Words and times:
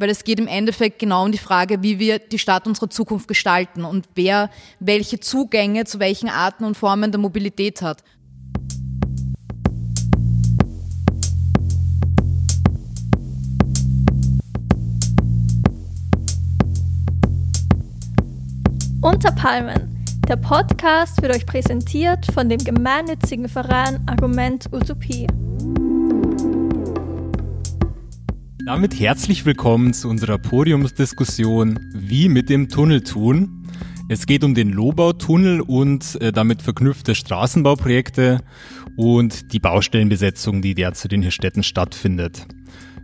weil 0.00 0.10
es 0.10 0.24
geht 0.24 0.38
im 0.38 0.46
Endeffekt 0.46 0.98
genau 0.98 1.24
um 1.24 1.32
die 1.32 1.38
Frage, 1.38 1.82
wie 1.82 1.98
wir 1.98 2.18
die 2.18 2.38
Stadt 2.38 2.66
unserer 2.66 2.90
Zukunft 2.90 3.28
gestalten 3.28 3.84
und 3.84 4.06
wer 4.14 4.50
welche 4.80 5.20
Zugänge 5.20 5.84
zu 5.84 5.98
welchen 5.98 6.28
Arten 6.28 6.64
und 6.64 6.76
Formen 6.76 7.10
der 7.10 7.20
Mobilität 7.20 7.82
hat. 7.82 8.02
Unter 19.00 19.32
Palmen. 19.32 19.94
Der 20.28 20.36
Podcast 20.36 21.22
wird 21.22 21.34
euch 21.34 21.46
präsentiert 21.46 22.26
von 22.34 22.48
dem 22.50 22.58
gemeinnützigen 22.58 23.48
Verein 23.48 24.06
Argument 24.06 24.66
Utopie. 24.72 25.26
Damit 28.68 29.00
herzlich 29.00 29.46
willkommen 29.46 29.94
zu 29.94 30.10
unserer 30.10 30.36
Podiumsdiskussion 30.36 31.80
Wie 31.94 32.28
mit 32.28 32.50
dem 32.50 32.68
Tunnel 32.68 33.00
tun. 33.00 33.66
Es 34.10 34.26
geht 34.26 34.44
um 34.44 34.54
den 34.54 34.68
Lobautunnel 34.68 35.62
und 35.62 36.20
äh, 36.20 36.32
damit 36.32 36.60
verknüpfte 36.60 37.14
Straßenbauprojekte 37.14 38.42
und 38.94 39.54
die 39.54 39.58
Baustellenbesetzung, 39.58 40.60
die 40.60 40.74
derzeit 40.74 41.14
in 41.14 41.22
den 41.22 41.30
Städten 41.30 41.62
stattfindet. 41.62 42.46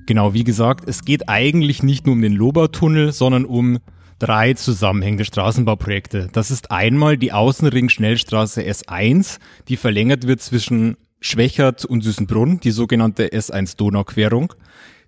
Genau, 0.04 0.34
wie 0.34 0.44
gesagt, 0.44 0.86
es 0.86 1.02
geht 1.02 1.30
eigentlich 1.30 1.82
nicht 1.82 2.04
nur 2.04 2.14
um 2.14 2.20
den 2.20 2.34
Lobautunnel, 2.34 3.12
sondern 3.12 3.46
um 3.46 3.78
drei 4.18 4.52
zusammenhängende 4.52 5.24
Straßenbauprojekte. 5.24 6.28
Das 6.30 6.50
ist 6.50 6.72
einmal 6.72 7.16
die 7.16 7.32
Außenring-Schnellstraße 7.32 8.60
S1, 8.60 9.38
die 9.68 9.78
verlängert 9.78 10.26
wird 10.26 10.42
zwischen 10.42 10.98
Schwächert 11.20 11.86
und 11.86 12.02
Süßenbrunn, 12.02 12.60
die 12.60 12.70
sogenannte 12.70 13.28
S1 13.28 13.78
Donauquerung. 13.78 14.52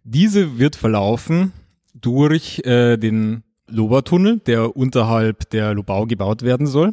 Diese 0.09 0.61
wird 0.61 0.77
verlaufen 0.77 1.53
durch 1.93 2.61
äh, 2.65 2.97
den 2.97 3.43
Lobertunnel, 3.67 4.39
der 4.39 4.77
unterhalb 4.77 5.51
der 5.51 5.75
Lobau 5.75 6.07
gebaut 6.07 6.43
werden 6.43 6.69
soll. 6.69 6.93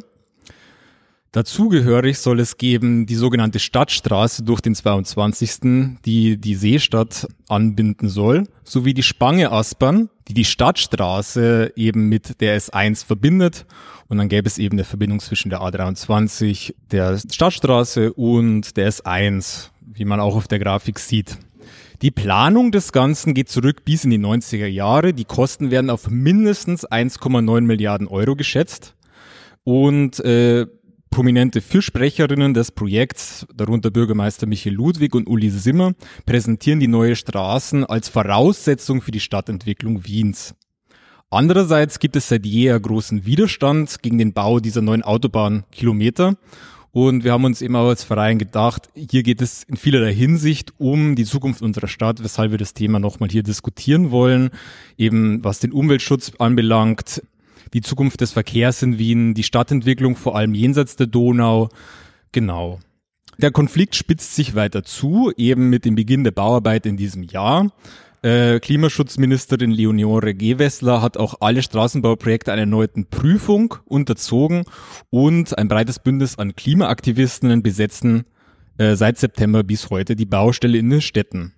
Dazugehörig 1.30 2.18
soll 2.18 2.40
es 2.40 2.56
geben 2.56 3.06
die 3.06 3.14
sogenannte 3.14 3.60
Stadtstraße 3.60 4.42
durch 4.42 4.60
den 4.60 4.74
22., 4.74 5.96
die 6.04 6.38
die 6.38 6.56
Seestadt 6.56 7.28
anbinden 7.48 8.08
soll, 8.08 8.48
sowie 8.64 8.94
die 8.94 9.04
Spange 9.04 9.52
Aspern, 9.52 10.10
die 10.26 10.34
die 10.34 10.44
Stadtstraße 10.44 11.72
eben 11.76 12.08
mit 12.08 12.40
der 12.40 12.60
S1 12.60 13.06
verbindet. 13.06 13.64
Und 14.08 14.18
dann 14.18 14.28
gäbe 14.28 14.48
es 14.48 14.58
eben 14.58 14.74
eine 14.74 14.84
Verbindung 14.84 15.20
zwischen 15.20 15.50
der 15.50 15.60
A23, 15.60 16.74
der 16.90 17.16
Stadtstraße 17.18 18.12
und 18.12 18.76
der 18.76 18.90
S1, 18.90 19.70
wie 19.80 20.04
man 20.04 20.18
auch 20.18 20.34
auf 20.34 20.48
der 20.48 20.58
Grafik 20.58 20.98
sieht. 20.98 21.38
Die 22.04 22.10
Planung 22.10 22.70
des 22.70 22.92
Ganzen 22.92 23.32
geht 23.32 23.48
zurück 23.48 23.86
bis 23.86 24.04
in 24.04 24.10
die 24.10 24.18
90er 24.18 24.66
Jahre. 24.66 25.14
Die 25.14 25.24
Kosten 25.24 25.70
werden 25.70 25.88
auf 25.88 26.10
mindestens 26.10 26.86
1,9 26.86 27.62
Milliarden 27.62 28.08
Euro 28.08 28.36
geschätzt. 28.36 28.94
Und 29.62 30.20
äh, 30.20 30.66
prominente 31.08 31.62
Fürsprecherinnen 31.62 32.52
des 32.52 32.72
Projekts, 32.72 33.46
darunter 33.56 33.90
Bürgermeister 33.90 34.46
Michael 34.46 34.74
Ludwig 34.74 35.14
und 35.14 35.26
Uli 35.26 35.48
Simmer, 35.48 35.94
präsentieren 36.26 36.78
die 36.78 36.88
neue 36.88 37.16
Straßen 37.16 37.86
als 37.86 38.10
Voraussetzung 38.10 39.00
für 39.00 39.10
die 39.10 39.20
Stadtentwicklung 39.20 40.04
Wiens. 40.04 40.54
Andererseits 41.30 42.00
gibt 42.00 42.16
es 42.16 42.28
seit 42.28 42.44
jeher 42.44 42.78
großen 42.78 43.24
Widerstand 43.24 44.02
gegen 44.02 44.18
den 44.18 44.34
Bau 44.34 44.60
dieser 44.60 44.82
neuen 44.82 45.02
Autobahnkilometer 45.02 46.36
und 46.94 47.24
wir 47.24 47.32
haben 47.32 47.44
uns 47.44 47.60
eben 47.60 47.74
auch 47.74 47.88
als 47.88 48.04
Verein 48.04 48.38
gedacht, 48.38 48.88
hier 48.94 49.24
geht 49.24 49.42
es 49.42 49.64
in 49.64 49.76
vielerlei 49.76 50.14
Hinsicht 50.14 50.74
um 50.78 51.16
die 51.16 51.24
Zukunft 51.24 51.60
unserer 51.60 51.88
Stadt, 51.88 52.22
weshalb 52.22 52.52
wir 52.52 52.58
das 52.58 52.72
Thema 52.72 53.00
nochmal 53.00 53.28
hier 53.28 53.42
diskutieren 53.42 54.12
wollen. 54.12 54.50
Eben 54.96 55.42
was 55.42 55.58
den 55.58 55.72
Umweltschutz 55.72 56.30
anbelangt, 56.38 57.20
die 57.72 57.80
Zukunft 57.80 58.20
des 58.20 58.30
Verkehrs 58.30 58.80
in 58.84 58.96
Wien, 58.96 59.34
die 59.34 59.42
Stadtentwicklung 59.42 60.14
vor 60.14 60.36
allem 60.36 60.54
jenseits 60.54 60.94
der 60.94 61.08
Donau. 61.08 61.68
Genau. 62.30 62.78
Der 63.38 63.50
Konflikt 63.50 63.96
spitzt 63.96 64.36
sich 64.36 64.54
weiter 64.54 64.84
zu, 64.84 65.32
eben 65.36 65.70
mit 65.70 65.84
dem 65.84 65.96
Beginn 65.96 66.22
der 66.22 66.30
Bauarbeit 66.30 66.86
in 66.86 66.96
diesem 66.96 67.24
Jahr. 67.24 67.72
Äh, 68.24 68.58
Klimaschutzministerin 68.58 69.70
Leonore 69.70 70.34
Gewessler 70.34 71.02
hat 71.02 71.18
auch 71.18 71.34
alle 71.40 71.60
Straßenbauprojekte 71.60 72.52
einer 72.52 72.62
erneuten 72.62 73.04
Prüfung 73.04 73.74
unterzogen 73.84 74.64
und 75.10 75.58
ein 75.58 75.68
breites 75.68 75.98
Bündnis 75.98 76.38
an 76.38 76.56
Klimaaktivisten 76.56 77.62
besetzen 77.62 78.24
äh, 78.78 78.94
seit 78.96 79.18
September 79.18 79.62
bis 79.62 79.90
heute 79.90 80.16
die 80.16 80.24
Baustelle 80.24 80.78
in 80.78 80.88
den 80.88 81.02
Städten. 81.02 81.52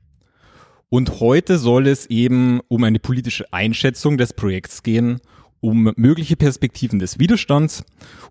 Und 0.88 1.20
heute 1.20 1.56
soll 1.58 1.86
es 1.86 2.06
eben 2.06 2.58
um 2.66 2.82
eine 2.82 2.98
politische 2.98 3.52
Einschätzung 3.52 4.18
des 4.18 4.32
Projekts 4.32 4.82
gehen, 4.82 5.20
um 5.60 5.92
mögliche 5.94 6.34
Perspektiven 6.34 6.98
des 6.98 7.20
Widerstands 7.20 7.84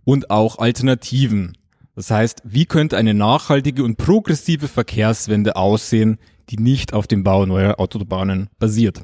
und 0.04 0.30
auch 0.30 0.58
Alternativen. 0.60 1.58
Das 1.96 2.12
heißt, 2.12 2.42
wie 2.44 2.66
könnte 2.66 2.98
eine 2.98 3.14
nachhaltige 3.14 3.86
und 3.86 3.96
progressive 3.96 4.68
Verkehrswende 4.68 5.56
aussehen, 5.56 6.18
die 6.50 6.58
nicht 6.58 6.94
auf 6.94 7.08
dem 7.08 7.24
Bau 7.24 7.46
neuer 7.46 7.80
Autobahnen 7.80 8.50
basiert. 8.60 9.04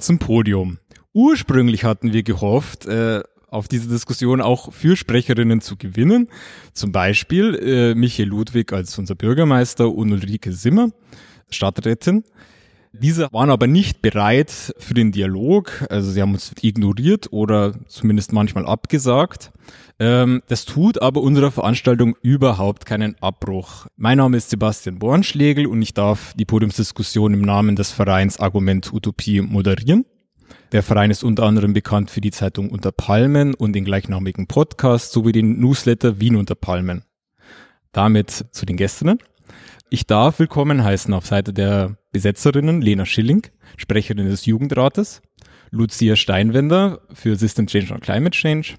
Zum 0.00 0.18
Podium. 0.18 0.78
Ursprünglich 1.12 1.84
hatten 1.84 2.12
wir 2.12 2.22
gehofft, 2.22 2.86
äh, 2.86 3.22
auf 3.48 3.68
diese 3.68 3.88
Diskussion 3.88 4.40
auch 4.40 4.72
Fürsprecherinnen 4.72 5.60
zu 5.60 5.76
gewinnen. 5.76 6.28
Zum 6.72 6.90
Beispiel 6.90 7.54
äh, 7.54 7.94
Michael 7.94 8.28
Ludwig 8.28 8.72
als 8.72 8.98
unser 8.98 9.14
Bürgermeister 9.14 9.88
und 9.88 10.12
Ulrike 10.12 10.52
Simmer, 10.52 10.90
Stadträtin. 11.50 12.24
Diese 12.92 13.28
waren 13.32 13.50
aber 13.50 13.66
nicht 13.66 14.02
bereit 14.02 14.74
für 14.78 14.94
den 14.94 15.10
Dialog, 15.10 15.84
also 15.88 16.10
sie 16.10 16.22
haben 16.22 16.32
uns 16.34 16.52
ignoriert 16.62 17.32
oder 17.32 17.74
zumindest 17.88 18.32
manchmal 18.32 18.66
abgesagt. 18.66 19.52
Ähm, 20.00 20.42
das 20.48 20.64
tut 20.64 21.00
aber 21.00 21.20
unserer 21.22 21.52
Veranstaltung 21.52 22.16
überhaupt 22.20 22.84
keinen 22.84 23.16
Abbruch. 23.20 23.86
Mein 23.96 24.18
Name 24.18 24.36
ist 24.36 24.50
Sebastian 24.50 24.98
Bornschlegel 24.98 25.66
und 25.66 25.80
ich 25.82 25.94
darf 25.94 26.34
die 26.34 26.44
Podiumsdiskussion 26.44 27.32
im 27.32 27.42
Namen 27.42 27.76
des 27.76 27.92
Vereins 27.92 28.40
Argument 28.40 28.92
Utopie 28.92 29.40
moderieren. 29.40 30.04
Der 30.72 30.82
Verein 30.82 31.12
ist 31.12 31.22
unter 31.22 31.44
anderem 31.44 31.72
bekannt 31.72 32.10
für 32.10 32.20
die 32.20 32.32
Zeitung 32.32 32.70
Unter 32.70 32.90
Palmen 32.90 33.54
und 33.54 33.74
den 33.74 33.84
gleichnamigen 33.84 34.48
Podcast 34.48 35.12
sowie 35.12 35.30
den 35.30 35.60
Newsletter 35.60 36.18
Wien 36.18 36.34
unter 36.34 36.56
Palmen. 36.56 37.04
Damit 37.92 38.46
zu 38.50 38.66
den 38.66 38.76
Gästinnen. 38.76 39.18
Ich 39.90 40.08
darf 40.08 40.40
willkommen 40.40 40.82
heißen 40.82 41.14
auf 41.14 41.26
Seite 41.26 41.52
der 41.52 41.96
Besetzerinnen 42.10 42.82
Lena 42.82 43.06
Schilling, 43.06 43.46
Sprecherin 43.76 44.26
des 44.26 44.46
Jugendrates, 44.46 45.22
Lucia 45.70 46.16
Steinwender 46.16 47.02
für 47.12 47.36
System 47.36 47.68
Change 47.68 47.94
und 47.94 48.02
Climate 48.02 48.36
Change, 48.36 48.74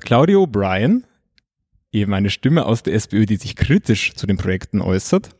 Claudia 0.00 0.36
O'Brien, 0.36 1.04
eben 1.92 2.12
eine 2.12 2.30
Stimme 2.30 2.66
aus 2.66 2.82
der 2.82 2.94
SPÖ, 2.94 3.26
die 3.26 3.36
sich 3.36 3.56
kritisch 3.56 4.14
zu 4.14 4.26
den 4.26 4.36
Projekten 4.36 4.80
äußert, 4.80 5.30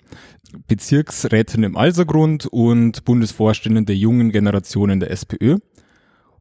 Bezirksrätin 0.67 1.65
im 1.65 1.77
Alsergrund 1.77 2.47
und 2.47 3.05
Bundesvorständin 3.05 3.87
der 3.87 3.97
jungen 3.97 4.31
Generationen 4.31 5.01
der 5.01 5.11
SPÖ. 5.11 5.59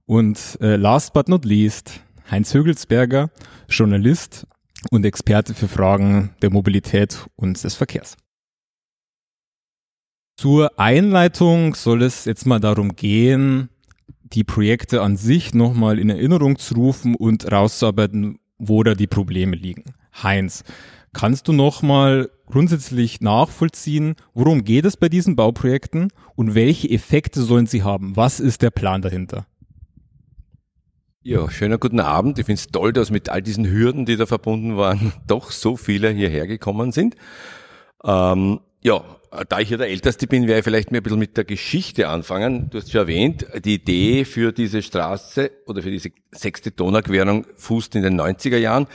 Und 0.06 0.57
äh, 0.62 0.75
last 0.75 1.13
but 1.13 1.29
not 1.29 1.46
least, 1.46 2.02
Heinz 2.29 2.53
Högelsberger, 2.53 3.31
Journalist 3.69 4.46
und 4.91 5.06
Experte 5.06 5.53
für 5.53 5.68
Fragen 5.68 6.35
der 6.41 6.52
Mobilität 6.52 7.25
und 7.35 7.63
des 7.63 7.75
Verkehrs. 7.75 8.18
Zur 10.38 10.79
Einleitung 10.79 11.75
soll 11.75 12.03
es 12.03 12.25
jetzt 12.25 12.46
mal 12.46 12.59
darum 12.59 12.96
gehen, 12.96 13.69
die 14.33 14.44
Projekte 14.44 15.01
an 15.01 15.17
sich 15.17 15.53
nochmal 15.53 15.99
in 15.99 16.09
Erinnerung 16.09 16.57
zu 16.57 16.73
rufen 16.75 17.16
und 17.16 17.51
rauszuarbeiten, 17.51 18.39
wo 18.57 18.83
da 18.83 18.95
die 18.95 19.07
Probleme 19.07 19.55
liegen. 19.55 19.83
Heinz, 20.21 20.63
kannst 21.13 21.47
du 21.47 21.53
nochmal 21.53 22.29
grundsätzlich 22.47 23.22
nachvollziehen, 23.22 24.16
worum 24.33 24.63
geht 24.63 24.85
es 24.85 24.97
bei 24.97 25.09
diesen 25.09 25.35
Bauprojekten 25.35 26.09
und 26.35 26.55
welche 26.55 26.89
Effekte 26.89 27.41
sollen 27.41 27.67
sie 27.67 27.83
haben? 27.83 28.16
Was 28.16 28.39
ist 28.39 28.61
der 28.61 28.72
Plan 28.72 29.01
dahinter? 29.01 29.46
Ja, 31.25 31.49
schöner 31.49 31.78
guten 31.78 32.02
Abend. 32.02 32.37
Ich 32.37 32.46
finde 32.46 32.59
es 32.59 32.67
toll, 32.67 32.91
dass 32.91 33.09
mit 33.09 33.29
all 33.29 33.41
diesen 33.41 33.66
Hürden, 33.66 34.05
die 34.05 34.17
da 34.17 34.25
verbunden 34.25 34.75
waren, 34.75 35.13
doch 35.28 35.52
so 35.52 35.78
viele 35.78 36.09
hierher 36.09 36.47
gekommen 36.47 36.91
sind. 36.91 37.16
Ähm, 38.03 38.59
ja, 38.81 39.02
da 39.50 39.59
ich 39.59 39.70
ja 39.70 39.78
der 39.78 39.90
Älteste 39.90 40.28
bin, 40.28 40.47
werde 40.47 40.59
ich 40.59 40.64
vielleicht 40.64 40.91
mir 40.91 40.97
ein 40.97 41.03
bisschen 41.03 41.20
mit 41.20 41.38
der 41.38 41.44
Geschichte 41.44 42.08
anfangen. 42.08 42.70
Du 42.70 42.78
hast 42.78 42.91
schon 42.91 43.02
erwähnt, 43.02 43.46
die 43.64 43.76
Idee 43.76 44.26
für 44.26 44.52
diese 44.52 44.82
Straße 44.82 45.52
oder 45.66 45.82
für 45.82 45.91
diese 45.91 46.09
sechste 46.32 46.72
Donauquerung 46.72 47.46
fußt 47.56 47.96
in 47.96 48.03
den 48.03 48.20
90er 48.20 48.58
Jahren. 48.58 48.88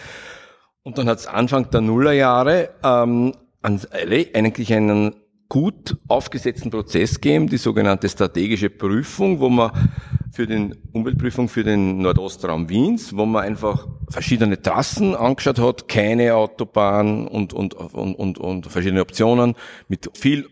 Und 0.83 0.99
dann 0.99 1.09
hat 1.09 1.19
es 1.19 1.27
Anfang 1.27 1.71
der 1.71 1.81
Nullerjahre 1.81 2.71
ähm, 2.85 3.35
eigentlich 3.63 4.73
einen 4.73 5.15
gut 5.49 5.97
aufgesetzten 6.09 6.71
Prozess 6.71 7.21
geben, 7.21 7.49
die 7.49 7.57
sogenannte 7.57 8.09
strategische 8.09 8.69
Prüfung, 8.69 9.41
wo 9.41 9.49
man 9.49 9.71
für 10.31 10.47
den 10.47 10.77
Umweltprüfung 10.93 11.49
für 11.49 11.65
den 11.65 11.99
Nordostraum 11.99 12.69
Wiens, 12.69 13.17
wo 13.17 13.25
man 13.25 13.45
einfach 13.45 13.89
verschiedene 14.11 14.61
Trassen 14.61 15.15
angeschaut 15.15 15.59
hat, 15.59 15.89
keine 15.89 16.35
Autobahn 16.35 17.27
und, 17.27 17.53
und, 17.55 17.75
und, 17.75 18.15
und, 18.15 18.39
und 18.39 18.67
verschiedene 18.67 19.01
Optionen 19.01 19.55
mit 19.89 20.11
viel 20.15 20.49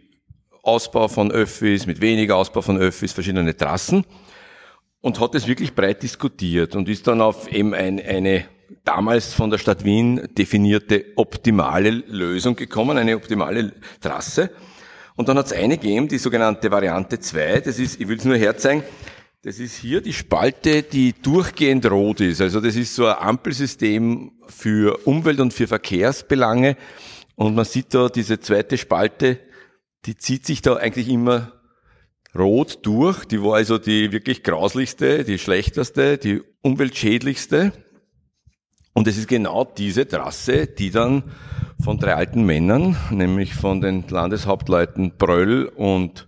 Ausbau 0.63 1.09
von 1.09 1.31
Öffis, 1.31 1.87
mit 1.87 2.01
weniger 2.01 2.37
Ausbau 2.37 2.63
von 2.63 2.79
Öffis, 2.79 3.13
verschiedene 3.13 3.57
Trassen 3.57 4.05
und 5.03 5.21
hat 5.21 5.35
es 5.35 5.47
wirklich 5.47 5.75
breit 5.75 6.03
diskutiert 6.03 6.75
und 6.75 6.89
ist 6.89 7.07
dann 7.07 7.21
auf 7.21 7.53
eben 7.53 7.75
ein, 7.75 8.01
eine 8.01 8.47
damals 8.85 9.35
von 9.35 9.51
der 9.51 9.59
Stadt 9.59 9.85
Wien 9.85 10.29
definierte 10.37 11.05
optimale 11.17 11.91
Lösung 11.91 12.57
gekommen, 12.57 12.99
eine 12.99 13.15
optimale 13.17 13.73
Trasse. 14.01 14.51
Und 15.17 15.29
dann 15.29 15.39
hat 15.39 15.47
es 15.47 15.53
eine 15.53 15.79
gegeben, 15.79 16.09
die 16.09 16.19
sogenannte 16.19 16.71
Variante 16.71 17.19
2, 17.19 17.61
das 17.61 17.79
ist, 17.79 18.01
ich 18.01 18.07
will 18.07 18.19
es 18.19 18.25
nur 18.25 18.37
herzeigen, 18.37 18.83
das 19.43 19.59
ist 19.59 19.77
hier 19.77 20.01
die 20.01 20.13
Spalte, 20.13 20.83
die 20.83 21.15
durchgehend 21.15 21.89
rot 21.91 22.21
ist. 22.21 22.41
Also 22.41 22.61
das 22.61 22.77
ist 22.77 22.95
so 22.95 23.07
ein 23.07 23.17
Ampelsystem 23.17 24.33
für 24.49 25.07
Umwelt- 25.07 25.41
und 25.41 25.55
für 25.55 25.69
Verkehrsbelange. 25.69 26.77
Und 27.37 27.55
man 27.55 27.65
sieht 27.65 27.95
da 27.95 28.09
diese 28.09 28.41
zweite 28.41 28.77
Spalte, 28.77 29.39
die 30.05 30.17
zieht 30.17 30.47
sich 30.47 30.63
da 30.63 30.75
eigentlich 30.75 31.09
immer 31.09 31.53
rot 32.37 32.81
durch. 32.83 33.25
Die 33.25 33.43
war 33.43 33.55
also 33.55 33.79
die 33.79 34.11
wirklich 34.11 34.43
grauslichste, 34.43 35.25
die 35.25 35.39
schlechteste, 35.39 36.19
die 36.19 36.43
umweltschädlichste. 36.63 37.73
Und 38.95 39.07
es 39.07 39.17
ist 39.17 39.29
genau 39.29 39.65
diese 39.65 40.09
Trasse, 40.09 40.67
die 40.67 40.91
dann 40.91 41.23
von 41.83 41.99
drei 41.99 42.15
alten 42.15 42.45
Männern, 42.45 42.97
nämlich 43.11 43.55
von 43.55 43.81
den 43.81 44.05
Landeshauptleuten 44.09 45.13
Bröll 45.19 45.71
und 45.75 46.27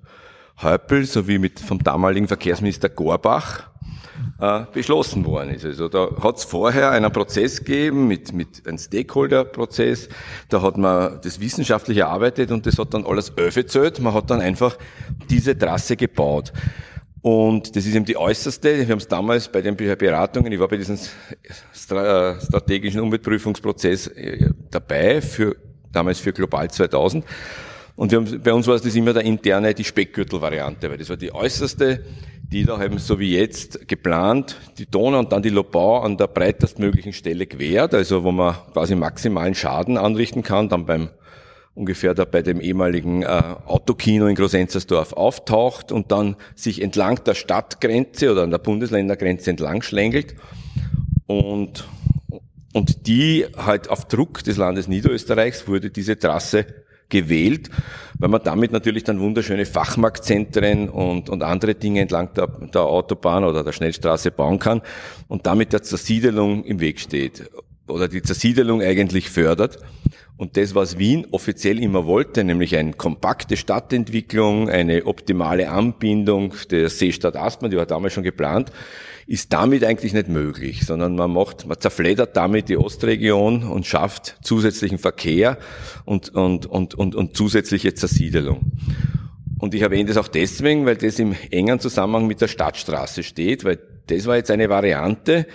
Häupl 0.63 1.05
sowie 1.05 1.39
mit 1.39 1.61
vom 1.61 1.83
damaligen 1.83 2.27
Verkehrsminister 2.27 2.89
Gorbach 2.89 3.69
äh, 4.41 4.63
beschlossen 4.73 5.25
worden 5.25 5.51
ist. 5.51 5.65
Also 5.65 5.89
da 5.89 6.09
hat 6.23 6.39
es 6.39 6.45
vorher 6.45 6.91
einen 6.91 7.13
Prozess 7.13 7.59
gegeben 7.59 8.09
mit, 8.09 8.33
mit 8.33 8.67
einem 8.67 8.79
Stakeholder-Prozess. 8.79 10.09
Da 10.49 10.63
hat 10.63 10.77
man 10.77 11.21
das 11.23 11.41
wissenschaftlich 11.41 11.99
erarbeitet 11.99 12.51
und 12.51 12.67
das 12.67 12.79
hat 12.79 12.95
dann 12.95 13.07
alles 13.07 13.37
öffezählt. 13.37 14.01
Man 14.01 14.15
hat 14.15 14.31
dann 14.31 14.41
einfach 14.41 14.77
diese 15.31 15.57
Trasse 15.57 15.97
gebaut. 15.97 16.53
Und 17.21 17.75
das 17.75 17.85
ist 17.85 17.95
eben 17.95 18.05
die 18.05 18.17
äußerste. 18.17 18.79
Wir 18.79 18.89
haben 18.89 18.99
es 18.99 19.09
damals 19.09 19.49
bei 19.49 19.61
den 19.61 19.77
Beratungen, 19.77 20.53
ich 20.53 20.61
war 20.61 20.69
bei 20.69 20.77
diesem 20.77 20.99
strategischen 21.73 23.01
Umweltprüfungsprozess 23.01 24.07
äh, 24.09 24.51
dabei, 24.71 25.21
für, 25.21 25.57
damals 25.93 26.21
für 26.21 26.33
Global 26.33 26.71
2000. 26.71 27.25
Und 27.97 28.13
wir 28.13 28.19
haben, 28.19 28.41
bei 28.43 28.53
uns 28.53 28.69
war 28.69 28.77
es 28.77 28.83
das 28.83 28.95
immer 28.95 29.13
der 29.13 29.25
interne, 29.25 29.75
die 29.75 29.83
Speckgürtel-Variante, 29.83 30.89
weil 30.89 30.99
das 30.99 31.09
war 31.09 31.17
die 31.17 31.35
äußerste, 31.35 32.05
die 32.51 32.65
da 32.65 32.83
eben 32.83 32.99
so 32.99 33.19
wie 33.19 33.37
jetzt 33.37 33.89
geplant, 33.89 34.57
die 34.79 34.87
Donau 34.87 35.19
und 35.19 35.33
dann 35.33 35.43
die 35.43 35.51
Lobau 35.51 36.01
an 36.01 36.17
der 36.17 36.29
breitestmöglichen 36.29 37.13
Stelle 37.13 37.47
quert, 37.47 37.95
also 37.95 38.23
wo 38.23 38.31
man 38.31 38.55
quasi 38.73 38.95
maximalen 38.95 39.57
Schaden 39.57 39.99
anrichten 39.99 40.45
kann, 40.45 40.69
dann 40.69 40.87
beim 40.87 41.11
ungefähr 41.79 42.13
da 42.15 42.25
bei 42.25 42.43
dem 42.43 42.61
ehemaligen 42.61 43.23
äh, 43.23 43.27
Autokino 43.67 44.27
in 44.27 44.35
Grosenzersdorf 44.35 45.13
auftaucht 45.13 45.93
und 45.93 46.11
dann 46.11 46.37
sich 46.55 46.83
entlang 46.83 47.23
der 47.25 47.35
Stadtgrenze 47.35 48.33
oder 48.33 48.43
an 48.43 48.51
der 48.51 48.59
Bundesländergrenze 48.59 49.51
entlang 49.51 49.83
schlängelt 49.83 50.35
und 51.27 51.85
und 52.75 53.07
die 53.07 53.47
halt 53.57 53.89
auf 53.89 54.05
Druck 54.07 54.45
des 54.45 54.57
Landes 54.59 54.89
Niederösterreichs 54.89 55.67
wurde 55.67 55.91
diese 55.91 56.19
Trasse 56.19 56.67
gewählt, 57.09 57.71
weil 58.19 58.29
man 58.29 58.43
damit 58.45 58.73
natürlich 58.73 59.05
dann 59.05 59.21
wunderschöne 59.21 59.65
Fachmarktzentren 59.65 60.91
und, 60.91 61.31
und 61.31 61.43
andere 61.43 61.75
Dinge 61.75 62.01
entlang 62.01 62.35
der, 62.35 62.47
der 62.47 62.83
Autobahn 62.83 63.45
oder 63.45 63.65
der 63.65 63.73
Schnellstraße 63.73 64.31
bauen 64.31 64.59
kann 64.59 64.83
und 65.29 65.47
damit 65.47 65.73
der 65.73 65.83
Zersiedelung 65.83 66.65
im 66.65 66.81
Weg 66.81 67.01
steht 67.01 67.51
oder 67.89 68.09
die 68.09 68.23
Zersiedelung 68.23 68.83
eigentlich 68.83 69.31
fördert. 69.31 69.79
Und 70.39 70.57
das, 70.57 70.77
was 70.77 70.99
Wien 70.99 71.27
offiziell 71.33 71.83
immer 71.83 72.07
wollte, 72.07 72.45
nämlich 72.45 72.77
eine 72.77 72.93
kompakte 72.93 73.57
Stadtentwicklung, 73.57 74.71
eine 74.71 75.05
optimale 75.05 75.69
Anbindung 75.69 76.55
der 76.71 76.89
Seestadt 76.91 77.37
Aspern, 77.37 77.73
die 77.73 77.77
war 77.77 77.87
damals 77.87 78.13
schon 78.13 78.23
geplant, 78.23 78.71
ist 79.27 79.53
damit 79.53 79.83
eigentlich 79.83 80.15
nicht 80.15 80.29
möglich, 80.29 80.87
sondern 80.87 81.17
man 81.17 81.33
macht, 81.33 81.67
man 81.67 81.81
zerfleddert 81.81 82.37
damit 82.37 82.69
die 82.69 82.77
Ostregion 82.77 83.65
und 83.65 83.85
schafft 83.85 84.37
zusätzlichen 84.41 84.99
Verkehr 84.99 85.59
und, 86.05 86.33
und, 86.33 86.67
und, 86.67 86.95
und, 86.95 87.17
und 87.17 87.37
zusätzliche 87.37 87.95
Zersiedelung. 87.95 88.71
Und 89.59 89.75
ich 89.75 89.83
erwähne 89.83 90.07
das 90.09 90.19
auch 90.19 90.29
deswegen, 90.29 90.87
weil 90.87 90.97
das 90.97 91.19
im 91.19 91.35
engen 91.51 91.81
Zusammenhang 91.81 92.29
mit 92.29 92.41
der 92.41 92.47
Stadtstraße 92.47 93.25
steht, 93.25 93.65
weil 93.65 93.81
das 94.07 94.27
war 94.27 94.37
jetzt 94.37 94.53
eine 94.53 94.69
Variante, 94.69 95.47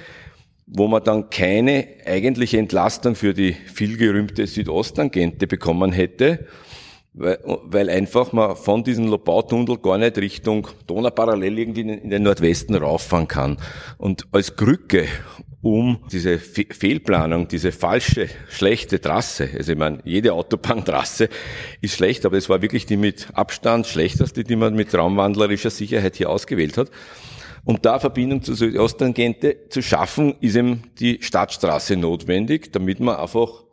wo 0.75 0.88
man 0.88 1.04
dann 1.04 1.30
keine 1.30 1.88
eigentliche 2.06 2.58
Entlastung 2.58 3.16
für 3.16 3.34
die 3.34 3.54
vielgerühmte 3.54 4.48
Südosttangente 4.48 5.46
bekommen 5.46 5.92
hätte, 5.92 6.48
weil, 7.14 7.92
einfach 7.92 8.34
man 8.34 8.56
von 8.56 8.84
diesem 8.84 9.08
Lobautunnel 9.08 9.78
gar 9.78 10.00
nicht 10.00 10.18
Richtung 10.18 10.68
Donau 10.88 11.12
parallel 11.12 11.60
irgendwie 11.60 11.81
in 11.81 12.10
den 12.10 12.24
Nordwesten 12.24 12.75
rauffahren 12.75 13.28
kann. 13.28 13.58
Und 14.00 14.25
als 14.31 14.56
Krücke 14.56 15.06
um 15.62 16.00
diese 16.12 16.40
Fe 16.40 16.66
Fehlplanung, 16.70 17.48
diese 17.48 17.72
falsche, 17.72 18.28
schlechte 18.50 19.00
Trasse, 19.00 19.50
also 19.56 19.72
ich 19.72 19.78
meine, 19.78 20.00
jede 20.04 20.34
Autobahntrasse 20.34 21.30
ist 21.81 21.96
schlecht, 21.96 22.26
aber 22.26 22.38
es 22.38 22.50
war 22.50 22.62
wirklich 22.62 22.86
die 22.86 22.98
mit 22.98 23.28
Abstand 23.34 23.88
schlechteste, 23.88 24.44
die 24.44 24.58
man 24.58 24.76
mit 24.76 24.94
raumwandlerischer 24.94 25.69
Sicherheit 25.69 26.18
hier 26.18 26.30
ausgewählt 26.30 26.78
hat. 26.78 26.90
Um 27.65 27.81
da 27.81 28.00
Verbindung 28.00 28.44
zur 28.44 28.56
Südosttangente 28.56 29.69
zu 29.69 29.81
schaffen, 29.81 30.36
ist 30.42 30.56
eben 30.56 30.83
die 31.00 31.19
Stadtstraße 31.21 31.95
notwendig, 31.95 32.71
damit 32.74 33.00
man 33.00 33.15
einfach 33.15 33.63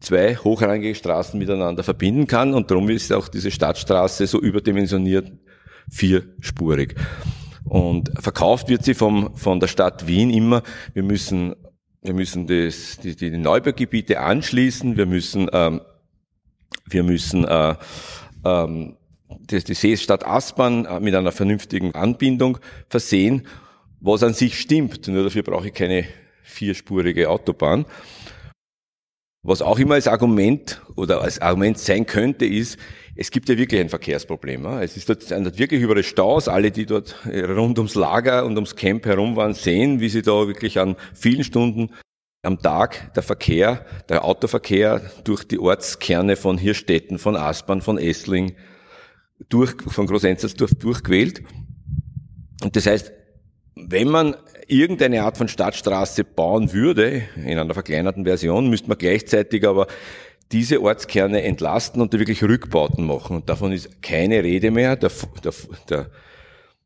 zwei 0.00 0.36
hochrangige 0.36 0.94
Straßen 0.94 1.38
miteinander 1.38 1.84
verbinden 1.84 2.26
kann. 2.26 2.54
Und 2.54 2.70
darum 2.70 2.88
ist 2.90 3.12
auch 3.12 3.28
diese 3.28 3.50
Stadtstraße 3.50 4.26
so 4.26 4.40
überdimensioniert 4.40 5.30
vierspurig. 5.90 6.96
Und 7.64 8.10
verkauft 8.20 8.68
wird 8.68 8.84
sie 8.84 8.94
vom, 8.94 9.34
von 9.36 9.60
der 9.60 9.68
Stadt 9.68 10.06
Wien 10.06 10.30
immer, 10.30 10.62
wir 10.92 11.02
müssen, 11.02 11.54
wir 12.02 12.14
müssen 12.14 12.46
das, 12.46 12.98
die, 13.02 13.16
die 13.16 13.30
Neubaugebiete 13.30 14.20
anschließen, 14.20 14.96
wir 14.96 15.06
müssen, 15.06 15.48
ähm, 15.52 15.80
wir 16.86 17.02
müssen 17.02 17.44
äh, 17.44 17.74
ähm, 18.44 18.96
die, 19.28 19.62
die 19.62 19.74
Seestadt 19.74 20.26
Aspern 20.26 20.86
äh, 20.86 21.00
mit 21.00 21.14
einer 21.14 21.32
vernünftigen 21.32 21.94
Anbindung 21.94 22.58
versehen, 22.88 23.46
was 24.00 24.22
an 24.22 24.34
sich 24.34 24.60
stimmt, 24.60 25.08
nur 25.08 25.24
dafür 25.24 25.42
brauche 25.42 25.68
ich 25.68 25.74
keine 25.74 26.04
vierspurige 26.42 27.30
Autobahn. 27.30 27.86
Was 29.42 29.60
auch 29.60 29.78
immer 29.78 29.94
als 29.94 30.08
Argument 30.08 30.80
oder 30.96 31.20
als 31.20 31.40
Argument 31.40 31.78
sein 31.78 32.06
könnte, 32.06 32.46
ist, 32.46 32.78
es 33.14 33.30
gibt 33.30 33.48
ja 33.48 33.58
wirklich 33.58 33.80
ein 33.80 33.90
Verkehrsproblem. 33.90 34.64
Es 34.80 34.96
ist 34.96 35.08
dort, 35.08 35.30
wirklich 35.58 35.82
überall 35.82 36.02
Staus. 36.02 36.48
Alle, 36.48 36.70
die 36.70 36.86
dort 36.86 37.14
rund 37.26 37.78
ums 37.78 37.94
Lager 37.94 38.44
und 38.46 38.56
ums 38.56 38.74
Camp 38.74 39.04
herum 39.04 39.36
waren, 39.36 39.52
sehen, 39.52 40.00
wie 40.00 40.08
sie 40.08 40.22
da 40.22 40.46
wirklich 40.48 40.78
an 40.78 40.96
vielen 41.12 41.44
Stunden 41.44 41.90
am 42.42 42.58
Tag 42.60 43.12
der 43.14 43.22
Verkehr, 43.22 43.84
der 44.08 44.24
Autoverkehr 44.24 45.02
durch 45.24 45.44
die 45.44 45.58
Ortskerne 45.58 46.36
von 46.36 46.58
Hirstetten, 46.58 47.18
von 47.18 47.36
Aspern, 47.36 47.82
von 47.82 47.98
Essling, 47.98 48.56
durch, 49.48 49.74
von 49.86 50.06
Großenzersdorf 50.06 50.74
durchquält. 50.74 51.42
Und 52.62 52.76
das 52.76 52.86
heißt, 52.86 53.12
wenn 53.76 54.08
man 54.08 54.36
irgendeine 54.66 55.22
Art 55.24 55.36
von 55.36 55.48
Stadtstraße 55.48 56.24
bauen 56.24 56.72
würde, 56.72 57.22
in 57.36 57.58
einer 57.58 57.74
verkleinerten 57.74 58.24
Version, 58.24 58.70
müsste 58.70 58.88
man 58.88 58.98
gleichzeitig 58.98 59.66
aber 59.66 59.86
diese 60.52 60.80
Ortskerne 60.82 61.42
entlasten 61.42 62.00
und 62.00 62.12
wirklich 62.12 62.42
Rückbauten 62.42 63.06
machen. 63.06 63.36
Und 63.36 63.48
davon 63.48 63.72
ist 63.72 64.02
keine 64.02 64.42
Rede 64.42 64.70
mehr. 64.70 64.96
Der, 64.96 65.10
der, 65.42 65.52
der, 65.88 66.10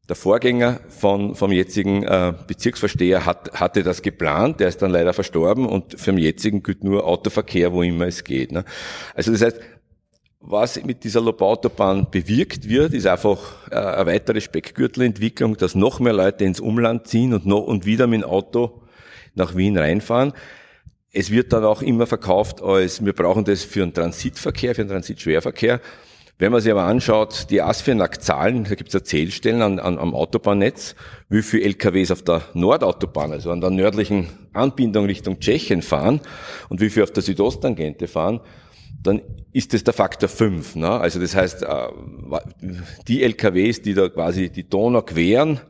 der 0.09 0.17
Vorgänger 0.17 0.81
von, 0.89 1.35
vom 1.35 1.53
jetzigen 1.53 2.03
äh, 2.03 2.33
Bezirksversteher 2.47 3.27
hat, 3.27 3.53
hatte 3.53 3.83
das 3.83 4.01
geplant, 4.01 4.61
der 4.61 4.69
ist 4.69 4.81
dann 4.81 4.91
leider 4.91 5.13
verstorben 5.13 5.67
und 5.67 6.01
für 6.01 6.13
den 6.13 6.19
jetzigen 6.19 6.63
gilt 6.63 6.83
nur 6.83 7.07
Autoverkehr, 7.07 7.73
wo 7.73 7.83
immer 7.83 8.07
es 8.07 8.25
geht. 8.25 8.53
Ne? 8.53 8.65
Also 9.15 9.33
das 9.33 9.43
heißt, 9.43 9.61
was 10.41 10.83
mit 10.85 11.05
dieser 11.05 11.21
Lobautobahn 11.21 12.07
bewirkt 12.11 12.69
wird, 12.69 12.95
ist 12.95 13.07
einfach 13.07 13.69
äh, 13.71 13.75
eine 13.75 14.07
weitere 14.07 14.41
Speckgürtelentwicklung, 14.41 15.57
dass 15.57 15.75
noch 15.75 16.01
mehr 16.01 16.13
Leute 16.13 16.45
ins 16.45 16.61
Umland 16.61 17.07
ziehen 17.07 17.35
und 17.35 17.45
noch 17.45 17.63
und 17.63 17.85
wieder 17.85 18.07
mit 18.07 18.23
dem 18.23 18.29
Auto 18.29 18.83
nach 19.35 19.57
Wien 19.57 19.77
reinfahren. 19.77 20.33
Es 21.13 21.31
wird 21.31 21.53
dann 21.53 21.65
auch 21.65 21.83
immer 21.83 22.07
verkauft 22.07 22.63
als, 22.63 23.05
wir 23.05 23.13
brauchen 23.13 23.45
das 23.45 23.65
für 23.65 23.83
einen 23.83 23.95
Transitverkehr, 23.95 24.75
für 24.75 24.83
einen 24.83 24.91
Transitschwerverkehr. 24.91 25.81
Wenn 26.41 26.53
man 26.53 26.61
sich 26.61 26.71
aber 26.71 26.85
anschaut, 26.85 27.47
die 27.51 27.61
ASFINAG-Zahlen, 27.61 28.63
da 28.63 28.77
gibt 28.77 28.89
es 28.89 28.95
ja 28.95 29.03
Zählstellen 29.03 29.61
an, 29.61 29.81
an, 29.81 29.99
am 29.99 30.15
Autobahnnetz, 30.15 30.95
wie 31.29 31.43
viele 31.43 31.65
LKWs 31.65 32.13
auf 32.13 32.23
der 32.23 32.43
Nordautobahn, 32.55 33.33
also 33.33 33.51
an 33.51 33.61
der 33.61 33.71
nördlichen 33.71 34.29
Anbindung 34.53 35.07
Richtung 35.07 35.41
Tschechien 35.41 35.83
fahren 35.83 36.21
und 36.69 36.81
wie 36.81 36.91
viele 36.91 37.05
auf 37.05 37.11
der 37.11 37.25
Südosttangente 37.25 38.07
fahren, 38.07 38.41
dann 39.03 39.23
ist 39.53 39.75
es 39.75 39.85
der 39.85 39.95
Faktor 39.95 40.29
5. 40.29 40.77
Ne? 40.77 40.91
Also 40.91 41.21
das 41.21 41.35
heißt, 41.35 41.63
äh, 41.63 41.89
die 43.07 43.23
LKWs, 43.23 43.83
die 43.83 43.95
da 43.95 44.09
quasi 44.09 44.51
die 44.51 44.69
Donau 44.69 45.03
queren 45.03 45.61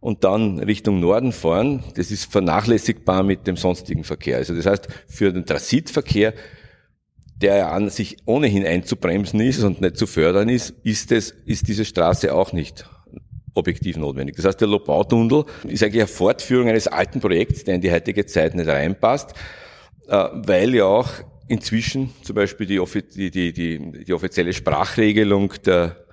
und 0.00 0.24
dann 0.24 0.58
Richtung 0.58 1.00
Norden 1.00 1.32
fahren, 1.32 1.82
das 1.96 2.10
ist 2.10 2.30
vernachlässigbar 2.30 3.22
mit 3.22 3.46
dem 3.46 3.56
sonstigen 3.56 4.04
Verkehr. 4.04 4.36
Also 4.36 4.54
das 4.54 4.66
heißt, 4.66 4.88
für 5.08 5.32
den 5.32 5.46
Transitverkehr 5.46 6.34
der 7.36 7.56
ja 7.56 7.70
an 7.72 7.90
sich 7.90 8.16
ohnehin 8.26 8.64
einzubremsen 8.64 9.40
ist 9.40 9.62
und 9.62 9.80
nicht 9.80 9.96
zu 9.96 10.06
fördern 10.06 10.48
ist, 10.48 10.70
ist 10.82 11.12
es, 11.12 11.30
ist 11.30 11.68
diese 11.68 11.84
Straße 11.84 12.34
auch 12.34 12.52
nicht 12.52 12.88
objektiv 13.54 13.96
notwendig. 13.96 14.36
Das 14.36 14.44
heißt, 14.46 14.60
der 14.60 14.68
Lobautunnel 14.68 15.44
ist 15.64 15.82
eigentlich 15.82 16.02
eine 16.02 16.08
Fortführung 16.08 16.68
eines 16.68 16.88
alten 16.88 17.20
Projekts, 17.20 17.64
der 17.64 17.76
in 17.76 17.80
die 17.80 17.92
heutige 17.92 18.26
Zeit 18.26 18.54
nicht 18.54 18.68
reinpasst, 18.68 19.34
äh, 20.08 20.28
weil 20.32 20.74
ja 20.74 20.84
auch 20.84 21.10
inzwischen 21.48 22.10
zum 22.22 22.36
Beispiel 22.36 22.66
die, 22.66 23.30
die, 23.30 23.52
die, 23.52 24.04
die 24.04 24.12
offizielle 24.12 24.52
Sprachregelung 24.52 25.52
der 25.64 26.04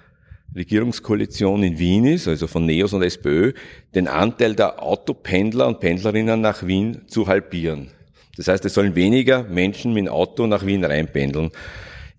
Regierungskoalition 0.55 1.63
in 1.63 1.79
Wien 1.79 2.05
ist, 2.05 2.27
also 2.27 2.47
von 2.47 2.65
NEOS 2.65 2.93
und 2.93 3.03
SPÖ, 3.03 3.53
den 3.95 4.07
Anteil 4.07 4.55
der 4.55 4.83
Autopendler 4.83 5.67
und 5.67 5.79
Pendlerinnen 5.79 6.41
nach 6.41 6.65
Wien 6.65 7.03
zu 7.07 7.27
halbieren. 7.27 7.89
Das 8.35 8.47
heißt, 8.47 8.65
es 8.65 8.73
sollen 8.73 8.95
weniger 8.95 9.43
Menschen 9.43 9.93
mit 9.93 10.05
dem 10.05 10.11
Auto 10.11 10.47
nach 10.47 10.65
Wien 10.65 10.83
reinpendeln. 10.83 11.51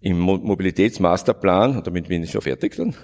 Im 0.00 0.18
Mobilitätsmasterplan, 0.18 1.76
und 1.76 1.86
damit 1.86 2.08
bin 2.08 2.24
ich 2.24 2.30
schon 2.30 2.40
fertig 2.40 2.74
dann, 2.76 2.94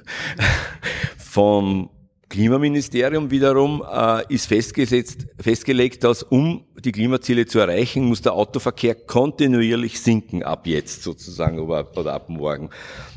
vom 1.19 1.91
Klimaministerium 2.29 3.31
wiederum 3.31 3.83
äh, 3.91 4.23
ist 4.33 4.47
festgesetzt, 4.47 5.27
festgelegt, 5.41 6.05
dass 6.05 6.23
um 6.23 6.65
die 6.79 6.93
Klimaziele 6.93 7.47
zu 7.47 7.59
erreichen, 7.59 8.05
muss 8.05 8.23
der 8.23 8.35
Autoverkehr 8.35 8.95
kontinuierlich 8.95 10.01
sinken 10.01 10.43
ab 10.43 10.67
jetzt 10.67 11.03
sozusagen 11.03 11.59
oder, 11.59 11.97
oder 11.97 12.13
ab 12.13 12.29
morgen. 12.29 12.71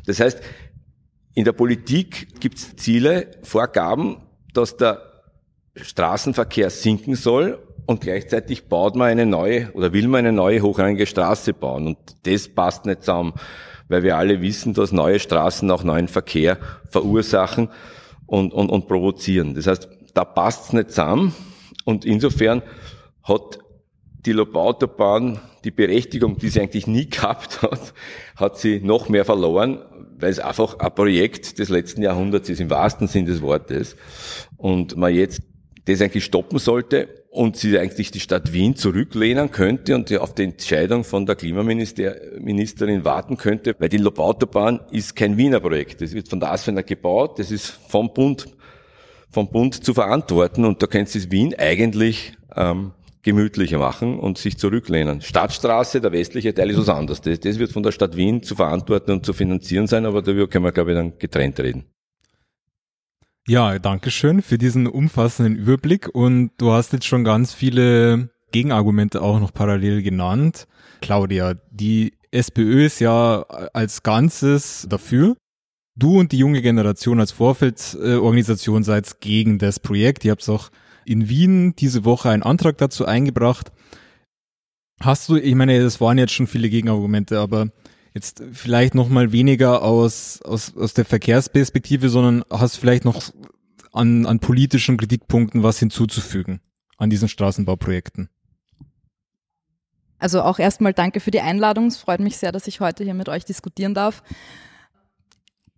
Das 0.05 0.19
heißt, 0.19 0.41
in 1.33 1.43
der 1.43 1.51
Politik 1.51 2.39
gibt 2.39 2.57
es 2.57 2.75
Ziele, 2.77 3.31
Vorgaben, 3.43 4.17
dass 4.53 4.77
der 4.77 5.01
Straßenverkehr 5.75 6.69
sinken 6.69 7.15
soll 7.15 7.59
und 7.85 8.01
gleichzeitig 8.01 8.67
baut 8.67 8.95
man 8.95 9.09
eine 9.09 9.25
neue 9.25 9.71
oder 9.73 9.93
will 9.93 10.07
man 10.07 10.19
eine 10.19 10.31
neue 10.31 10.61
hochrangige 10.61 11.05
Straße 11.05 11.53
bauen 11.53 11.87
und 11.87 11.97
das 12.23 12.47
passt 12.47 12.85
nicht 12.85 13.01
zusammen, 13.01 13.33
weil 13.87 14.03
wir 14.03 14.17
alle 14.17 14.41
wissen, 14.41 14.73
dass 14.73 14.91
neue 14.91 15.19
Straßen 15.19 15.69
auch 15.71 15.83
neuen 15.83 16.07
Verkehr 16.07 16.57
verursachen 16.89 17.69
und, 18.31 18.53
und, 18.53 18.69
und 18.69 18.87
provozieren. 18.87 19.55
Das 19.55 19.67
heißt, 19.67 19.89
da 20.13 20.23
passt's 20.23 20.71
nicht 20.71 20.91
zusammen 20.91 21.35
und 21.83 22.05
insofern 22.05 22.61
hat 23.23 23.59
die 24.25 24.31
Lobautobahn 24.31 25.41
die 25.65 25.71
Berechtigung, 25.71 26.37
die 26.37 26.47
sie 26.47 26.61
eigentlich 26.61 26.87
nie 26.87 27.09
gehabt 27.09 27.61
hat, 27.61 27.93
hat 28.37 28.57
sie 28.57 28.79
noch 28.79 29.09
mehr 29.09 29.25
verloren, 29.25 29.79
weil 30.17 30.29
es 30.29 30.39
einfach 30.39 30.79
ein 30.79 30.95
Projekt 30.95 31.59
des 31.59 31.67
letzten 31.67 32.01
Jahrhunderts 32.01 32.47
ist, 32.47 32.61
im 32.61 32.69
wahrsten 32.69 33.07
Sinn 33.07 33.25
des 33.25 33.41
Wortes. 33.41 33.97
Und 34.55 34.95
man 34.95 35.13
jetzt 35.13 35.41
das 35.85 36.01
eigentlich 36.01 36.23
stoppen 36.23 36.57
sollte 36.57 37.20
und 37.31 37.55
sie 37.55 37.79
eigentlich 37.79 38.11
die 38.11 38.19
Stadt 38.19 38.51
Wien 38.51 38.75
zurücklehnen 38.75 39.51
könnte 39.51 39.95
und 39.95 40.13
auf 40.19 40.35
die 40.35 40.43
Entscheidung 40.43 41.05
von 41.05 41.25
der 41.25 41.37
Klimaministerin 41.37 43.05
warten 43.05 43.37
könnte, 43.37 43.73
weil 43.79 43.87
die 43.87 43.97
Lobautobahn 43.97 44.81
ist 44.91 45.15
kein 45.15 45.37
Wiener 45.37 45.61
Projekt. 45.61 46.01
Das 46.01 46.11
wird 46.11 46.27
von 46.27 46.41
der 46.41 46.51
Asfender 46.51 46.83
gebaut, 46.83 47.39
das 47.39 47.49
ist 47.49 47.67
vom 47.87 48.13
Bund, 48.13 48.47
vom 49.29 49.49
Bund 49.49 49.81
zu 49.81 49.93
verantworten 49.93 50.65
und 50.65 50.83
da 50.83 50.87
könnte 50.87 51.17
es 51.17 51.31
Wien 51.31 51.55
eigentlich 51.57 52.33
ähm, 52.57 52.91
gemütlicher 53.21 53.77
machen 53.77 54.19
und 54.19 54.37
sich 54.37 54.57
zurücklehnen. 54.57 55.21
Stadtstraße, 55.21 56.01
der 56.01 56.11
westliche 56.11 56.53
Teil 56.53 56.69
ist 56.69 56.79
was 56.79 56.89
anderes. 56.89 57.21
Das, 57.21 57.39
das 57.39 57.59
wird 57.59 57.71
von 57.71 57.83
der 57.83 57.93
Stadt 57.93 58.17
Wien 58.17 58.43
zu 58.43 58.55
verantworten 58.55 59.11
und 59.11 59.25
zu 59.25 59.31
finanzieren 59.31 59.87
sein, 59.87 60.05
aber 60.05 60.21
darüber 60.21 60.47
können 60.47 60.65
wir, 60.65 60.73
glaube 60.73 60.91
ich, 60.91 60.97
dann 60.97 61.17
getrennt 61.17 61.61
reden. 61.61 61.85
Ja, 63.51 63.79
danke 63.79 64.11
schön 64.11 64.41
für 64.41 64.57
diesen 64.57 64.87
umfassenden 64.87 65.57
Überblick 65.57 66.07
und 66.07 66.51
du 66.57 66.71
hast 66.71 66.93
jetzt 66.93 67.05
schon 67.05 67.25
ganz 67.25 67.53
viele 67.53 68.29
Gegenargumente 68.53 69.21
auch 69.21 69.41
noch 69.41 69.53
parallel 69.53 70.03
genannt. 70.03 70.69
Claudia, 71.01 71.55
die 71.69 72.13
SPÖ 72.31 72.85
ist 72.85 73.01
ja 73.01 73.41
als 73.73 74.03
Ganzes 74.03 74.87
dafür. 74.89 75.35
Du 75.97 76.17
und 76.17 76.31
die 76.31 76.37
junge 76.37 76.61
Generation 76.61 77.19
als 77.19 77.33
Vorfeldorganisation 77.33 78.85
seid 78.85 79.19
gegen 79.19 79.59
das 79.59 79.81
Projekt. 79.81 80.23
Ihr 80.23 80.31
habt 80.31 80.47
auch 80.47 80.69
in 81.03 81.27
Wien 81.27 81.75
diese 81.75 82.05
Woche 82.05 82.29
einen 82.29 82.43
Antrag 82.43 82.77
dazu 82.77 83.03
eingebracht. 83.03 83.73
Hast 85.01 85.27
du, 85.27 85.35
ich 85.35 85.55
meine, 85.55 85.77
das 85.83 85.99
waren 85.99 86.17
jetzt 86.17 86.31
schon 86.31 86.47
viele 86.47 86.69
Gegenargumente, 86.69 87.37
aber 87.37 87.67
jetzt 88.13 88.43
vielleicht 88.51 88.95
nochmal 88.95 89.31
weniger 89.31 89.83
aus, 89.83 90.41
aus, 90.41 90.75
aus 90.75 90.93
der 90.93 91.05
Verkehrsperspektive, 91.05 92.09
sondern 92.09 92.43
hast 92.49 92.77
vielleicht 92.77 93.05
noch 93.05 93.31
an, 93.93 94.25
an 94.25 94.39
politischen 94.39 94.97
Kritikpunkten 94.97 95.63
was 95.63 95.79
hinzuzufügen 95.79 96.61
an 96.97 97.09
diesen 97.09 97.27
Straßenbauprojekten? 97.27 98.29
Also 100.19 100.43
auch 100.43 100.59
erstmal 100.59 100.93
danke 100.93 101.19
für 101.19 101.31
die 101.31 101.41
Einladung. 101.41 101.87
Es 101.87 101.97
freut 101.97 102.19
mich 102.19 102.37
sehr, 102.37 102.51
dass 102.51 102.67
ich 102.67 102.79
heute 102.79 103.03
hier 103.03 103.15
mit 103.15 103.27
euch 103.27 103.43
diskutieren 103.43 103.95
darf. 103.95 104.21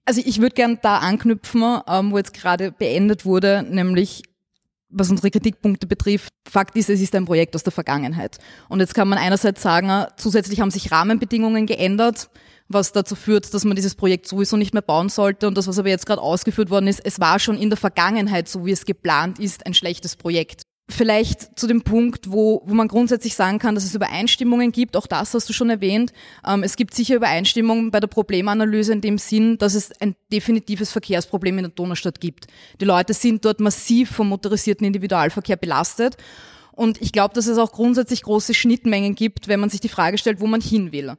Also 0.03 0.21
ich 0.23 0.41
würde 0.41 0.53
gern 0.53 0.79
da 0.81 0.97
anknüpfen, 0.97 1.79
ähm, 1.87 2.11
wo 2.11 2.17
jetzt 2.17 2.33
gerade 2.33 2.73
beendet 2.73 3.25
wurde, 3.25 3.63
nämlich 3.63 4.23
was 4.93 5.09
unsere 5.09 5.31
Kritikpunkte 5.31 5.87
betrifft, 5.87 6.33
Fakt 6.49 6.75
ist, 6.75 6.89
es 6.89 7.01
ist 7.01 7.15
ein 7.15 7.25
Projekt 7.25 7.55
aus 7.55 7.63
der 7.63 7.73
Vergangenheit. 7.73 8.37
Und 8.69 8.79
jetzt 8.79 8.93
kann 8.93 9.07
man 9.07 9.17
einerseits 9.17 9.61
sagen, 9.61 10.05
zusätzlich 10.17 10.61
haben 10.61 10.71
sich 10.71 10.91
Rahmenbedingungen 10.91 11.65
geändert, 11.65 12.29
was 12.67 12.91
dazu 12.91 13.15
führt, 13.15 13.53
dass 13.53 13.65
man 13.65 13.75
dieses 13.75 13.95
Projekt 13.95 14.27
sowieso 14.27 14.57
nicht 14.57 14.73
mehr 14.73 14.81
bauen 14.81 15.09
sollte. 15.09 15.47
Und 15.47 15.57
das, 15.57 15.67
was 15.67 15.79
aber 15.79 15.89
jetzt 15.89 16.05
gerade 16.05 16.21
ausgeführt 16.21 16.69
worden 16.69 16.87
ist, 16.87 17.01
es 17.03 17.19
war 17.19 17.39
schon 17.39 17.57
in 17.57 17.69
der 17.69 17.77
Vergangenheit, 17.77 18.47
so 18.47 18.65
wie 18.65 18.71
es 18.71 18.85
geplant 18.85 19.39
ist, 19.39 19.65
ein 19.65 19.73
schlechtes 19.73 20.15
Projekt. 20.15 20.63
Vielleicht 20.95 21.57
zu 21.57 21.65
dem 21.65 21.81
Punkt, 21.81 22.31
wo, 22.31 22.61
wo 22.65 22.75
man 22.75 22.87
grundsätzlich 22.87 23.33
sagen 23.33 23.57
kann, 23.57 23.73
dass 23.73 23.83
es 23.83 23.95
Übereinstimmungen 23.95 24.71
gibt. 24.71 24.95
Auch 24.95 25.07
das 25.07 25.33
hast 25.33 25.49
du 25.49 25.53
schon 25.53 25.71
erwähnt. 25.71 26.13
Ähm, 26.47 26.61
es 26.61 26.75
gibt 26.75 26.93
sicher 26.93 27.15
Übereinstimmungen 27.15 27.89
bei 27.89 27.99
der 27.99 28.07
Problemanalyse 28.07 28.93
in 28.93 29.01
dem 29.01 29.17
Sinn, 29.17 29.57
dass 29.57 29.73
es 29.73 29.91
ein 29.99 30.15
definitives 30.31 30.91
Verkehrsproblem 30.91 31.57
in 31.57 31.63
der 31.63 31.71
Donaustadt 31.71 32.21
gibt. 32.21 32.45
Die 32.79 32.85
Leute 32.85 33.15
sind 33.15 33.43
dort 33.43 33.59
massiv 33.59 34.11
vom 34.11 34.29
motorisierten 34.29 34.85
Individualverkehr 34.85 35.57
belastet. 35.57 36.15
Und 36.73 37.01
ich 37.01 37.11
glaube, 37.11 37.33
dass 37.33 37.47
es 37.47 37.57
auch 37.57 37.71
grundsätzlich 37.71 38.21
große 38.21 38.53
Schnittmengen 38.53 39.15
gibt, 39.15 39.47
wenn 39.47 39.59
man 39.59 39.71
sich 39.71 39.79
die 39.79 39.89
Frage 39.89 40.19
stellt, 40.19 40.41
wo 40.41 40.47
man 40.47 40.61
hin 40.61 40.91
will. 40.91 41.13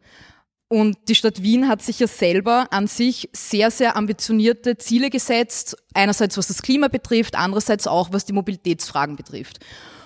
Und 0.69 0.97
die 1.09 1.15
Stadt 1.15 1.43
Wien 1.43 1.69
hat 1.69 1.83
sich 1.83 2.01
ja 2.01 2.07
selber 2.07 2.67
an 2.71 2.87
sich 2.87 3.29
sehr, 3.33 3.71
sehr 3.71 3.97
ambitionierte 3.97 4.77
Ziele 4.79 5.11
gesetzt. 5.11 5.77
Einerseits 5.93 6.37
was 6.39 6.49
das 6.49 6.63
Klima 6.63 6.89
betrifft, 6.89 7.37
andererseits 7.37 7.87
auch 7.87 8.13
was 8.13 8.25
die 8.25 8.33
Mobilitätsfragen 8.33 9.17
betrifft. 9.17 9.61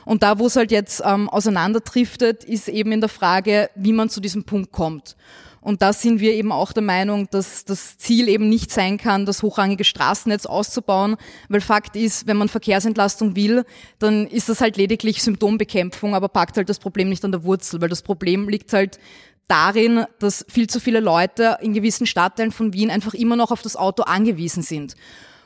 Und 0.05 0.23
da, 0.23 0.39
wo 0.39 0.47
es 0.47 0.57
halt 0.57 0.73
jetzt 0.73 1.03
ähm, 1.05 1.29
auseinanderdriftet, 1.29 2.43
ist 2.43 2.69
eben 2.69 2.93
in 2.93 3.01
der 3.01 3.11
Frage, 3.11 3.71
wie 3.75 3.93
man 3.93 4.09
zu 4.09 4.21
diesem 4.21 4.45
Punkt 4.45 4.73
kommt. 4.73 5.17
Und 5.69 5.83
da 5.83 5.93
sind 5.93 6.21
wir 6.21 6.33
eben 6.33 6.51
auch 6.51 6.73
der 6.73 6.83
Meinung, 6.83 7.29
dass 7.31 7.67
das 7.67 7.99
Ziel 7.99 8.31
eben 8.31 8.49
nicht 8.49 8.73
sein 8.73 8.97
kann, 8.97 9.27
das 9.27 9.43
hochrangige 9.43 9.85
Straßennetz 9.85 10.47
auszubauen, 10.47 11.17
weil 11.51 11.61
Fakt 11.61 11.95
ist, 11.95 12.27
wenn 12.27 12.39
man 12.39 12.49
Verkehrsentlastung 12.49 13.37
will, 13.37 13.67
dann 13.99 14.27
ist 14.27 14.49
das 14.49 14.63
halt 14.63 14.79
lediglich 14.79 15.23
Symptombekämpfung, 15.23 16.15
aber 16.15 16.31
packt 16.31 16.57
halt 16.57 16.71
das 16.71 16.79
Problem 16.79 17.11
nicht 17.11 17.23
an 17.23 17.33
der 17.33 17.45
Wurzel, 17.45 17.83
weil 17.83 17.91
das 17.91 18.01
Problem 18.01 18.49
liegt 18.49 18.73
halt 18.73 18.99
darin, 19.47 20.07
dass 20.21 20.43
viel 20.49 20.71
zu 20.71 20.81
viele 20.81 21.01
Leute 21.01 21.59
in 21.61 21.75
gewissen 21.75 22.07
Stadtteilen 22.07 22.51
von 22.51 22.73
Wien 22.73 22.91
einfach 22.91 23.13
immer 23.13 23.37
noch 23.37 23.51
auf 23.51 23.61
das 23.61 23.77
Auto 23.77 24.05
angewiesen 24.05 24.63
sind. 24.63 24.95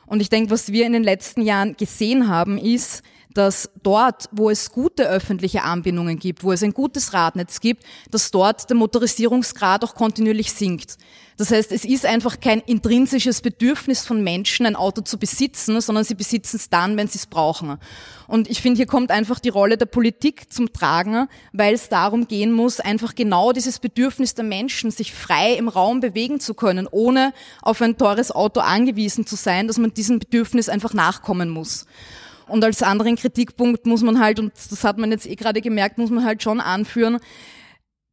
Und 0.05 0.21
ich 0.21 0.29
denke, 0.29 0.51
was 0.51 0.71
wir 0.71 0.85
in 0.85 0.93
den 0.93 1.03
letzten 1.03 1.41
Jahren 1.41 1.75
gesehen 1.75 2.29
haben, 2.29 2.57
ist, 2.57 3.03
dass 3.37 3.69
dort, 3.81 4.29
wo 4.31 4.49
es 4.49 4.71
gute 4.71 5.07
öffentliche 5.07 5.63
Anbindungen 5.63 6.19
gibt, 6.19 6.43
wo 6.43 6.51
es 6.51 6.63
ein 6.63 6.73
gutes 6.73 7.13
Radnetz 7.13 7.59
gibt, 7.59 7.83
dass 8.11 8.31
dort 8.31 8.69
der 8.69 8.77
Motorisierungsgrad 8.77 9.83
auch 9.83 9.95
kontinuierlich 9.95 10.51
sinkt. 10.51 10.97
Das 11.37 11.51
heißt, 11.51 11.71
es 11.71 11.83
ist 11.83 12.05
einfach 12.05 12.39
kein 12.39 12.59
intrinsisches 12.59 13.41
Bedürfnis 13.41 14.05
von 14.05 14.23
Menschen, 14.23 14.65
ein 14.65 14.75
Auto 14.75 15.01
zu 15.01 15.17
besitzen, 15.17 15.81
sondern 15.81 16.03
sie 16.03 16.13
besitzen 16.13 16.57
es 16.57 16.69
dann, 16.69 16.95
wenn 16.95 17.07
sie 17.07 17.17
es 17.17 17.25
brauchen. 17.25 17.77
Und 18.27 18.49
ich 18.49 18.61
finde, 18.61 18.77
hier 18.77 18.85
kommt 18.85 19.09
einfach 19.09 19.39
die 19.39 19.49
Rolle 19.49 19.77
der 19.77 19.87
Politik 19.87 20.51
zum 20.53 20.71
Tragen, 20.71 21.27
weil 21.51 21.73
es 21.73 21.89
darum 21.89 22.27
gehen 22.27 22.51
muss, 22.51 22.79
einfach 22.79 23.15
genau 23.15 23.51
dieses 23.51 23.79
Bedürfnis 23.79 24.35
der 24.35 24.45
Menschen, 24.45 24.91
sich 24.91 25.13
frei 25.13 25.53
im 25.53 25.67
Raum 25.67 26.01
bewegen 26.01 26.39
zu 26.39 26.53
können, 26.53 26.87
ohne 26.89 27.33
auf 27.61 27.81
ein 27.81 27.97
teures 27.97 28.31
Auto 28.31 28.59
angewiesen 28.59 29.25
zu 29.25 29.35
sein, 29.35 29.67
dass 29.67 29.79
man 29.79 29.93
diesem 29.93 30.19
Bedürfnis 30.19 30.69
einfach 30.69 30.93
nachkommen 30.93 31.49
muss. 31.49 31.87
Und 32.47 32.63
als 32.63 32.81
anderen 32.81 33.15
Kritikpunkt 33.15 33.85
muss 33.85 34.01
man 34.01 34.19
halt, 34.19 34.39
und 34.39 34.53
das 34.69 34.83
hat 34.83 34.97
man 34.97 35.11
jetzt 35.11 35.27
eh 35.27 35.35
gerade 35.35 35.61
gemerkt, 35.61 35.97
muss 35.97 36.09
man 36.09 36.25
halt 36.25 36.43
schon 36.43 36.59
anführen, 36.59 37.19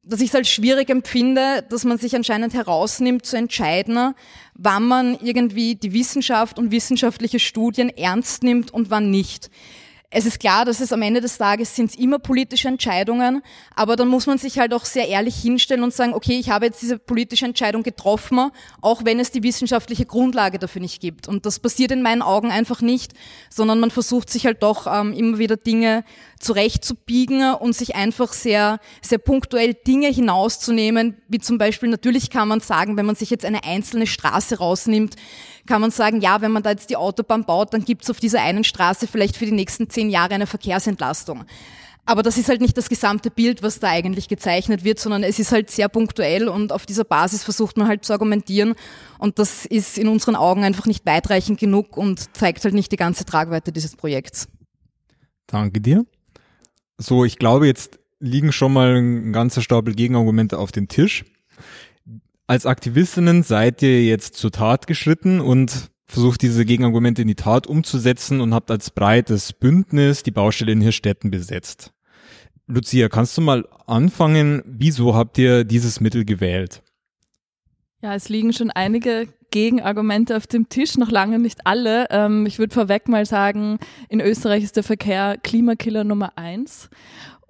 dass 0.03 0.21
ich 0.21 0.31
es 0.31 0.35
als 0.35 0.49
schwierig 0.49 0.89
empfinde, 0.89 1.65
dass 1.69 1.85
man 1.85 1.99
sich 1.99 2.17
anscheinend 2.17 2.55
herausnimmt 2.55 3.27
zu 3.27 3.37
entscheiden, 3.37 4.15
wann 4.55 4.89
man 4.89 5.19
irgendwie 5.21 5.75
die 5.75 5.93
Wissenschaft 5.93 6.59
und 6.59 6.71
wissenschaftliche 6.71 7.39
Studien 7.39 7.91
ernst 7.91 8.43
nimmt 8.43 8.73
und 8.73 8.91
wann 8.91 9.11
nicht. 9.11 9.51
Es 10.13 10.27
ist 10.27 10.41
klar, 10.41 10.65
dass 10.65 10.81
es 10.81 10.93
am 10.93 11.03
Ende 11.03 11.21
des 11.21 11.39
Tages 11.39 11.77
sind 11.77 11.97
immer 11.97 12.19
politische 12.19 12.67
Entscheidungen, 12.67 13.43
aber 13.77 13.95
dann 13.95 14.09
muss 14.09 14.27
man 14.27 14.39
sich 14.39 14.59
halt 14.59 14.75
auch 14.75 14.85
sehr 14.85 15.07
ehrlich 15.07 15.37
hinstellen 15.37 15.85
und 15.85 15.95
sagen, 15.95 16.15
okay, 16.15 16.37
ich 16.37 16.51
habe 16.51 16.67
jetzt 16.67 16.83
diese 16.83 16.99
politische 16.99 17.45
Entscheidung 17.45 17.85
getroffen, 17.85 18.51
auch 18.81 19.05
wenn 19.05 19.21
es 19.21 19.31
die 19.31 19.45
wissenschaftliche 19.45 20.07
Grundlage 20.07 20.59
dafür 20.59 20.83
nicht 20.83 21.01
gibt. 21.01 21.29
Und 21.29 21.47
das 21.47 21.61
passiert 21.61 21.93
in 21.93 22.03
meinen 22.03 22.23
Augen 22.23 22.51
einfach 22.51 22.81
nicht, 22.81 23.13
sondern 23.51 23.79
man 23.79 23.93
versucht 23.93 24.31
sich 24.31 24.47
halt 24.47 24.65
doch 24.65 24.89
ähm, 24.89 25.13
immer 25.13 25.39
wieder 25.39 25.57
Dinge 25.57 26.05
zurechtzubiegen 26.41 27.55
und 27.55 27.77
sich 27.77 27.95
einfach 27.95 28.33
sehr, 28.33 28.81
sehr 29.03 29.19
punktuell 29.19 29.75
Dinge 29.75 30.09
hinauszunehmen, 30.09 31.19
wie 31.29 31.39
zum 31.39 31.57
Beispiel, 31.57 31.89
natürlich 31.89 32.31
kann 32.31 32.49
man 32.49 32.59
sagen, 32.59 32.97
wenn 32.97 33.07
man 33.07 33.15
sich 33.15 33.31
jetzt 33.31 33.45
eine 33.45 33.63
einzelne 33.63 34.09
Straße 34.09 34.59
rausnimmt, 34.59 35.15
kann 35.71 35.81
man 35.81 35.93
sagen, 35.93 36.21
ja, 36.21 36.41
wenn 36.41 36.51
man 36.51 36.65
da 36.65 36.71
jetzt 36.71 36.91
die 36.91 36.97
Autobahn 36.97 37.45
baut, 37.45 37.73
dann 37.73 37.85
gibt 37.85 38.03
es 38.03 38.11
auf 38.11 38.19
dieser 38.19 38.43
einen 38.43 38.65
Straße 38.65 39.07
vielleicht 39.07 39.37
für 39.37 39.45
die 39.45 39.53
nächsten 39.53 39.89
zehn 39.89 40.11
Jahre 40.11 40.35
eine 40.35 40.49
Verkehrsentlastung. 40.49 41.45
Aber 42.05 42.25
das 42.25 42.39
ist 42.39 42.49
halt 42.49 42.61
nicht 42.61 42.77
das 42.77 42.89
gesamte 42.89 43.31
Bild, 43.31 43.63
was 43.63 43.79
da 43.79 43.87
eigentlich 43.87 44.27
gezeichnet 44.27 44.83
wird, 44.83 44.99
sondern 44.99 45.23
es 45.23 45.39
ist 45.39 45.53
halt 45.53 45.71
sehr 45.71 45.89
punktuell 45.89 46.49
und 46.49 46.73
auf 46.73 46.87
dieser 46.87 47.05
Basis 47.05 47.45
versucht 47.45 47.77
man 47.77 47.87
halt 47.87 48.05
zu 48.05 48.13
argumentieren. 48.13 48.75
Und 49.21 49.39
das 49.39 49.65
ist 49.65 49.97
in 49.97 50.09
unseren 50.09 50.35
Augen 50.35 50.65
einfach 50.65 50.87
nicht 50.87 51.07
weitreichend 51.07 51.61
genug 51.61 51.97
und 51.97 52.37
zeigt 52.37 52.65
halt 52.65 52.75
nicht 52.75 52.91
die 52.91 52.97
ganze 52.97 53.25
Tragweite 53.25 53.71
dieses 53.71 53.95
Projekts. 53.95 54.49
Danke 55.47 55.81
dir. 55.81 56.05
So, 56.99 57.25
ich 57.25 57.39
glaube, 57.39 57.69
jetzt 57.69 58.01
liegen 58.19 58.51
schon 58.51 58.73
mal 58.73 58.97
ein 58.97 59.33
ganzer 59.33 59.63
Stapel 59.63 59.95
Gegenargumente 59.95 60.59
auf 60.59 60.73
dem 60.73 60.89
Tisch. 60.89 61.25
Als 62.51 62.67
Aktivistinnen 62.67 63.45
seid 63.45 63.81
ihr 63.81 64.05
jetzt 64.05 64.35
zur 64.35 64.51
Tat 64.51 64.89
geschritten 64.89 65.41
und 65.41 65.93
versucht 66.07 66.43
diese 66.43 66.65
Gegenargumente 66.65 67.23
in 67.23 67.29
die 67.29 67.37
Tat 67.37 67.69
umzusetzen 67.69 68.41
und 68.41 68.55
habt 68.55 68.73
als 68.73 68.91
breites 68.91 69.53
Bündnis 69.53 70.25
die 70.25 70.33
Baustelle 70.33 70.73
in 70.73 70.81
Hirstetten 70.81 71.31
besetzt. 71.31 71.93
Lucia, 72.67 73.09
kannst 73.09 73.39
du 73.39 73.41
mal 73.41 73.69
anfangen, 73.87 74.65
wieso 74.67 75.15
habt 75.15 75.39
ihr 75.39 75.63
dieses 75.63 76.01
Mittel 76.01 76.25
gewählt? 76.25 76.83
Ja, 78.03 78.17
es 78.17 78.29
liegen 78.29 78.53
schon 78.53 78.73
einige 78.73 79.29
Gegenargumente 79.53 80.37
auf 80.37 80.49
dem 80.49 80.69
Tisch, 80.69 80.97
noch 80.97 81.13
lange 81.13 81.39
nicht 81.39 81.67
alle. 81.67 82.07
Ähm, 82.11 82.47
ich 82.47 82.59
würde 82.59 82.75
vorweg 82.75 83.07
mal 83.07 83.27
sagen, 83.27 83.79
in 84.09 84.21
Österreich 84.21 84.65
ist 84.65 84.77
der 84.77 84.83
Verkehr 84.83 85.37
Klimakiller 85.41 86.03
Nummer 86.03 86.37
eins. 86.37 86.89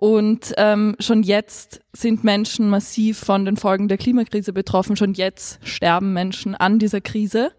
Und 0.00 0.54
ähm, 0.57 0.97
schon 0.99 1.23
jetzt 1.23 1.83
sind 1.92 2.25
Menschen 2.25 2.71
massiv 2.71 3.19
von 3.19 3.45
den 3.45 3.59
Folgen 3.59 3.87
der 3.87 3.99
Klimakrise 3.99 4.54
betroffen. 4.54 4.97
Schon 4.97 5.12
jetzt 5.12 5.59
sterben 5.62 6.14
Menschen 6.14 6.54
an 6.54 6.78
dieser 6.78 7.02
Krise. 7.02 7.52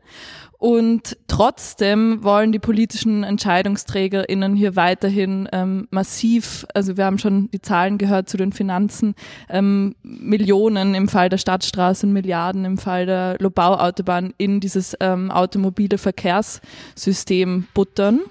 Und 0.58 1.18
trotzdem 1.28 2.24
wollen 2.24 2.52
die 2.52 2.58
politischen 2.58 3.24
EntscheidungsträgerInnen 3.24 4.56
hier 4.56 4.76
weiterhin 4.76 5.50
ähm, 5.52 5.88
massiv, 5.92 6.66
also 6.74 6.98
wir 6.98 7.06
haben 7.06 7.20
schon 7.20 7.52
die 7.52 7.62
Zahlen 7.62 8.00
gehört 8.00 8.28
zu 8.28 8.38
den 8.38 8.54
Finanzen, 8.54 9.14
ähm, 9.48 9.96
Millionen 10.02 10.96
im 10.96 11.10
Fall 11.10 11.30
der 11.30 11.38
Stadtstraße 11.38 12.08
und 12.08 12.14
Milliarden 12.14 12.66
im 12.66 12.80
Fall 12.80 13.06
der 13.06 13.38
Lobau-Autobahn 13.38 14.34
in 14.40 14.60
dieses 14.60 14.98
ähm, 15.00 15.30
automobile 15.30 16.00
Verkehrssystem 16.00 17.68
buttern. 17.76 18.22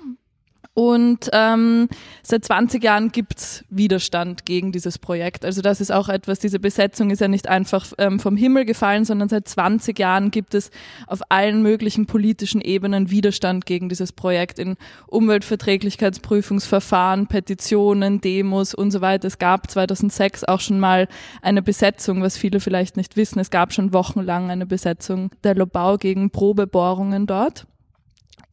Und 0.80 1.28
ähm, 1.34 1.90
seit 2.22 2.42
20 2.42 2.82
Jahren 2.82 3.12
gibt's 3.12 3.66
Widerstand 3.68 4.46
gegen 4.46 4.72
dieses 4.72 4.99
Projekt. 4.99 5.44
Also 5.44 5.60
das 5.60 5.82
ist 5.82 5.92
auch 5.92 6.08
etwas, 6.08 6.38
diese 6.38 6.58
Besetzung 6.58 7.10
ist 7.10 7.20
ja 7.20 7.28
nicht 7.28 7.50
einfach 7.50 7.92
ähm, 7.99 8.18
vom 8.18 8.34
Himmel 8.34 8.64
gefallen, 8.64 9.04
sondern 9.04 9.28
seit 9.28 9.46
20 9.46 9.99
Jahren 9.99 10.30
gibt 10.30 10.54
es 10.54 10.70
auf 11.06 11.20
allen 11.28 11.60
möglichen 11.60 12.06
politischen 12.06 12.62
Ebenen 12.62 13.10
Widerstand 13.10 13.66
gegen 13.66 13.90
dieses 13.90 14.12
Projekt 14.12 14.58
in 14.58 14.76
Umweltverträglichkeitsprüfungsverfahren, 15.08 17.26
Petitionen, 17.26 18.22
Demos 18.22 18.72
und 18.72 18.90
so 18.90 19.02
weiter. 19.02 19.28
Es 19.28 19.37
gab 19.37 19.70
2006 19.70 20.44
auch 20.44 20.60
schon 20.60 20.80
mal 20.80 21.08
eine 21.42 21.60
Besetzung, 21.60 22.22
was 22.22 22.38
viele 22.38 22.58
vielleicht 22.58 22.96
nicht 22.96 23.18
wissen. 23.18 23.38
Es 23.38 23.50
gab 23.50 23.75
schon 23.75 23.92
wochenlang 23.92 24.50
eine 24.50 24.64
Besetzung 24.64 25.30
der 25.44 25.56
Lobau 25.56 25.99
gegen 25.99 26.30
Probebohrungen 26.30 27.26
dort. 27.26 27.66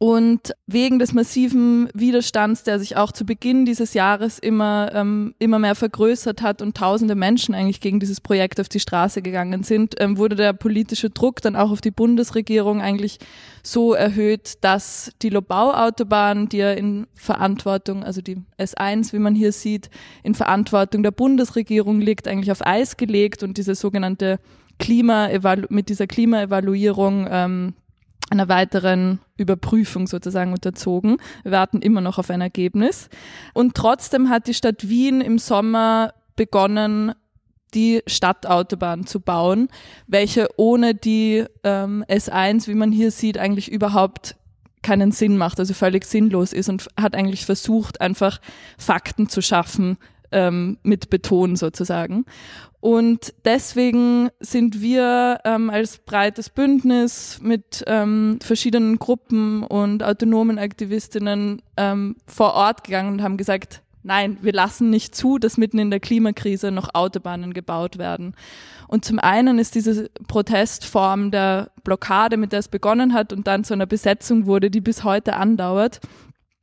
Und 0.00 0.54
wegen 0.68 1.00
des 1.00 1.12
massiven 1.12 1.88
Widerstands, 1.92 2.62
der 2.62 2.78
sich 2.78 2.96
auch 2.96 3.10
zu 3.10 3.26
Beginn 3.26 3.64
dieses 3.64 3.94
Jahres 3.94 4.38
immer, 4.38 4.92
ähm, 4.94 5.34
immer 5.40 5.58
mehr 5.58 5.74
vergrößert 5.74 6.40
hat 6.40 6.62
und 6.62 6.76
tausende 6.76 7.16
Menschen 7.16 7.52
eigentlich 7.52 7.80
gegen 7.80 7.98
dieses 7.98 8.20
Projekt 8.20 8.60
auf 8.60 8.68
die 8.68 8.78
Straße 8.78 9.22
gegangen 9.22 9.64
sind, 9.64 9.96
ähm, 9.98 10.16
wurde 10.16 10.36
der 10.36 10.52
politische 10.52 11.10
Druck 11.10 11.42
dann 11.42 11.56
auch 11.56 11.72
auf 11.72 11.80
die 11.80 11.90
Bundesregierung 11.90 12.80
eigentlich 12.80 13.18
so 13.64 13.92
erhöht, 13.92 14.58
dass 14.60 15.10
die 15.20 15.30
Lobau-Autobahn, 15.30 16.48
die 16.48 16.58
ja 16.58 16.70
in 16.70 17.08
Verantwortung, 17.14 18.04
also 18.04 18.20
die 18.20 18.38
S1, 18.56 19.12
wie 19.12 19.18
man 19.18 19.34
hier 19.34 19.50
sieht, 19.50 19.90
in 20.22 20.36
Verantwortung 20.36 21.02
der 21.02 21.10
Bundesregierung 21.10 22.00
liegt, 22.00 22.28
eigentlich 22.28 22.52
auf 22.52 22.64
Eis 22.64 22.98
gelegt 22.98 23.42
und 23.42 23.58
diese 23.58 23.74
sogenannte 23.74 24.38
Klima 24.78 25.28
mit 25.70 25.88
dieser 25.88 26.06
Klimaevaluierung 26.06 27.26
ähm, 27.28 27.74
einer 28.30 28.48
weiteren 28.48 29.20
Überprüfung 29.36 30.06
sozusagen 30.06 30.52
unterzogen. 30.52 31.18
Wir 31.42 31.52
warten 31.52 31.80
immer 31.80 32.00
noch 32.00 32.18
auf 32.18 32.30
ein 32.30 32.40
Ergebnis. 32.40 33.08
Und 33.54 33.74
trotzdem 33.74 34.28
hat 34.28 34.46
die 34.46 34.54
Stadt 34.54 34.88
Wien 34.88 35.20
im 35.20 35.38
Sommer 35.38 36.12
begonnen, 36.36 37.14
die 37.74 38.02
Stadtautobahn 38.06 39.06
zu 39.06 39.20
bauen, 39.20 39.68
welche 40.06 40.48
ohne 40.56 40.94
die 40.94 41.44
ähm, 41.64 42.04
S1, 42.08 42.66
wie 42.66 42.74
man 42.74 42.92
hier 42.92 43.10
sieht, 43.10 43.38
eigentlich 43.38 43.70
überhaupt 43.70 44.36
keinen 44.82 45.12
Sinn 45.12 45.36
macht, 45.36 45.58
also 45.58 45.74
völlig 45.74 46.04
sinnlos 46.04 46.52
ist 46.52 46.68
und 46.68 46.88
hat 46.98 47.14
eigentlich 47.14 47.44
versucht, 47.44 48.00
einfach 48.00 48.40
Fakten 48.78 49.28
zu 49.28 49.42
schaffen, 49.42 49.98
ähm, 50.32 50.78
mit 50.82 51.10
Beton 51.10 51.56
sozusagen. 51.56 52.24
Und 52.80 53.34
deswegen 53.44 54.30
sind 54.38 54.80
wir 54.80 55.40
ähm, 55.44 55.68
als 55.68 55.98
breites 55.98 56.48
Bündnis 56.48 57.40
mit 57.42 57.82
ähm, 57.86 58.38
verschiedenen 58.40 58.98
Gruppen 58.98 59.64
und 59.64 60.02
autonomen 60.04 60.58
Aktivistinnen 60.58 61.60
ähm, 61.76 62.16
vor 62.26 62.54
Ort 62.54 62.84
gegangen 62.84 63.14
und 63.14 63.22
haben 63.22 63.36
gesagt, 63.36 63.82
nein, 64.04 64.38
wir 64.42 64.52
lassen 64.52 64.90
nicht 64.90 65.14
zu, 65.14 65.38
dass 65.38 65.56
mitten 65.56 65.78
in 65.78 65.90
der 65.90 66.00
Klimakrise 66.00 66.70
noch 66.70 66.94
Autobahnen 66.94 67.52
gebaut 67.52 67.98
werden. 67.98 68.34
Und 68.86 69.04
zum 69.04 69.18
einen 69.18 69.58
ist 69.58 69.74
diese 69.74 70.08
Protestform 70.28 71.30
der 71.30 71.70
Blockade, 71.84 72.36
mit 72.36 72.52
der 72.52 72.60
es 72.60 72.68
begonnen 72.68 73.12
hat 73.12 73.32
und 73.32 73.46
dann 73.46 73.64
zu 73.64 73.74
einer 73.74 73.86
Besetzung 73.86 74.46
wurde, 74.46 74.70
die 74.70 74.80
bis 74.80 75.04
heute 75.04 75.34
andauert, 75.34 76.00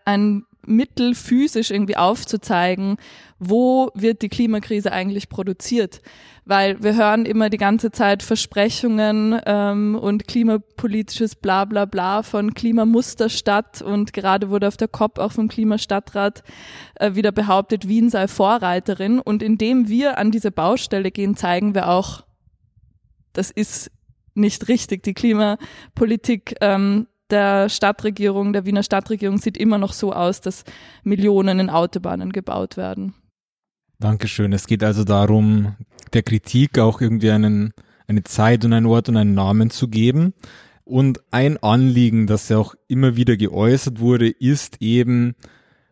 ein 0.06 0.45
Mittel 0.65 1.13
physisch 1.13 1.71
irgendwie 1.71 1.97
aufzuzeigen, 1.97 2.97
wo 3.39 3.89
wird 3.93 4.21
die 4.21 4.29
Klimakrise 4.29 4.91
eigentlich 4.91 5.27
produziert? 5.27 6.01
Weil 6.45 6.81
wir 6.81 6.95
hören 6.95 7.25
immer 7.25 7.49
die 7.49 7.57
ganze 7.57 7.91
Zeit 7.91 8.23
Versprechungen 8.23 9.39
ähm, 9.45 9.95
und 9.95 10.27
klimapolitisches 10.27 11.35
Bla 11.35 11.65
bla 11.65 11.85
bla 11.85 12.23
von 12.23 12.53
Klimamusterstadt 12.53 13.81
und 13.81 14.13
gerade 14.13 14.49
wurde 14.49 14.67
auf 14.67 14.77
der 14.77 14.87
COP 14.87 15.19
auch 15.19 15.33
vom 15.33 15.47
Klimastadtrat 15.49 16.43
äh, 16.95 17.15
wieder 17.15 17.31
behauptet, 17.31 17.87
Wien 17.87 18.09
sei 18.09 18.27
Vorreiterin 18.27 19.19
und 19.19 19.43
indem 19.43 19.89
wir 19.89 20.17
an 20.17 20.31
diese 20.31 20.51
Baustelle 20.51 21.11
gehen, 21.11 21.35
zeigen 21.35 21.75
wir 21.75 21.89
auch, 21.89 22.23
das 23.33 23.51
ist 23.51 23.91
nicht 24.33 24.67
richtig. 24.69 25.03
Die 25.03 25.13
Klimapolitik 25.13 26.55
ähm, 26.61 27.07
der 27.29 27.69
Stadtregierung, 27.69 28.53
der 28.53 28.65
Wiener 28.65 28.83
Stadtregierung 28.83 29.37
sieht 29.39 29.57
immer 29.57 29.77
noch 29.77 29.93
so 29.93 30.13
aus, 30.13 30.41
dass 30.41 30.63
Millionen 31.03 31.59
in 31.59 31.69
Autobahnen 31.69 32.31
gebaut 32.31 32.77
werden. 32.77 33.13
Dankeschön. 33.99 34.53
Es 34.53 34.67
geht 34.67 34.84
also 34.84 35.03
darum, 35.03 35.75
der 36.13 36.23
Kritik 36.23 36.79
auch 36.79 37.01
irgendwie 37.01 37.31
einen, 37.31 37.73
eine 38.08 38.23
Zeit 38.23 38.65
und 38.65 38.73
einen 38.73 38.86
Ort 38.86 39.10
und 39.10 39.17
einen 39.17 39.34
Namen 39.34 39.69
zu 39.69 39.88
geben. 39.88 40.34
Und 40.84 41.21
ein 41.31 41.58
Anliegen, 41.58 42.27
das 42.27 42.49
ja 42.49 42.58
auch 42.58 42.75
immer 42.88 43.15
wieder 43.15 43.38
geäußert 43.38 43.99
wurde, 43.99 44.29
ist 44.29 44.81
eben, 44.81 45.36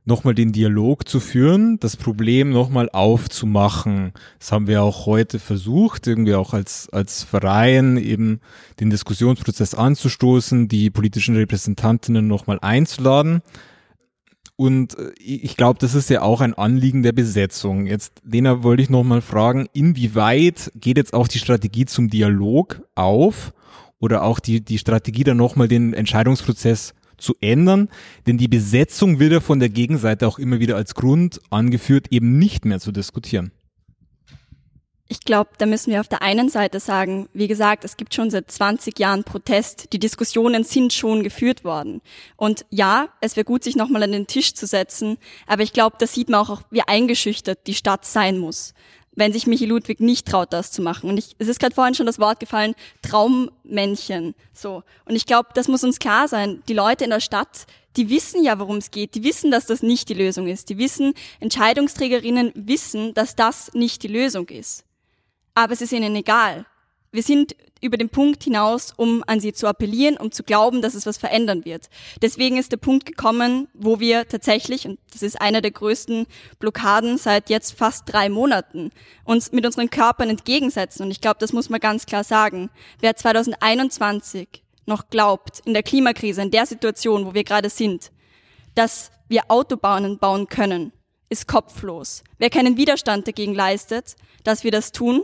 nochmal 0.05 0.35
den 0.35 0.51
Dialog 0.51 1.07
zu 1.07 1.19
führen, 1.19 1.79
das 1.79 1.95
Problem 1.95 2.49
nochmal 2.49 2.89
aufzumachen. 2.89 4.11
Das 4.39 4.51
haben 4.51 4.67
wir 4.67 4.83
auch 4.83 5.05
heute 5.05 5.39
versucht, 5.39 6.07
irgendwie 6.07 6.35
auch 6.35 6.53
als, 6.53 6.89
als 6.91 7.23
Verein 7.23 7.97
eben 7.97 8.41
den 8.79 8.89
Diskussionsprozess 8.89 9.75
anzustoßen, 9.75 10.67
die 10.67 10.89
politischen 10.89 11.35
Repräsentantinnen 11.35 12.27
nochmal 12.27 12.59
einzuladen. 12.61 13.41
Und 14.55 14.97
äh, 14.97 15.11
ich 15.19 15.57
glaube, 15.57 15.79
das 15.79 15.95
ist 15.95 16.09
ja 16.09 16.21
auch 16.21 16.41
ein 16.41 16.53
Anliegen 16.53 17.03
der 17.03 17.11
Besetzung. 17.11 17.87
Jetzt, 17.87 18.21
Lena, 18.23 18.63
wollte 18.63 18.83
ich 18.83 18.89
nochmal 18.89 19.21
fragen, 19.21 19.67
inwieweit 19.73 20.71
geht 20.75 20.97
jetzt 20.97 21.13
auch 21.13 21.27
die 21.27 21.39
Strategie 21.39 21.85
zum 21.85 22.09
Dialog 22.09 22.81
auf 22.95 23.53
oder 23.99 24.23
auch 24.23 24.39
die, 24.39 24.61
die 24.61 24.77
Strategie 24.77 25.23
dann 25.23 25.37
nochmal 25.37 25.67
den 25.67 25.93
Entscheidungsprozess 25.93 26.93
zu 27.17 27.35
ändern, 27.41 27.89
denn 28.27 28.37
die 28.37 28.47
Besetzung 28.47 29.19
wird 29.19 29.31
ja 29.31 29.39
von 29.39 29.59
der 29.59 29.69
Gegenseite 29.69 30.27
auch 30.27 30.39
immer 30.39 30.59
wieder 30.59 30.75
als 30.75 30.93
Grund 30.93 31.39
angeführt, 31.49 32.07
eben 32.11 32.37
nicht 32.37 32.65
mehr 32.65 32.79
zu 32.79 32.91
diskutieren. 32.91 33.51
Ich 35.13 35.19
glaube, 35.19 35.51
da 35.59 35.67
müssen 35.67 35.91
wir 35.91 35.99
auf 35.99 36.07
der 36.07 36.23
einen 36.23 36.49
Seite 36.49 36.79
sagen, 36.79 37.29
wie 37.33 37.47
gesagt, 37.47 37.85
es 37.85 37.97
gibt 37.97 38.15
schon 38.15 38.31
seit 38.31 38.49
20 38.49 38.97
Jahren 38.97 39.23
Protest. 39.23 39.93
Die 39.93 39.99
Diskussionen 39.99 40.63
sind 40.63 40.91
schon 40.91 41.21
geführt 41.21 41.63
worden. 41.63 42.01
Und 42.35 42.65
ja, 42.71 43.09
es 43.21 43.35
wäre 43.35 43.45
gut, 43.45 43.63
sich 43.63 43.75
nochmal 43.75 44.01
an 44.01 44.11
den 44.11 44.25
Tisch 44.25 44.55
zu 44.55 44.65
setzen. 44.65 45.19
Aber 45.45 45.61
ich 45.61 45.71
glaube, 45.71 45.97
da 45.99 46.07
sieht 46.07 46.29
man 46.29 46.39
auch, 46.39 46.63
wie 46.71 46.81
eingeschüchtert 46.81 47.59
die 47.67 47.75
Stadt 47.75 48.05
sein 48.05 48.39
muss 48.39 48.73
wenn 49.15 49.31
sich 49.31 49.45
Michi 49.45 49.65
Ludwig 49.67 49.99
nicht 49.99 50.27
traut, 50.27 50.51
das 50.51 50.71
zu 50.71 50.81
machen. 50.81 51.07
Und 51.07 51.19
ich, 51.19 51.35
es 51.37 51.47
ist 51.47 51.59
gerade 51.59 51.75
vorhin 51.75 51.93
schon 51.93 52.07
das 52.07 52.17
Wort 52.17 52.39
gefallen, 52.39 52.73
Traummännchen. 53.03 54.33
So. 54.53 54.81
Und 55.05 55.15
ich 55.15 55.27
glaube, 55.27 55.49
das 55.53 55.67
muss 55.67 55.83
uns 55.83 55.99
klar 55.99 56.27
sein. 56.27 56.63
Die 56.67 56.73
Leute 56.73 57.03
in 57.03 57.11
der 57.11 57.19
Stadt, 57.19 57.67
die 57.95 58.09
wissen 58.09 58.43
ja, 58.43 58.57
worum 58.57 58.77
es 58.77 58.89
geht. 58.89 59.13
Die 59.13 59.23
wissen, 59.23 59.51
dass 59.51 59.67
das 59.67 59.83
nicht 59.83 60.09
die 60.09 60.15
Lösung 60.15 60.47
ist. 60.47 60.69
Die 60.69 60.79
wissen, 60.79 61.13
Entscheidungsträgerinnen 61.39 62.53
wissen, 62.55 63.13
dass 63.13 63.35
das 63.35 63.71
nicht 63.75 64.01
die 64.01 64.07
Lösung 64.07 64.49
ist 64.49 64.83
aber 65.55 65.73
es 65.73 65.81
ist 65.81 65.91
ihnen 65.91 66.15
egal. 66.15 66.65
Wir 67.11 67.23
sind 67.23 67.55
über 67.83 67.97
den 67.97 68.09
Punkt 68.09 68.43
hinaus, 68.43 68.93
um 68.95 69.23
an 69.27 69.39
sie 69.39 69.53
zu 69.53 69.67
appellieren, 69.67 70.17
um 70.17 70.31
zu 70.31 70.43
glauben, 70.43 70.81
dass 70.81 70.95
es 70.95 71.05
was 71.05 71.17
verändern 71.17 71.65
wird. 71.65 71.89
Deswegen 72.21 72.57
ist 72.57 72.71
der 72.71 72.77
Punkt 72.77 73.05
gekommen, 73.05 73.67
wo 73.73 73.99
wir 73.99 74.27
tatsächlich, 74.27 74.87
und 74.87 74.99
das 75.11 75.21
ist 75.21 75.39
einer 75.39 75.61
der 75.61 75.71
größten 75.71 76.25
Blockaden 76.59 77.17
seit 77.17 77.49
jetzt 77.49 77.77
fast 77.77 78.11
drei 78.11 78.29
Monaten, 78.29 78.91
uns 79.25 79.51
mit 79.51 79.65
unseren 79.65 79.89
Körpern 79.89 80.29
entgegensetzen. 80.29 81.05
Und 81.05 81.11
ich 81.11 81.21
glaube, 81.21 81.37
das 81.39 81.53
muss 81.53 81.69
man 81.69 81.81
ganz 81.81 82.05
klar 82.05 82.23
sagen. 82.23 82.69
Wer 82.99 83.15
2021 83.15 84.63
noch 84.85 85.09
glaubt, 85.09 85.59
in 85.65 85.73
der 85.73 85.83
Klimakrise, 85.83 86.41
in 86.41 86.51
der 86.51 86.65
Situation, 86.65 87.25
wo 87.25 87.33
wir 87.33 87.43
gerade 87.43 87.69
sind, 87.69 88.11
dass 88.75 89.11
wir 89.27 89.43
Autobahnen 89.49 90.17
bauen 90.17 90.47
können, 90.47 90.93
ist 91.29 91.47
kopflos. 91.47 92.23
Wer 92.37 92.49
keinen 92.49 92.77
Widerstand 92.77 93.27
dagegen 93.27 93.53
leistet, 93.53 94.15
dass 94.43 94.63
wir 94.63 94.71
das 94.71 94.91
tun, 94.91 95.23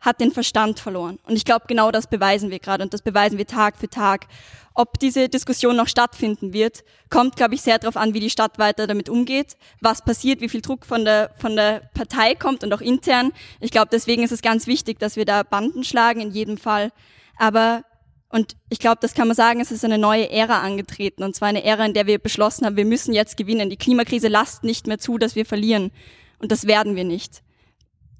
hat 0.00 0.20
den 0.20 0.32
Verstand 0.32 0.80
verloren. 0.80 1.18
Und 1.24 1.36
ich 1.36 1.44
glaube, 1.44 1.66
genau 1.68 1.90
das 1.90 2.06
beweisen 2.06 2.50
wir 2.50 2.58
gerade 2.58 2.82
und 2.82 2.94
das 2.94 3.02
beweisen 3.02 3.38
wir 3.38 3.46
Tag 3.46 3.76
für 3.76 3.88
Tag. 3.88 4.26
Ob 4.74 4.98
diese 4.98 5.28
Diskussion 5.28 5.76
noch 5.76 5.88
stattfinden 5.88 6.52
wird, 6.52 6.84
kommt, 7.10 7.36
glaube 7.36 7.54
ich, 7.54 7.60
sehr 7.60 7.78
darauf 7.78 7.96
an, 7.96 8.14
wie 8.14 8.20
die 8.20 8.30
Stadt 8.30 8.58
weiter 8.58 8.86
damit 8.86 9.08
umgeht, 9.08 9.56
was 9.80 10.02
passiert, 10.02 10.40
wie 10.40 10.48
viel 10.48 10.62
Druck 10.62 10.86
von 10.86 11.04
der, 11.04 11.32
von 11.38 11.56
der 11.56 11.90
Partei 11.92 12.34
kommt 12.34 12.64
und 12.64 12.72
auch 12.72 12.80
intern. 12.80 13.32
Ich 13.60 13.72
glaube, 13.72 13.88
deswegen 13.92 14.22
ist 14.22 14.32
es 14.32 14.42
ganz 14.42 14.66
wichtig, 14.66 14.98
dass 14.98 15.16
wir 15.16 15.24
da 15.24 15.42
Banden 15.42 15.84
schlagen, 15.84 16.20
in 16.20 16.30
jedem 16.30 16.56
Fall. 16.56 16.92
Aber, 17.36 17.84
und 18.30 18.56
ich 18.70 18.78
glaube, 18.78 18.98
das 19.00 19.12
kann 19.12 19.26
man 19.26 19.36
sagen, 19.36 19.60
es 19.60 19.72
ist 19.72 19.84
eine 19.84 19.98
neue 19.98 20.30
Ära 20.30 20.60
angetreten. 20.60 21.24
Und 21.24 21.34
zwar 21.34 21.48
eine 21.48 21.64
Ära, 21.64 21.84
in 21.84 21.94
der 21.94 22.06
wir 22.06 22.18
beschlossen 22.18 22.64
haben, 22.64 22.76
wir 22.76 22.86
müssen 22.86 23.12
jetzt 23.12 23.36
gewinnen. 23.36 23.70
Die 23.70 23.76
Klimakrise 23.76 24.28
lasst 24.28 24.62
nicht 24.62 24.86
mehr 24.86 24.98
zu, 24.98 25.18
dass 25.18 25.34
wir 25.34 25.44
verlieren. 25.44 25.90
Und 26.38 26.52
das 26.52 26.66
werden 26.66 26.96
wir 26.96 27.04
nicht. 27.04 27.42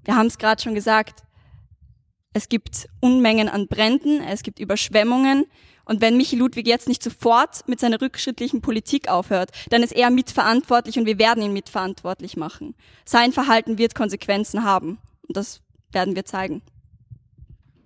Wir 0.04 0.16
haben 0.16 0.26
es 0.26 0.38
gerade 0.38 0.60
schon 0.60 0.74
gesagt, 0.74 1.22
es 2.32 2.48
gibt 2.48 2.88
Unmengen 3.00 3.48
an 3.48 3.66
Bränden, 3.66 4.20
es 4.20 4.42
gibt 4.42 4.60
Überschwemmungen. 4.60 5.46
Und 5.84 6.00
wenn 6.00 6.16
Michi 6.16 6.36
Ludwig 6.36 6.68
jetzt 6.68 6.86
nicht 6.86 7.02
sofort 7.02 7.66
mit 7.66 7.80
seiner 7.80 8.00
rückschrittlichen 8.00 8.60
Politik 8.60 9.08
aufhört, 9.08 9.50
dann 9.70 9.82
ist 9.82 9.92
er 9.92 10.10
mitverantwortlich 10.10 10.98
und 10.98 11.06
wir 11.06 11.18
werden 11.18 11.42
ihn 11.42 11.52
mitverantwortlich 11.52 12.36
machen. 12.36 12.74
Sein 13.04 13.32
Verhalten 13.32 13.78
wird 13.78 13.96
Konsequenzen 13.96 14.62
haben. 14.62 14.98
Und 15.26 15.36
das 15.36 15.62
werden 15.90 16.14
wir 16.14 16.24
zeigen. 16.24 16.62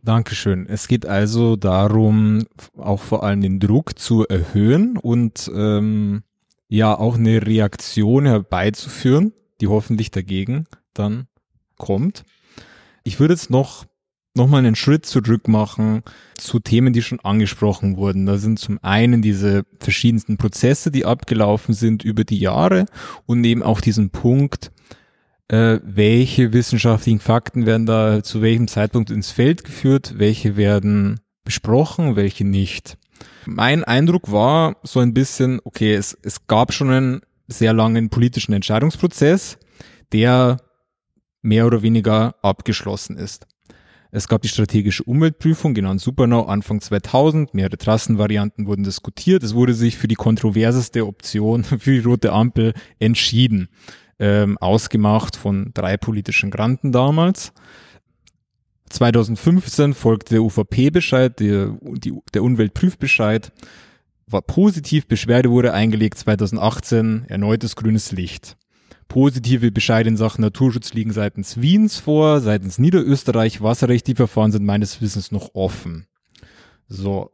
Dankeschön. 0.02 0.66
Es 0.66 0.86
geht 0.86 1.06
also 1.06 1.56
darum, 1.56 2.46
auch 2.76 3.00
vor 3.00 3.22
allem 3.22 3.40
den 3.40 3.58
Druck 3.58 3.98
zu 3.98 4.26
erhöhen 4.26 4.98
und 4.98 5.50
ähm, 5.54 6.24
ja 6.68 6.98
auch 6.98 7.14
eine 7.14 7.46
Reaktion 7.46 8.26
herbeizuführen, 8.26 9.32
die 9.62 9.68
hoffentlich 9.68 10.10
dagegen 10.10 10.66
dann 10.92 11.26
kommt. 11.78 12.24
Ich 13.02 13.18
würde 13.18 13.32
jetzt 13.32 13.48
noch 13.48 13.86
nochmal 14.36 14.58
einen 14.58 14.74
Schritt 14.74 15.06
zurück 15.06 15.48
machen 15.48 16.02
zu 16.36 16.58
Themen, 16.58 16.92
die 16.92 17.02
schon 17.02 17.20
angesprochen 17.20 17.96
wurden. 17.96 18.26
Da 18.26 18.36
sind 18.36 18.58
zum 18.58 18.78
einen 18.82 19.22
diese 19.22 19.64
verschiedensten 19.78 20.36
Prozesse, 20.36 20.90
die 20.90 21.04
abgelaufen 21.04 21.74
sind 21.74 22.04
über 22.04 22.24
die 22.24 22.38
Jahre 22.38 22.86
und 23.26 23.44
eben 23.44 23.62
auch 23.62 23.80
diesen 23.80 24.10
Punkt, 24.10 24.72
äh, 25.48 25.78
welche 25.84 26.52
wissenschaftlichen 26.52 27.20
Fakten 27.20 27.66
werden 27.66 27.86
da 27.86 28.22
zu 28.22 28.42
welchem 28.42 28.66
Zeitpunkt 28.66 29.10
ins 29.10 29.30
Feld 29.30 29.62
geführt, 29.62 30.14
welche 30.16 30.56
werden 30.56 31.20
besprochen, 31.44 32.16
welche 32.16 32.44
nicht. 32.44 32.98
Mein 33.46 33.84
Eindruck 33.84 34.32
war 34.32 34.76
so 34.82 35.00
ein 35.00 35.14
bisschen, 35.14 35.60
okay, 35.64 35.94
es, 35.94 36.18
es 36.22 36.46
gab 36.46 36.72
schon 36.72 36.90
einen 36.90 37.20
sehr 37.46 37.72
langen 37.72 38.08
politischen 38.08 38.54
Entscheidungsprozess, 38.54 39.58
der 40.12 40.56
mehr 41.42 41.66
oder 41.66 41.82
weniger 41.82 42.34
abgeschlossen 42.42 43.16
ist. 43.16 43.46
Es 44.16 44.28
gab 44.28 44.42
die 44.42 44.48
strategische 44.48 45.02
Umweltprüfung, 45.02 45.74
genannt 45.74 46.00
Supernau, 46.00 46.44
Anfang 46.44 46.80
2000. 46.80 47.52
Mehrere 47.52 47.76
Trassenvarianten 47.76 48.68
wurden 48.68 48.84
diskutiert. 48.84 49.42
Es 49.42 49.56
wurde 49.56 49.74
sich 49.74 49.98
für 49.98 50.06
die 50.06 50.14
kontroverseste 50.14 51.04
Option 51.04 51.64
für 51.64 51.90
die 51.90 51.98
rote 51.98 52.32
Ampel 52.32 52.74
entschieden. 53.00 53.68
Ähm, 54.20 54.56
ausgemacht 54.58 55.34
von 55.34 55.72
drei 55.74 55.96
politischen 55.96 56.52
Granten 56.52 56.92
damals. 56.92 57.52
2015 58.90 59.94
folgte 59.94 60.34
der 60.34 60.44
UVP-Bescheid, 60.44 61.40
der, 61.40 61.76
der 62.32 62.44
Umweltprüfbescheid, 62.44 63.50
war 64.28 64.42
positiv, 64.42 65.08
Beschwerde 65.08 65.50
wurde 65.50 65.72
eingelegt, 65.72 66.18
2018 66.18 67.24
erneutes 67.26 67.74
grünes 67.74 68.12
Licht. 68.12 68.56
Positive 69.08 69.70
Bescheide 69.70 70.08
in 70.08 70.16
Sachen 70.16 70.42
Naturschutz 70.42 70.92
liegen 70.94 71.12
seitens 71.12 71.60
Wiens 71.60 71.98
vor, 71.98 72.40
seitens 72.40 72.78
Niederösterreich 72.78 73.62
Wasserrecht. 73.62 74.06
Die 74.06 74.14
Verfahren 74.14 74.52
sind 74.52 74.64
meines 74.64 75.00
Wissens 75.00 75.32
noch 75.32 75.50
offen. 75.54 76.06
So. 76.88 77.30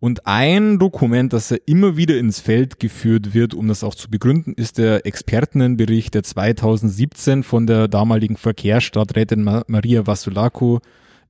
Und 0.00 0.26
ein 0.26 0.80
Dokument, 0.80 1.32
das 1.32 1.50
ja 1.50 1.58
immer 1.64 1.96
wieder 1.96 2.18
ins 2.18 2.40
Feld 2.40 2.80
geführt 2.80 3.34
wird, 3.34 3.54
um 3.54 3.68
das 3.68 3.84
auch 3.84 3.94
zu 3.94 4.10
begründen, 4.10 4.52
ist 4.52 4.78
der 4.78 5.06
Expertenbericht, 5.06 6.14
der 6.14 6.24
2017 6.24 7.44
von 7.44 7.68
der 7.68 7.86
damaligen 7.86 8.36
Verkehrsstadträtin 8.36 9.44
Maria 9.44 10.04
Vassulaco 10.04 10.80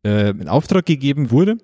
äh, 0.06 0.30
in 0.30 0.48
Auftrag 0.48 0.86
gegeben 0.86 1.30
wurde. 1.30 1.58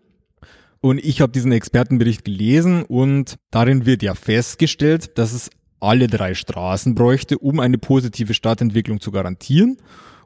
Und 0.81 0.98
ich 1.02 1.20
habe 1.22 1.33
diesen 1.33 1.50
Expertenbericht 1.50 2.24
gelesen 2.24 2.85
und 2.85 3.38
darin 3.50 3.87
wird 3.87 4.02
ja 4.02 4.14
festgestellt, 4.14 5.18
dass 5.18 5.33
es 5.33 5.50
alle 5.81 6.07
drei 6.07 6.35
Straßen 6.35 6.95
bräuchte, 6.95 7.38
um 7.38 7.61
eine 7.61 7.79
positive 7.79 8.35
Stadtentwicklung 8.35 9.01
zu 9.01 9.11
garantieren 9.11 9.79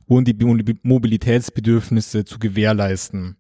und 0.07 0.27
die 0.27 0.77
Mobilitätsbedürfnisse 0.83 2.25
zu 2.25 2.39
gewährleisten. 2.39 3.37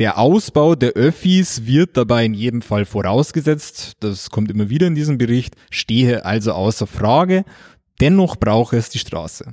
Der 0.00 0.18
Ausbau 0.18 0.74
der 0.74 0.90
Öffis 0.90 1.66
wird 1.66 1.96
dabei 1.96 2.24
in 2.24 2.34
jedem 2.34 2.62
Fall 2.62 2.84
vorausgesetzt, 2.84 3.92
das 4.00 4.30
kommt 4.30 4.50
immer 4.50 4.68
wieder 4.68 4.88
in 4.88 4.96
diesem 4.96 5.18
Bericht, 5.18 5.54
stehe 5.70 6.24
also 6.24 6.52
außer 6.52 6.88
Frage, 6.88 7.44
dennoch 8.00 8.36
brauche 8.36 8.76
es 8.76 8.90
die 8.90 8.98
Straße. 8.98 9.52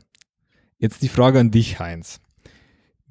Jetzt 0.80 1.04
die 1.04 1.10
Frage 1.10 1.40
an 1.40 1.52
dich, 1.52 1.80
Heinz. 1.80 2.20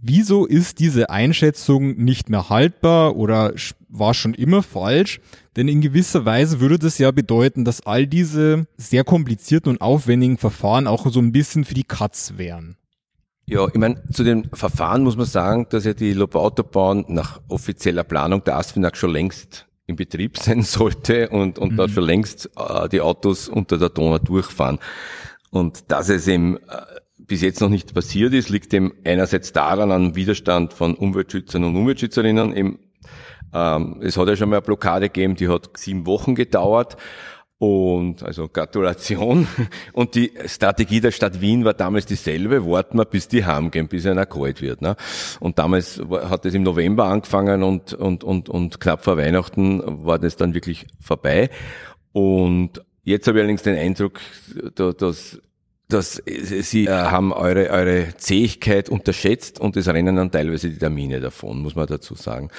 Wieso 0.02 0.46
ist 0.46 0.78
diese 0.78 1.10
Einschätzung 1.10 1.96
nicht 1.96 2.30
mehr 2.30 2.48
haltbar 2.48 3.16
oder 3.16 3.52
war 3.88 4.14
schon 4.14 4.32
immer 4.32 4.62
falsch? 4.62 5.20
Denn 5.56 5.68
in 5.68 5.82
gewisser 5.82 6.24
Weise 6.24 6.60
würde 6.60 6.78
das 6.78 6.96
ja 6.96 7.10
bedeuten, 7.10 7.66
dass 7.66 7.86
all 7.86 8.06
diese 8.06 8.66
sehr 8.78 9.04
komplizierten 9.04 9.68
und 9.70 9.80
aufwendigen 9.82 10.38
Verfahren 10.38 10.86
auch 10.86 11.10
so 11.10 11.20
ein 11.20 11.32
bisschen 11.32 11.64
für 11.64 11.74
die 11.74 11.84
Katz 11.84 12.34
wären. 12.36 12.76
Ja, 13.44 13.66
ich 13.66 13.74
meine, 13.74 14.02
zu 14.10 14.24
den 14.24 14.48
Verfahren 14.52 15.02
muss 15.02 15.16
man 15.16 15.26
sagen, 15.26 15.66
dass 15.70 15.84
ja 15.84 15.92
die 15.92 16.12
Lobautobahn 16.12 17.04
nach 17.08 17.40
offizieller 17.48 18.04
Planung 18.04 18.42
der 18.44 18.56
ASFINAG 18.56 18.96
schon 18.96 19.10
längst 19.10 19.66
in 19.86 19.96
Betrieb 19.96 20.38
sein 20.42 20.62
sollte 20.62 21.28
und, 21.28 21.58
und 21.58 21.72
mhm. 21.72 21.76
da 21.76 21.88
schon 21.88 22.04
längst 22.04 22.48
äh, 22.56 22.88
die 22.88 23.02
Autos 23.02 23.48
unter 23.48 23.76
der 23.76 23.90
Donau 23.90 24.18
durchfahren. 24.18 24.78
Und 25.50 25.90
dass 25.90 26.08
es 26.08 26.28
eben 26.28 26.56
äh, 26.56 26.60
bis 27.30 27.42
jetzt 27.42 27.60
noch 27.60 27.68
nicht 27.68 27.94
passiert 27.94 28.34
ist, 28.34 28.48
liegt 28.48 28.72
dem 28.72 28.92
einerseits 29.04 29.52
daran 29.52 29.92
an 29.92 30.16
Widerstand 30.16 30.72
von 30.72 30.96
Umweltschützern 30.96 31.62
und 31.62 31.76
Umweltschützerinnen. 31.76 32.56
Eben, 32.56 32.78
ähm, 33.54 34.00
es 34.02 34.16
hat 34.16 34.26
ja 34.26 34.34
schon 34.34 34.48
mal 34.48 34.56
eine 34.56 34.62
Blockade 34.62 35.08
gegeben, 35.08 35.36
die 35.36 35.48
hat 35.48 35.70
sieben 35.76 36.06
Wochen 36.06 36.34
gedauert. 36.34 36.96
Und 37.58 38.24
also 38.24 38.48
Gratulation. 38.48 39.46
Und 39.92 40.16
die 40.16 40.32
Strategie 40.46 41.00
der 41.00 41.12
Stadt 41.12 41.40
Wien 41.40 41.64
war 41.64 41.74
damals 41.74 42.06
dieselbe, 42.06 42.66
warten 42.66 42.98
wir, 42.98 43.04
bis 43.04 43.28
die 43.28 43.44
heimgehen, 43.44 43.86
bis 43.86 44.06
einer 44.06 44.26
kalt 44.26 44.60
wird. 44.60 44.82
Ne? 44.82 44.96
Und 45.38 45.60
damals 45.60 46.02
hat 46.10 46.46
es 46.46 46.54
im 46.54 46.64
November 46.64 47.04
angefangen 47.04 47.62
und, 47.62 47.92
und, 47.92 48.24
und, 48.24 48.48
und 48.48 48.80
knapp 48.80 49.04
vor 49.04 49.18
Weihnachten 49.18 50.04
war 50.04 50.18
das 50.18 50.36
dann 50.36 50.54
wirklich 50.54 50.86
vorbei. 51.00 51.48
Und 52.12 52.82
jetzt 53.04 53.28
habe 53.28 53.38
ich 53.38 53.42
allerdings 53.42 53.62
den 53.62 53.76
Eindruck, 53.76 54.18
dass 54.74 55.38
dass 55.92 56.22
sie 56.24 56.86
äh, 56.86 56.90
haben 56.90 57.32
eure, 57.32 57.70
eure 57.70 58.16
Zähigkeit 58.16 58.88
unterschätzt 58.88 59.60
und 59.60 59.76
es 59.76 59.88
rennen 59.88 60.16
dann 60.16 60.30
teilweise 60.30 60.70
die 60.70 60.78
Termine 60.78 61.20
davon, 61.20 61.60
muss 61.60 61.74
man 61.74 61.86
dazu 61.86 62.14
sagen. 62.14 62.50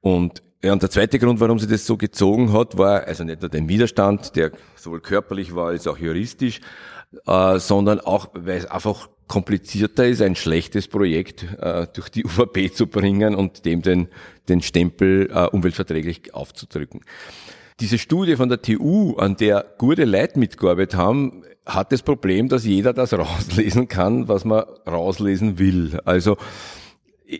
Und 0.00 0.42
ja, 0.62 0.72
und 0.72 0.82
der 0.82 0.90
zweite 0.90 1.20
Grund, 1.20 1.38
warum 1.38 1.58
sie 1.58 1.68
das 1.68 1.86
so 1.86 1.96
gezogen 1.96 2.52
hat, 2.52 2.76
war 2.76 3.04
also 3.04 3.22
nicht 3.22 3.40
nur 3.40 3.48
den 3.48 3.68
Widerstand, 3.68 4.34
der 4.34 4.50
sowohl 4.74 5.00
körperlich 5.00 5.54
war 5.54 5.68
als 5.68 5.86
auch 5.86 5.98
juristisch, 5.98 6.60
äh, 7.26 7.58
sondern 7.58 8.00
auch, 8.00 8.30
weil 8.34 8.58
es 8.58 8.66
einfach 8.66 9.08
komplizierter 9.28 10.06
ist, 10.06 10.20
ein 10.20 10.34
schlechtes 10.34 10.88
Projekt 10.88 11.44
äh, 11.60 11.86
durch 11.92 12.08
die 12.08 12.24
UVP 12.24 12.72
zu 12.72 12.88
bringen 12.88 13.36
und 13.36 13.64
dem 13.66 13.82
den, 13.82 14.08
den 14.48 14.60
Stempel 14.62 15.30
äh, 15.32 15.44
umweltverträglich 15.46 16.34
aufzudrücken. 16.34 17.02
Diese 17.78 17.98
Studie 17.98 18.34
von 18.34 18.48
der 18.48 18.60
TU, 18.60 19.14
an 19.16 19.36
der 19.36 19.64
gute 19.78 20.04
Leute 20.04 20.40
mitgearbeitet 20.40 20.96
haben, 20.96 21.44
hat 21.68 21.92
das 21.92 22.02
Problem, 22.02 22.48
dass 22.48 22.64
jeder 22.64 22.92
das 22.92 23.12
rauslesen 23.12 23.88
kann, 23.88 24.26
was 24.26 24.44
man 24.44 24.64
rauslesen 24.86 25.58
will. 25.58 26.00
Also, 26.04 26.36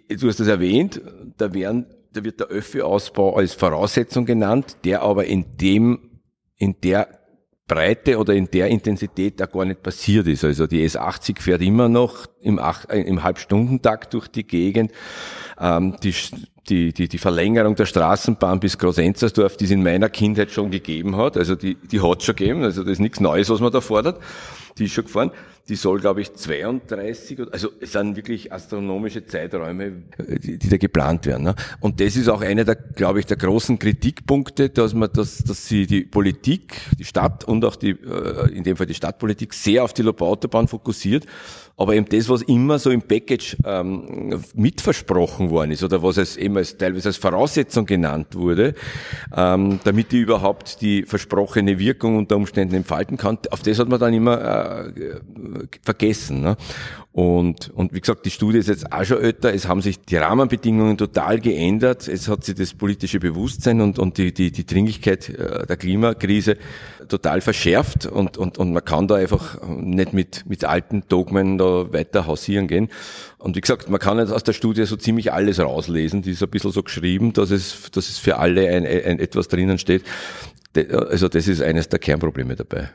du 0.09 0.29
hast 0.29 0.41
das 0.41 0.49
erwähnt, 0.49 1.01
da 1.39 1.53
werden, 1.55 1.87
da 2.13 2.23
wird 2.23 2.41
der 2.41 2.49
Öffi-Ausbau 2.49 3.37
als 3.37 3.55
Voraussetzung 3.55 4.27
genannt, 4.27 4.77
der 4.85 5.03
aber 5.03 5.25
in 5.25 5.57
dem, 5.57 6.21
in 6.57 6.77
der 6.83 7.09
Breite 7.67 8.19
oder 8.19 8.35
in 8.35 8.51
der 8.51 8.69
Intensität 8.69 9.39
da 9.39 9.47
gar 9.47 9.67
nicht 9.67 9.83
passiert 9.83 10.27
ist. 10.27 10.43
Also 10.43 10.67
die 10.67 10.89
S80 10.89 11.41
fährt 11.41 11.63
immer 11.63 11.89
noch 11.89 12.27
im, 12.41 12.59
äh, 12.59 13.01
im 13.03 13.23
Halbstundentakt 13.23 14.15
durch 14.15 14.29
die 14.29 14.47
Gegend. 14.47 14.91
Ähm, 15.61 15.97
die, 16.03 16.15
die, 16.69 16.93
die, 16.93 17.09
die 17.09 17.19
Verlängerung 17.19 17.75
der 17.75 17.87
Straßenbahn 17.87 18.61
bis 18.61 18.79
Grosenzersdorf, 18.79 19.57
die 19.57 19.65
es 19.65 19.71
in 19.71 19.83
meiner 19.83 20.09
Kindheit 20.09 20.51
schon 20.51 20.71
gegeben 20.71 21.17
hat, 21.17 21.37
also 21.37 21.55
die, 21.55 21.75
die 21.75 22.01
hat 22.01 22.23
schon 22.23 22.37
gegeben, 22.37 22.63
also 22.63 22.83
das 22.83 22.93
ist 22.93 23.01
nichts 23.01 23.21
Neues, 23.21 23.49
was 23.51 23.61
man 23.61 23.73
da 23.73 23.81
fordert, 23.81 24.21
die 24.79 24.85
ist 24.85 24.93
schon 24.93 25.05
gefahren. 25.05 25.31
Die 25.69 25.77
soll, 25.77 26.01
glaube 26.01 26.23
ich, 26.23 26.33
32, 26.33 27.53
also 27.53 27.69
es 27.81 27.93
sind 27.93 28.17
wirklich 28.17 28.53
astronomische 28.53 29.27
Zeiträume, 29.27 30.05
die, 30.19 30.59
die 30.59 30.69
da 30.69 30.77
geplant 30.77 31.27
werden. 31.27 31.45
Ne? 31.45 31.55
Und 31.81 32.01
das 32.01 32.17
ist 32.17 32.29
auch 32.29 32.41
einer 32.41 32.65
der, 32.65 32.77
glaube 32.77 33.21
ich, 33.21 33.27
der 33.27 33.37
großen 33.37 33.79
Kritikpunkte, 33.79 34.71
dass 34.71 34.95
man, 34.95 35.11
dass, 35.13 35.39
dass 35.39 35.67
sie 35.67 35.87
die 35.87 36.03
Politik, 36.03 36.81
die 36.99 37.05
Stadt 37.05 37.45
und 37.45 37.65
auch 37.65 37.77
die, 37.77 37.91
äh, 37.91 38.51
in 38.53 38.65
dem 38.65 38.77
Fall 38.77 38.87
die 38.87 38.95
Stadtpolitik 38.95 39.53
sehr 39.53 39.85
auf 39.85 39.93
die 39.93 40.03
Lobautobahn 40.03 40.69
fokussiert 40.69 41.27
aber 41.79 41.95
eben 41.95 42.07
das, 42.09 42.29
was 42.29 42.43
immer 42.43 42.79
so 42.81 42.91
im 42.91 43.03
Package 43.03 43.57
ähm, 43.65 44.43
mitversprochen 44.55 45.51
worden 45.51 45.71
ist 45.71 45.85
oder 45.85 46.03
was 46.03 46.19
als 46.19 46.37
eben 46.37 46.57
als 46.57 46.77
teilweise 46.77 47.09
als 47.09 47.17
Voraussetzung 47.17 47.87
genannt 47.87 48.35
wurde, 48.35 48.75
ähm, 49.35 49.79
damit 49.85 50.11
die 50.11 50.19
überhaupt 50.19 50.81
die 50.81 51.05
versprochene 51.05 51.79
Wirkung 51.79 52.17
unter 52.19 52.35
Umständen 52.35 52.75
entfalten 52.75 53.17
kann, 53.17 53.39
auf 53.53 53.63
das 53.63 53.79
hat 53.79 53.89
man 53.89 54.01
dann 54.01 54.13
immer 54.13 54.89
äh, 54.89 55.21
vergessen. 55.83 56.41
Ne? 56.41 56.57
Und, 57.19 57.71
und 57.71 57.93
wie 57.93 58.01
gesagt, 58.01 58.27
die 58.27 58.31
Studie 58.31 58.59
ist 58.59 58.69
jetzt 58.69 58.93
auch 58.93 59.05
schon 59.05 59.21
älter, 59.21 59.53
es 59.53 59.67
haben 59.67 59.81
sich 59.81 59.99
die 59.99 60.17
Rahmenbedingungen 60.17 60.97
total 60.97 61.41
geändert, 61.41 62.07
es 62.07 62.29
hat 62.29 62.45
sich 62.45 62.55
das 62.55 62.75
politische 62.75 63.19
Bewusstsein 63.19 63.81
und, 63.81 63.99
und 63.99 64.19
die, 64.19 64.33
die, 64.33 64.53
die 64.53 64.65
Dringlichkeit 64.65 65.29
äh, 65.31 65.67
der 65.67 65.77
Klimakrise 65.77 66.59
total 67.09 67.41
verschärft 67.41 68.07
und, 68.07 68.37
und, 68.37 68.59
und 68.59 68.73
man 68.73 68.85
kann 68.85 69.09
da 69.09 69.17
einfach 69.17 69.61
nicht 69.69 70.13
mit, 70.13 70.45
mit 70.47 70.65
alten 70.65 71.03
Dogmen 71.09 71.59
da 71.59 71.93
weiter 71.93 72.29
hausieren 72.29 72.69
gehen. 72.69 72.89
Und 73.39 73.57
wie 73.57 73.63
gesagt, 73.63 73.91
man 73.91 73.99
kann 73.99 74.19
jetzt 74.19 74.31
aus 74.31 74.45
der 74.45 74.53
Studie 74.53 74.85
so 74.85 74.95
ziemlich 74.95 75.33
alles 75.33 75.59
rauslesen, 75.59 76.23
die 76.23 76.31
ist 76.31 76.43
ein 76.45 76.51
bisschen 76.51 76.71
so 76.71 76.85
geschrieben, 76.85 77.33
dass 77.33 77.51
es, 77.51 77.91
dass 77.91 78.09
es 78.09 78.19
für 78.19 78.39
alle 78.39 78.69
ein, 78.69 78.87
ein 78.87 79.19
etwas 79.19 79.49
drinnen 79.49 79.79
steht. 79.79 80.05
Also 80.77 81.29
das 81.29 81.49
ist 81.49 81.63
eines 81.63 81.89
der 81.89 81.99
Kernprobleme 81.99 82.55
dabei. 82.55 82.91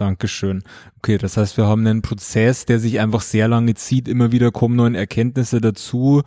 Dankeschön. 0.00 0.62
Okay, 0.96 1.18
das 1.18 1.36
heißt, 1.36 1.58
wir 1.58 1.66
haben 1.66 1.86
einen 1.86 2.00
Prozess, 2.00 2.64
der 2.64 2.78
sich 2.78 3.00
einfach 3.00 3.20
sehr 3.20 3.48
lange 3.48 3.74
zieht. 3.74 4.08
Immer 4.08 4.32
wieder 4.32 4.50
kommen 4.50 4.74
neue 4.74 4.96
Erkenntnisse 4.96 5.60
dazu. 5.60 6.22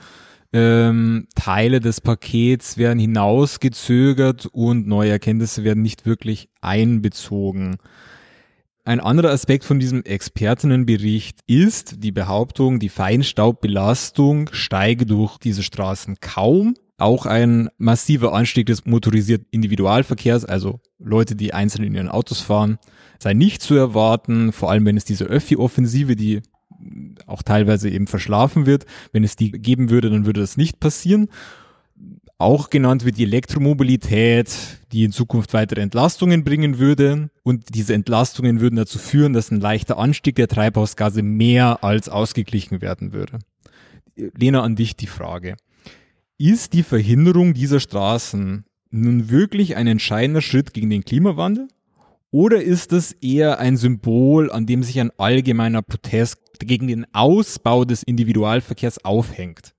Ähm, 0.54 1.26
Teile 1.34 1.80
des 1.80 2.00
Pakets 2.00 2.78
werden 2.78 3.00
hinausgezögert 3.00 4.46
und 4.46 4.88
neue 4.88 5.10
Erkenntnisse 5.10 5.64
werden 5.64 5.82
nicht 5.82 6.06
wirklich 6.06 6.50
einbezogen. 6.62 7.78
Ein 8.86 9.00
anderer 9.00 9.32
Aspekt 9.32 9.64
von 9.64 9.80
diesem 9.80 10.04
Expertinnenbericht 10.04 11.40
ist 11.48 12.04
die 12.04 12.12
Behauptung, 12.12 12.78
die 12.78 12.90
Feinstaubbelastung 12.90 14.52
steige 14.52 15.08
durch 15.08 15.40
diese 15.40 15.64
Straßen 15.64 16.18
kaum. 16.22 16.76
Auch 17.00 17.26
ein 17.26 17.70
massiver 17.78 18.34
Anstieg 18.34 18.68
des 18.68 18.86
motorisierten 18.86 19.48
Individualverkehrs, 19.50 20.46
also 20.46 20.80
Leute, 21.00 21.36
die 21.36 21.56
einzeln 21.56 21.86
in 21.86 21.96
ihren 21.96 22.10
Autos 22.10 22.42
fahren, 22.42 22.78
sei 23.24 23.34
nicht 23.34 23.62
zu 23.62 23.76
erwarten, 23.76 24.52
vor 24.52 24.70
allem 24.70 24.86
wenn 24.86 24.98
es 24.98 25.06
diese 25.06 25.26
Öffi-Offensive, 25.26 26.16
die 26.16 26.42
auch 27.26 27.44
teilweise 27.44 27.90
eben 27.90 28.08
verschlafen 28.08 28.66
wird, 28.66 28.86
wenn 29.12 29.24
es 29.24 29.36
die 29.36 29.52
geben 29.52 29.90
würde, 29.90 30.10
dann 30.10 30.26
würde 30.26 30.42
das 30.42 30.58
nicht 30.58 30.80
passieren. 30.80 31.30
Auch 32.38 32.70
genannt 32.70 33.06
wird 33.06 33.18
die 33.18 33.24
Elektromobilität, 33.24 34.54
die 34.92 35.06
in 35.06 35.12
Zukunft 35.12 35.54
weitere 35.54 35.82
Entlastungen 35.82 36.44
bringen 36.44 36.78
würde. 36.78 37.30
Und 37.44 37.74
diese 37.74 37.94
Entlastungen 37.94 38.60
würden 38.60 38.76
dazu 38.76 39.00
führen, 39.00 39.32
dass 39.34 39.52
ein 39.52 39.62
leichter 39.62 39.98
Anstieg 39.98 40.36
der 40.36 40.50
Treibhausgase 40.50 41.24
mehr 41.24 41.84
als 41.84 42.10
ausgeglichen 42.10 42.82
werden 42.82 43.14
würde. 43.14 43.40
Lena, 44.16 44.62
an 44.62 44.76
dich 44.76 44.96
die 44.98 45.08
Frage. 45.08 45.56
Ist 46.38 46.74
die 46.74 46.84
Verhinderung 46.84 47.54
dieser 47.54 47.80
Straßen 47.80 48.66
nun 48.90 49.30
wirklich 49.30 49.78
ein 49.78 49.88
entscheidender 49.88 50.42
Schritt 50.42 50.74
gegen 50.74 50.90
den 50.90 51.06
Klimawandel? 51.06 51.70
Oder 52.34 52.64
ist 52.64 52.94
es 52.94 53.12
eher 53.22 53.60
ein 53.60 53.78
Symbol, 53.78 54.52
an 54.52 54.66
dem 54.66 54.82
sich 54.82 55.00
ein 55.00 55.12
allgemeiner 55.20 55.84
Protest 55.84 56.40
gegen 56.58 56.88
den 56.88 57.06
Ausbau 57.14 57.86
des 57.86 58.02
Individualverkehrs 58.02 59.06
aufhängt? 59.06 59.76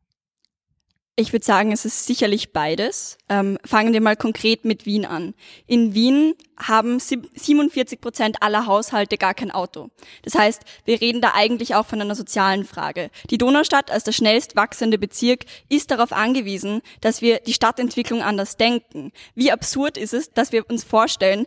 Ich 1.16 1.32
würde 1.32 1.44
sagen, 1.44 1.72
es 1.72 1.84
ist 1.84 2.06
sicherlich 2.06 2.52
beides. 2.52 3.18
Ähm, 3.28 3.58
fangen 3.64 3.92
wir 3.92 4.00
mal 4.00 4.14
konkret 4.14 4.64
mit 4.64 4.86
Wien 4.86 5.04
an. 5.04 5.34
In 5.66 5.94
Wien 5.94 6.34
haben 6.56 7.00
47 7.00 8.00
Prozent 8.00 8.36
aller 8.40 8.66
Haushalte 8.66 9.18
gar 9.18 9.34
kein 9.34 9.50
Auto. 9.50 9.90
Das 10.22 10.36
heißt, 10.36 10.62
wir 10.84 11.00
reden 11.00 11.20
da 11.20 11.32
eigentlich 11.34 11.74
auch 11.74 11.86
von 11.86 12.00
einer 12.00 12.14
sozialen 12.14 12.64
Frage. 12.64 13.10
Die 13.30 13.38
Donaustadt 13.38 13.90
als 13.90 14.04
der 14.04 14.12
schnellst 14.12 14.54
wachsende 14.54 14.98
Bezirk 14.98 15.44
ist 15.68 15.90
darauf 15.90 16.12
angewiesen, 16.12 16.82
dass 17.00 17.20
wir 17.20 17.40
die 17.40 17.52
Stadtentwicklung 17.52 18.22
anders 18.22 18.56
denken. 18.56 19.10
Wie 19.34 19.50
absurd 19.50 19.98
ist 19.98 20.14
es, 20.14 20.30
dass 20.30 20.52
wir 20.52 20.70
uns 20.70 20.84
vorstellen, 20.84 21.46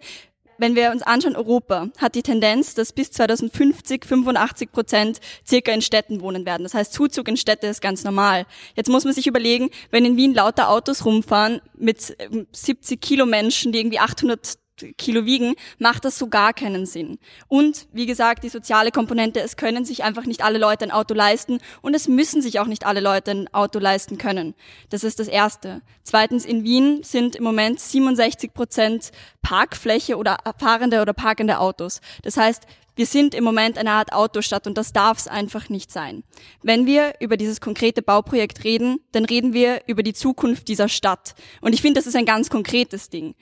wenn 0.58 0.76
wir 0.76 0.92
uns 0.92 1.02
anschauen, 1.04 1.36
Europa 1.36 1.90
hat 1.98 2.16
die 2.16 2.24
Tendenz, 2.24 2.74
dass 2.74 2.94
bis 2.94 3.12
2050 3.12 4.06
85 4.06 4.72
Prozent 4.72 5.20
circa 5.46 5.72
in 5.72 5.82
Städten 5.82 6.22
wohnen 6.22 6.46
werden. 6.46 6.64
Das 6.64 6.74
heißt, 6.74 6.94
Zuzug 6.94 7.28
in 7.28 7.38
Städte 7.38 7.68
ist 7.68 7.82
ganz 7.82 8.04
normal. 8.04 8.46
Jetzt 8.76 8.90
muss 8.90 9.06
man 9.06 9.14
sich 9.14 9.28
überlegen, 9.28 9.70
wenn 9.92 10.06
in 10.06 10.18
Wien 10.18 10.34
lauter 10.34 10.70
Autos 10.70 11.06
rumfahren 11.06 11.62
mit 11.78 12.16
70 12.52 12.92
ähm, 12.92 13.00
Kilo 13.00 13.26
Menschen, 13.26 13.72
die 13.72 13.80
irgendwie 13.80 14.00
800 14.00 14.58
Kilo 14.98 15.26
wiegen, 15.26 15.56
macht 15.80 16.06
das 16.06 16.18
so 16.18 16.28
gar 16.28 16.54
keinen 16.54 16.86
Sinn. 16.86 17.20
Und 17.48 17.88
wie 17.92 18.06
gesagt, 18.06 18.44
die 18.44 18.50
soziale 18.50 18.92
Komponente, 18.92 19.40
es 19.40 19.58
können 19.58 19.86
sich 19.86 20.04
einfach 20.04 20.26
nicht 20.26 20.44
alle 20.44 20.60
Leute 20.60 20.86
ein 20.86 20.92
Auto 20.92 21.14
leisten 21.14 21.60
und 21.82 21.96
es 21.96 22.08
müssen 22.08 22.42
sich 22.42 22.60
auch 22.60 22.68
nicht 22.68 22.86
alle 22.86 23.00
Leute 23.00 23.32
ein 23.32 23.54
Auto 23.54 23.80
leisten 23.80 24.18
können. 24.18 24.56
Das 24.90 25.04
ist 25.04 25.20
das 25.20 25.28
Erste. 25.28 25.82
Zweitens, 26.04 26.46
in 26.46 26.64
Wien 26.64 27.02
sind 27.04 27.36
im 27.36 27.44
Moment 27.44 27.80
67 27.80 28.54
Prozent 28.54 29.12
Parkfläche 29.42 30.18
oder 30.18 30.38
fahrende 30.58 31.02
oder 31.02 31.14
parkende 31.14 31.60
Autos. 31.60 32.02
Das 32.24 32.38
heißt, 32.38 32.64
wir 32.98 33.06
sind 33.06 33.36
im 33.36 33.44
Moment 33.44 33.78
eine 33.78 33.92
Art 33.92 34.12
Autostadt 34.12 34.66
und 34.66 34.76
das 34.76 34.92
darf 34.92 35.20
es 35.20 35.28
einfach 35.28 35.70
nicht 35.70 35.92
sein. 35.92 36.24
Wenn 36.64 36.88
wir 36.88 37.14
über 37.20 37.38
dieses 37.38 37.62
konkrete 37.62 38.02
Bauprojekt 38.02 38.64
reden, 38.64 39.00
dann 39.12 39.24
reden 39.24 39.54
wir 39.54 39.84
über 39.86 40.02
die 40.02 40.14
Zukunft 40.14 40.68
dieser 40.68 40.90
Stadt. 40.90 41.36
Und 41.62 41.74
ich 41.74 41.82
finde, 41.84 42.00
das 42.00 42.08
ist 42.08 42.16
ein 42.16 42.26
ganz 42.26 42.50
konkretes 42.50 43.10
Ding 43.10 43.36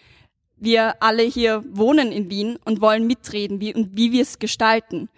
wir 0.58 1.02
alle 1.02 1.24
hier 1.24 1.64
wohnen 1.70 2.12
in 2.12 2.30
Wien 2.30 2.58
und 2.66 2.82
wollen 2.82 3.08
mitreden, 3.08 3.60
wie, 3.60 3.74
und 3.74 3.98
wie 3.98 4.12
wir 4.12 4.22
es 4.22 4.40
gestalten. 4.40 5.10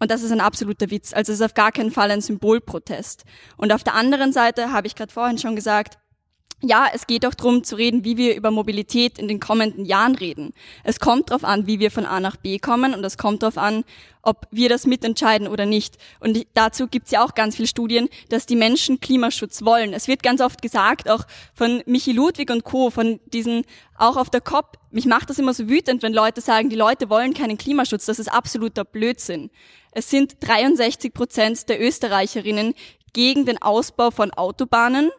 Und 0.00 0.10
das 0.10 0.22
ist 0.22 0.32
ein 0.32 0.40
absoluter 0.40 0.90
Witz. 0.90 1.12
Also 1.12 1.32
es 1.32 1.40
ist 1.40 1.44
auf 1.44 1.54
gar 1.54 1.72
keinen 1.72 1.90
Fall 1.90 2.10
ein 2.10 2.20
Symbolprotest. 2.20 3.24
Und 3.56 3.72
auf 3.72 3.84
der 3.84 3.94
anderen 3.94 4.32
Seite 4.32 4.72
habe 4.72 4.86
ich 4.86 4.94
gerade 4.94 5.12
vorhin 5.12 5.38
schon 5.38 5.56
gesagt, 5.56 5.98
ja, 6.60 6.88
es 6.92 7.06
geht 7.06 7.24
auch 7.24 7.34
darum 7.34 7.62
zu 7.62 7.76
reden, 7.76 8.04
wie 8.04 8.16
wir 8.16 8.34
über 8.34 8.50
Mobilität 8.50 9.18
in 9.18 9.28
den 9.28 9.38
kommenden 9.38 9.84
Jahren 9.84 10.16
reden. 10.16 10.52
Es 10.82 10.98
kommt 10.98 11.30
darauf 11.30 11.44
an, 11.44 11.68
wie 11.68 11.78
wir 11.78 11.92
von 11.92 12.04
A 12.04 12.18
nach 12.18 12.36
B 12.36 12.58
kommen 12.58 12.94
und 12.94 13.04
es 13.04 13.16
kommt 13.16 13.44
darauf 13.44 13.58
an, 13.58 13.84
ob 14.22 14.48
wir 14.50 14.68
das 14.68 14.84
mitentscheiden 14.84 15.46
oder 15.46 15.66
nicht. 15.66 15.98
Und 16.18 16.44
dazu 16.54 16.88
gibt 16.88 17.06
es 17.06 17.12
ja 17.12 17.24
auch 17.24 17.34
ganz 17.36 17.54
viele 17.54 17.68
Studien, 17.68 18.08
dass 18.28 18.44
die 18.44 18.56
Menschen 18.56 18.98
Klimaschutz 18.98 19.64
wollen. 19.64 19.92
Es 19.92 20.08
wird 20.08 20.24
ganz 20.24 20.40
oft 20.40 20.60
gesagt, 20.60 21.08
auch 21.08 21.24
von 21.54 21.82
Michi 21.86 22.10
Ludwig 22.10 22.50
und 22.50 22.64
Co., 22.64 22.90
von 22.90 23.20
diesen, 23.32 23.64
auch 23.96 24.16
auf 24.16 24.28
der 24.28 24.40
COP, 24.40 24.78
mich 24.90 25.06
macht 25.06 25.30
das 25.30 25.38
immer 25.38 25.54
so 25.54 25.68
wütend, 25.68 26.02
wenn 26.02 26.12
Leute 26.12 26.40
sagen, 26.40 26.70
die 26.70 26.76
Leute 26.76 27.08
wollen 27.08 27.34
keinen 27.34 27.56
Klimaschutz. 27.56 28.06
Das 28.06 28.18
ist 28.18 28.32
absoluter 28.32 28.84
Blödsinn. 28.84 29.50
Es 29.92 30.10
sind 30.10 30.36
63 30.40 31.14
Prozent 31.14 31.68
der 31.68 31.80
Österreicherinnen 31.80 32.74
gegen 33.12 33.46
den 33.46 33.62
Ausbau 33.62 34.10
von 34.10 34.32
Autobahnen 34.32 35.10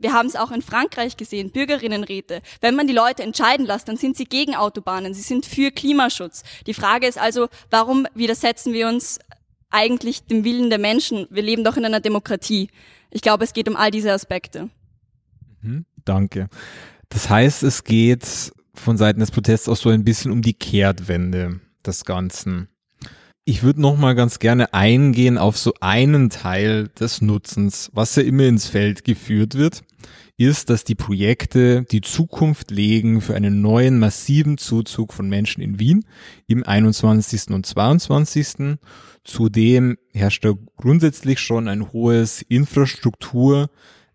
wir 0.00 0.12
haben 0.12 0.26
es 0.26 0.34
auch 0.34 0.50
in 0.50 0.62
Frankreich 0.62 1.16
gesehen, 1.16 1.50
Bürgerinnenräte. 1.50 2.40
Wenn 2.60 2.74
man 2.74 2.86
die 2.86 2.92
Leute 2.92 3.22
entscheiden 3.22 3.66
lässt, 3.66 3.86
dann 3.86 3.96
sind 3.96 4.16
sie 4.16 4.24
gegen 4.24 4.56
Autobahnen, 4.56 5.14
sie 5.14 5.22
sind 5.22 5.46
für 5.46 5.70
Klimaschutz. 5.70 6.42
Die 6.66 6.74
Frage 6.74 7.06
ist 7.06 7.18
also, 7.18 7.48
warum 7.70 8.06
widersetzen 8.14 8.72
wir 8.72 8.88
uns 8.88 9.18
eigentlich 9.70 10.24
dem 10.24 10.44
Willen 10.44 10.70
der 10.70 10.78
Menschen? 10.78 11.26
Wir 11.30 11.42
leben 11.42 11.64
doch 11.64 11.76
in 11.76 11.84
einer 11.84 12.00
Demokratie. 12.00 12.68
Ich 13.10 13.22
glaube, 13.22 13.44
es 13.44 13.52
geht 13.52 13.68
um 13.68 13.76
all 13.76 13.90
diese 13.90 14.12
Aspekte. 14.12 14.70
Mhm, 15.60 15.84
danke. 16.04 16.48
Das 17.10 17.28
heißt, 17.28 17.62
es 17.62 17.84
geht 17.84 18.52
von 18.74 18.96
Seiten 18.96 19.20
des 19.20 19.30
Protests 19.30 19.68
auch 19.68 19.76
so 19.76 19.90
ein 19.90 20.04
bisschen 20.04 20.32
um 20.32 20.42
die 20.42 20.54
Kehrtwende 20.54 21.60
des 21.84 22.04
Ganzen. 22.04 22.68
Ich 23.44 23.62
würde 23.62 23.80
noch 23.80 23.96
mal 23.96 24.14
ganz 24.14 24.38
gerne 24.38 24.72
eingehen 24.74 25.36
auf 25.36 25.58
so 25.58 25.74
einen 25.80 26.30
Teil 26.30 26.88
des 26.88 27.20
Nutzens, 27.20 27.90
was 27.92 28.14
ja 28.16 28.22
immer 28.22 28.44
ins 28.44 28.66
Feld 28.66 29.02
geführt 29.02 29.56
wird, 29.56 29.82
ist, 30.40 30.70
dass 30.70 30.84
die 30.84 30.94
Projekte 30.94 31.84
die 31.84 32.00
Zukunft 32.00 32.70
legen 32.70 33.20
für 33.20 33.34
einen 33.34 33.60
neuen 33.60 33.98
massiven 33.98 34.56
Zuzug 34.56 35.12
von 35.12 35.28
Menschen 35.28 35.62
in 35.62 35.78
Wien 35.78 36.06
im 36.46 36.64
21. 36.64 37.50
und 37.50 37.66
22. 37.66 38.78
Zudem 39.22 39.98
herrscht 40.14 40.46
da 40.46 40.54
grundsätzlich 40.78 41.40
schon 41.40 41.68
ein 41.68 41.92
hohes 41.92 42.40
Infrastruktur 42.40 43.68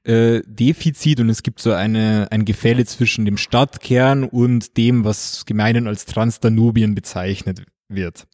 äh, 0.03 0.41
Defizit 0.47 1.19
und 1.19 1.29
es 1.29 1.43
gibt 1.43 1.59
so 1.59 1.73
eine, 1.73 2.27
ein 2.31 2.43
Gefälle 2.43 2.85
zwischen 2.85 3.25
dem 3.25 3.38
Stadtkern 3.38 4.23
und 4.23 4.77
dem, 4.77 5.03
was 5.03 5.45
gemeinhin 5.45 5.88
als 5.88 6.05
Transdanubien 6.05 6.95
bezeichnet 6.95 7.61
wird. 7.88 8.25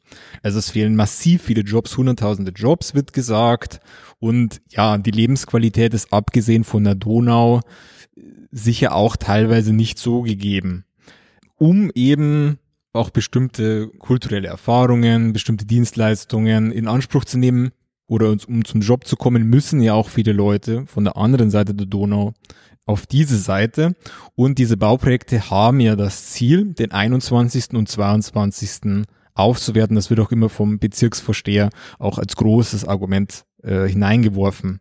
Also 0.44 0.60
es 0.60 0.70
fehlen 0.70 0.96
massiv 0.96 1.42
viele 1.44 1.62
Jobs, 1.62 1.98
hunderttausende 1.98 2.52
Jobs 2.52 2.96
wird 2.96 3.12
gesagt 3.12 3.82
und 4.22 4.62
ja, 4.70 5.00
die 5.00 5.10
Lebensqualität 5.10 5.96
ist 5.96 6.14
abgesehen 6.14 6.64
von 6.64 6.84
der 6.84 6.94
Donau 6.94 7.62
sicher 8.52 8.94
auch 8.94 9.16
teilweise 9.16 9.74
nicht 9.74 9.98
so 9.98 10.22
gegeben. 10.22 10.86
Um 11.58 11.90
eben 11.96 12.60
auch 12.94 13.10
bestimmte 13.10 13.88
kulturelle 13.88 14.48
Erfahrungen, 14.48 15.34
bestimmte 15.34 15.66
Dienstleistungen 15.66 16.72
in 16.72 16.88
Anspruch 16.88 17.26
zu 17.26 17.40
nehmen 17.40 17.72
oder 18.06 18.36
um 18.48 18.64
zum 18.64 18.82
Job 18.82 19.08
zu 19.08 19.16
kommen, 19.16 19.50
müssen 19.50 19.82
ja 19.82 19.96
auch 19.96 20.10
viele 20.10 20.34
Leute 20.34 20.86
von 20.86 21.04
der 21.04 21.18
anderen 21.18 21.50
Seite 21.50 21.74
der 21.74 21.88
Donau 21.88 22.34
auf 22.86 23.08
diese 23.08 23.38
Seite. 23.38 23.96
Und 24.36 24.60
diese 24.60 24.78
Bauprojekte 24.78 25.50
haben 25.50 25.80
ja 25.80 25.96
das 25.96 26.28
Ziel, 26.28 26.76
den 26.76 26.92
21. 26.92 27.72
und 27.74 27.90
22 27.90 29.06
aufzuwerten. 29.34 29.96
Das 29.96 30.12
wird 30.12 30.20
auch 30.20 30.32
immer 30.32 30.50
vom 30.50 30.78
Bezirksvorsteher 30.78 31.70
auch 31.98 32.18
als 32.20 32.36
großes 32.36 32.86
Argument 32.86 33.46
äh, 33.64 33.88
hineingeworfen. 33.88 34.80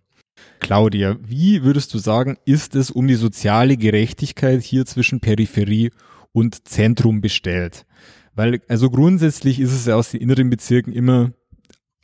Claudia, 0.61 1.17
wie 1.21 1.63
würdest 1.63 1.93
du 1.95 1.99
sagen, 1.99 2.37
ist 2.45 2.75
es 2.75 2.91
um 2.91 3.07
die 3.07 3.15
soziale 3.15 3.77
Gerechtigkeit 3.77 4.63
hier 4.63 4.87
zwischen 4.87 5.21
Peripherie 5.21 5.91
und 6.33 6.69
Zentrum 6.69 7.21
bestellt? 7.21 7.87
Weil, 8.35 8.61
also 8.69 8.91
grundsätzlich 8.91 9.59
ist 9.59 9.73
es 9.73 9.87
ja 9.87 9.97
aus 9.97 10.11
den 10.11 10.21
inneren 10.21 10.51
Bezirken 10.51 10.93
immer 10.93 11.33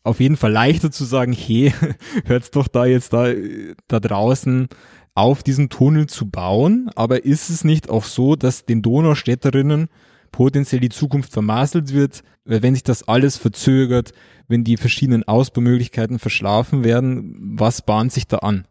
auf 0.03 0.21
jeden 0.21 0.37
Fall 0.37 0.53
leichter 0.53 0.91
zu 0.91 1.05
sagen, 1.05 1.33
hey, 1.33 1.73
hört's 2.25 2.51
doch 2.51 2.69
da 2.69 2.87
jetzt 2.87 3.12
da, 3.12 3.33
da 3.89 4.01
draußen 4.01 4.69
auf 5.15 5.43
diesen 5.43 5.69
Tunnel 5.69 6.07
zu 6.07 6.31
bauen. 6.31 6.91
Aber 6.95 7.25
ist 7.25 7.51
es 7.51 7.65
nicht 7.65 7.91
auch 7.91 8.05
so, 8.05 8.37
dass 8.37 8.65
den 8.65 8.83
Donaustädterinnen 8.83 9.89
potenziell 10.37 10.83
die 10.83 10.90
Zukunft 10.90 11.33
vermasselt 11.33 11.94
wird, 11.94 12.22
wenn 12.44 12.75
sich 12.75 12.83
das 12.83 13.09
alles 13.09 13.38
verzögert, 13.38 14.12
wenn 14.49 14.64
die 14.64 14.77
verschiedenen 14.77 15.27
Ausbaumöglichkeiten 15.27 16.18
verschlafen 16.18 16.85
werden, 16.85 17.35
was 17.59 17.81
bahnt 17.81 18.12
sich 18.12 18.27
da 18.27 18.38
an? 18.40 18.68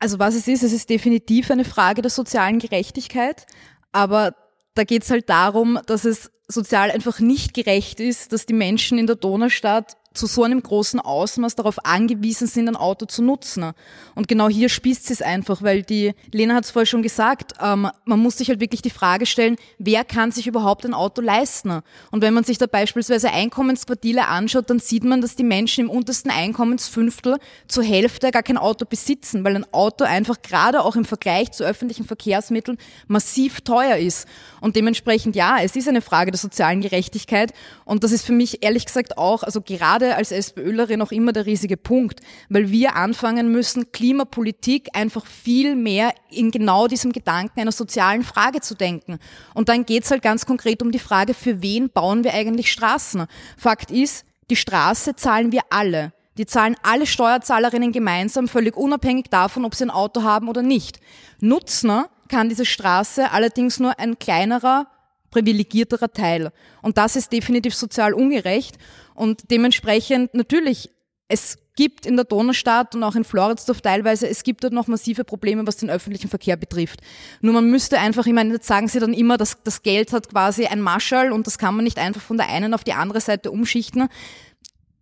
Also 0.00 0.18
was 0.18 0.34
es 0.34 0.48
ist, 0.48 0.64
es 0.64 0.72
ist 0.72 0.90
definitiv 0.90 1.52
eine 1.52 1.64
Frage 1.64 2.02
der 2.02 2.10
sozialen 2.10 2.58
Gerechtigkeit, 2.58 3.46
aber 3.92 4.34
da 4.74 4.82
geht 4.82 5.04
es 5.04 5.10
halt 5.10 5.28
darum, 5.28 5.78
dass 5.86 6.04
es 6.04 6.32
sozial 6.48 6.90
einfach 6.90 7.20
nicht 7.20 7.54
gerecht 7.54 8.00
ist, 8.00 8.32
dass 8.32 8.44
die 8.44 8.54
Menschen 8.54 8.98
in 8.98 9.06
der 9.06 9.14
Donaustadt 9.16 9.96
zu 10.18 10.26
so 10.26 10.42
einem 10.42 10.62
großen 10.62 11.00
Ausmaß 11.00 11.54
darauf 11.54 11.84
angewiesen 11.84 12.48
sind, 12.48 12.68
ein 12.68 12.76
Auto 12.76 13.06
zu 13.06 13.22
nutzen. 13.22 13.72
Und 14.14 14.28
genau 14.28 14.48
hier 14.48 14.68
spießt 14.68 15.10
es 15.10 15.22
einfach, 15.22 15.62
weil 15.62 15.82
die 15.82 16.12
Lena 16.32 16.54
hat 16.54 16.64
es 16.64 16.72
vorher 16.72 16.86
schon 16.86 17.02
gesagt, 17.02 17.52
ähm, 17.62 17.88
man 18.04 18.18
muss 18.18 18.38
sich 18.38 18.48
halt 18.48 18.60
wirklich 18.60 18.82
die 18.82 18.90
Frage 18.90 19.26
stellen, 19.26 19.56
wer 19.78 20.04
kann 20.04 20.32
sich 20.32 20.46
überhaupt 20.46 20.84
ein 20.84 20.94
Auto 20.94 21.22
leisten? 21.22 21.80
Und 22.10 22.22
wenn 22.22 22.34
man 22.34 22.44
sich 22.44 22.58
da 22.58 22.66
beispielsweise 22.66 23.30
Einkommensquartile 23.30 24.26
anschaut, 24.26 24.68
dann 24.70 24.80
sieht 24.80 25.04
man, 25.04 25.20
dass 25.20 25.36
die 25.36 25.44
Menschen 25.44 25.84
im 25.84 25.90
untersten 25.90 26.30
Einkommensfünftel 26.30 27.38
zur 27.68 27.84
Hälfte 27.84 28.30
gar 28.30 28.42
kein 28.42 28.58
Auto 28.58 28.84
besitzen, 28.84 29.44
weil 29.44 29.54
ein 29.54 29.72
Auto 29.72 30.04
einfach 30.04 30.42
gerade 30.42 30.82
auch 30.82 30.96
im 30.96 31.04
Vergleich 31.04 31.52
zu 31.52 31.64
öffentlichen 31.64 32.04
Verkehrsmitteln 32.04 32.78
massiv 33.06 33.60
teuer 33.60 33.96
ist. 33.96 34.26
Und 34.60 34.74
dementsprechend, 34.74 35.36
ja, 35.36 35.58
es 35.62 35.76
ist 35.76 35.88
eine 35.88 36.02
Frage 36.02 36.32
der 36.32 36.38
sozialen 36.38 36.80
Gerechtigkeit. 36.80 37.52
Und 37.84 38.02
das 38.02 38.10
ist 38.10 38.24
für 38.24 38.32
mich 38.32 38.64
ehrlich 38.64 38.86
gesagt 38.86 39.16
auch, 39.16 39.42
also 39.42 39.60
gerade 39.60 40.07
als 40.16 40.32
SPÖlerin 40.32 41.02
auch 41.02 41.12
immer 41.12 41.32
der 41.32 41.46
riesige 41.46 41.76
Punkt, 41.76 42.20
weil 42.48 42.70
wir 42.70 42.96
anfangen 42.96 43.50
müssen, 43.50 43.92
Klimapolitik 43.92 44.88
einfach 44.92 45.26
viel 45.26 45.74
mehr 45.74 46.12
in 46.30 46.50
genau 46.50 46.88
diesem 46.88 47.12
Gedanken 47.12 47.60
einer 47.60 47.72
sozialen 47.72 48.22
Frage 48.22 48.60
zu 48.60 48.74
denken. 48.74 49.18
Und 49.54 49.68
dann 49.68 49.84
geht's 49.84 50.10
halt 50.10 50.22
ganz 50.22 50.46
konkret 50.46 50.82
um 50.82 50.92
die 50.92 50.98
Frage, 50.98 51.34
für 51.34 51.62
wen 51.62 51.90
bauen 51.90 52.24
wir 52.24 52.34
eigentlich 52.34 52.72
Straßen? 52.72 53.26
Fakt 53.56 53.90
ist, 53.90 54.24
die 54.50 54.56
Straße 54.56 55.16
zahlen 55.16 55.52
wir 55.52 55.62
alle. 55.70 56.12
Die 56.38 56.46
zahlen 56.46 56.76
alle 56.82 57.06
Steuerzahlerinnen 57.06 57.92
gemeinsam, 57.92 58.46
völlig 58.46 58.76
unabhängig 58.76 59.26
davon, 59.28 59.64
ob 59.64 59.74
sie 59.74 59.84
ein 59.84 59.90
Auto 59.90 60.22
haben 60.22 60.48
oder 60.48 60.62
nicht. 60.62 61.00
Nutzner 61.40 62.08
kann 62.28 62.48
diese 62.48 62.64
Straße 62.64 63.30
allerdings 63.32 63.80
nur 63.80 63.98
ein 63.98 64.18
kleinerer 64.18 64.86
privilegierterer 65.30 66.12
Teil. 66.12 66.52
Und 66.82 66.98
das 66.98 67.16
ist 67.16 67.32
definitiv 67.32 67.74
sozial 67.74 68.14
ungerecht. 68.14 68.78
Und 69.18 69.50
dementsprechend 69.50 70.32
natürlich, 70.34 70.90
es 71.26 71.58
gibt 71.74 72.06
in 72.06 72.16
der 72.16 72.24
Donaustadt 72.24 72.94
und 72.94 73.04
auch 73.04 73.14
in 73.14 73.22
Floridsdorf 73.22 73.80
teilweise, 73.80 74.28
es 74.28 74.42
gibt 74.42 74.64
dort 74.64 74.72
noch 74.72 74.88
massive 74.88 75.24
Probleme, 75.24 75.66
was 75.66 75.76
den 75.76 75.90
öffentlichen 75.90 76.28
Verkehr 76.28 76.56
betrifft. 76.56 77.00
Nur 77.40 77.54
man 77.54 77.70
müsste 77.70 77.98
einfach, 77.98 78.26
ich 78.26 78.32
meine, 78.32 78.54
jetzt 78.54 78.66
sagen 78.66 78.88
sie 78.88 78.98
dann 78.98 79.12
immer, 79.12 79.36
dass 79.36 79.62
das 79.62 79.82
Geld 79.82 80.12
hat 80.12 80.28
quasi 80.28 80.66
ein 80.66 80.80
Marschall 80.80 81.30
und 81.32 81.46
das 81.46 81.58
kann 81.58 81.76
man 81.76 81.84
nicht 81.84 81.98
einfach 81.98 82.20
von 82.20 82.36
der 82.36 82.48
einen 82.48 82.74
auf 82.74 82.82
die 82.82 82.94
andere 82.94 83.20
Seite 83.20 83.50
umschichten 83.50 84.08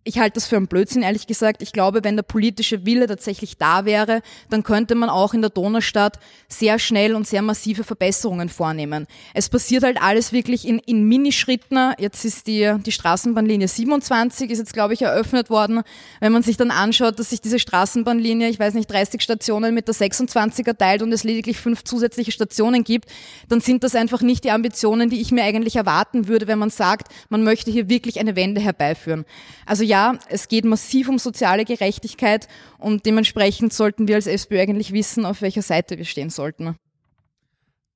ich 0.07 0.21
halte 0.21 0.35
das 0.35 0.47
für 0.47 0.57
einen 0.57 0.69
Blödsinn, 0.69 1.03
ehrlich 1.03 1.27
gesagt. 1.27 1.62
Ich 1.62 1.73
glaube, 1.73 2.05
wenn 2.05 2.14
der 2.14 2.23
politische 2.23 2.87
Wille 2.87 3.09
tatsächlich 3.09 3.59
da 3.59 3.85
wäre, 3.85 4.23
dann 4.51 4.62
könnte 4.62 4.95
man 4.95 5.11
auch 5.11 5.35
in 5.35 5.40
der 5.40 5.51
Donaustadt 5.51 6.21
sehr 6.49 6.79
schnell 6.79 7.16
und 7.16 7.27
sehr 7.27 7.42
massive 7.42 7.83
Verbesserungen 7.83 8.49
vornehmen. 8.49 9.09
Es 9.35 9.49
passiert 9.49 9.83
halt 9.83 10.01
alles 10.01 10.33
wirklich 10.33 10.66
in, 10.66 10.79
in 10.79 11.03
Minischritten. 11.09 11.92
Jetzt 11.99 12.25
ist 12.25 12.47
die, 12.47 12.73
die 12.85 12.92
Straßenbahnlinie 12.92 13.66
27, 13.66 14.49
ist 14.51 14.59
jetzt, 14.59 14.73
glaube 14.73 14.95
ich, 14.95 15.03
eröffnet 15.03 15.51
worden. 15.51 15.83
Wenn 16.21 16.33
man 16.33 16.45
sich 16.45 16.57
dann 16.57 16.71
anschaut, 16.71 17.19
dass 17.19 17.31
sich 17.31 17.40
diese 17.40 17.59
Straßenbahnlinie, 17.59 18.49
ich 18.49 18.61
weiß 18.61 18.75
nicht, 18.75 18.88
30 18.88 19.21
Stationen 19.21 19.75
mit 19.75 19.88
der 19.88 19.95
26er 19.97 20.79
teilt 20.79 21.03
und 21.03 21.12
es 21.12 21.25
lediglich 21.25 21.59
fünf 21.59 21.83
zusätzliche 21.83 22.31
Stationen 22.31 22.85
gibt, 22.85 23.11
dann 23.49 23.61
sind 23.61 23.83
das 23.83 23.97
einfach 23.97 24.23
nicht 24.23 24.45
die 24.45 24.53
Ambitionen, 24.53 25.11
die 25.11 25.21
ich 25.21 25.33
mir 25.33 25.42
eigentlich 25.42 25.75
erwarten 25.75 26.29
würde, 26.29 26.47
wenn 26.47 26.61
man 26.61 26.71
sagt, 26.71 27.09
man 27.29 27.42
möchte 27.42 27.73
hier 27.73 27.88
wirklich 27.88 28.21
eine 28.21 28.37
Wende 28.37 28.61
herbeiführen. 28.61 29.25
Also 29.66 29.83
ja, 29.83 29.95
ja, 29.96 30.18
es 30.28 30.48
geht 30.48 30.66
massiv 30.66 31.09
um 31.09 31.18
soziale 31.18 31.64
Gerechtigkeit 31.64 32.48
und 32.76 33.06
dementsprechend 33.06 33.72
sollten 33.72 34.09
wir 34.09 34.16
als 34.16 34.26
SPÖ 34.26 34.61
eigentlich 34.61 34.92
wissen, 34.92 35.24
auf 35.24 35.40
welcher 35.40 35.62
Seite 35.62 35.96
wir 35.96 36.04
stehen 36.04 36.28
sollten. 36.28 36.76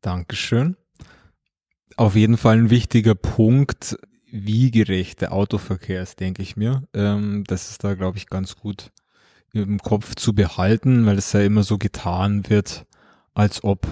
Dankeschön. 0.00 0.76
Auf 1.96 2.16
jeden 2.16 2.38
Fall 2.38 2.56
ein 2.56 2.70
wichtiger 2.70 3.14
Punkt, 3.14 3.98
wie 4.32 4.70
gerecht 4.70 5.20
der 5.20 5.32
Autoverkehr 5.32 6.02
ist, 6.02 6.20
denke 6.20 6.40
ich 6.42 6.56
mir. 6.56 6.84
Ähm, 6.94 7.44
das 7.46 7.70
ist 7.70 7.84
da, 7.84 7.94
glaube 7.94 8.16
ich, 8.16 8.28
ganz 8.28 8.56
gut 8.56 8.92
im 9.52 9.78
Kopf 9.80 10.14
zu 10.14 10.32
behalten, 10.32 11.04
weil 11.04 11.18
es 11.18 11.34
ja 11.34 11.40
immer 11.40 11.64
so 11.64 11.76
getan 11.76 12.48
wird, 12.48 12.86
als 13.34 13.62
ob 13.62 13.86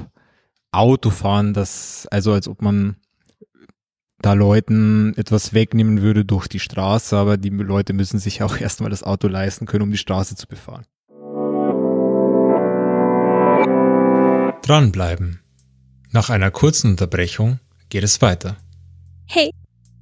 Autofahren 0.70 1.52
das, 1.52 2.06
also 2.10 2.32
als 2.32 2.48
ob 2.48 2.62
man 2.62 2.96
da 4.20 4.32
Leuten 4.32 5.14
etwas 5.16 5.54
wegnehmen 5.54 6.02
würde 6.02 6.24
durch 6.24 6.48
die 6.48 6.58
Straße, 6.58 7.16
aber 7.16 7.36
die 7.36 7.50
Leute 7.50 7.92
müssen 7.92 8.18
sich 8.18 8.42
auch 8.42 8.56
erstmal 8.60 8.90
das 8.90 9.02
Auto 9.02 9.28
leisten 9.28 9.66
können, 9.66 9.84
um 9.84 9.90
die 9.90 9.98
Straße 9.98 10.36
zu 10.36 10.46
befahren. 10.46 10.84
Dranbleiben. 14.62 15.40
Nach 16.10 16.30
einer 16.30 16.50
kurzen 16.50 16.90
Unterbrechung 16.90 17.58
geht 17.88 18.04
es 18.04 18.20
weiter. 18.20 18.56
Hey, 19.26 19.50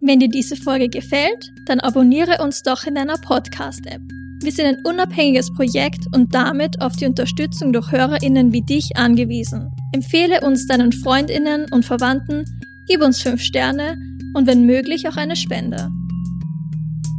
wenn 0.01 0.21
dir 0.21 0.29
diese 0.29 0.57
Folge 0.57 0.89
gefällt, 0.89 1.51
dann 1.67 1.81
abonniere 1.81 2.43
uns 2.43 2.63
doch 2.63 2.85
in 2.85 2.95
deiner 2.95 3.19
Podcast-App. 3.19 4.01
Wir 4.43 4.53
sind 4.53 4.67
ein 4.67 4.85
unabhängiges 4.85 5.53
Projekt 5.55 6.05
und 6.15 6.35
damit 6.35 6.81
auf 6.81 6.95
die 6.97 7.07
Unterstützung 7.07 7.73
durch 7.73 7.91
HörerInnen 7.91 8.53
wie 8.53 8.63
dich 8.63 8.97
angewiesen. 8.97 9.71
Empfehle 9.93 10.43
uns 10.43 10.67
deinen 10.67 10.93
FreundInnen 10.93 11.67
und 11.73 11.85
Verwandten 11.85 12.45
gib 12.87 13.03
uns 13.03 13.21
5 13.23 13.41
Sterne 13.41 13.99
und 14.35 14.47
wenn 14.47 14.65
möglich 14.65 15.09
auch 15.09 15.17
eine 15.17 15.37
Spende. 15.37 15.91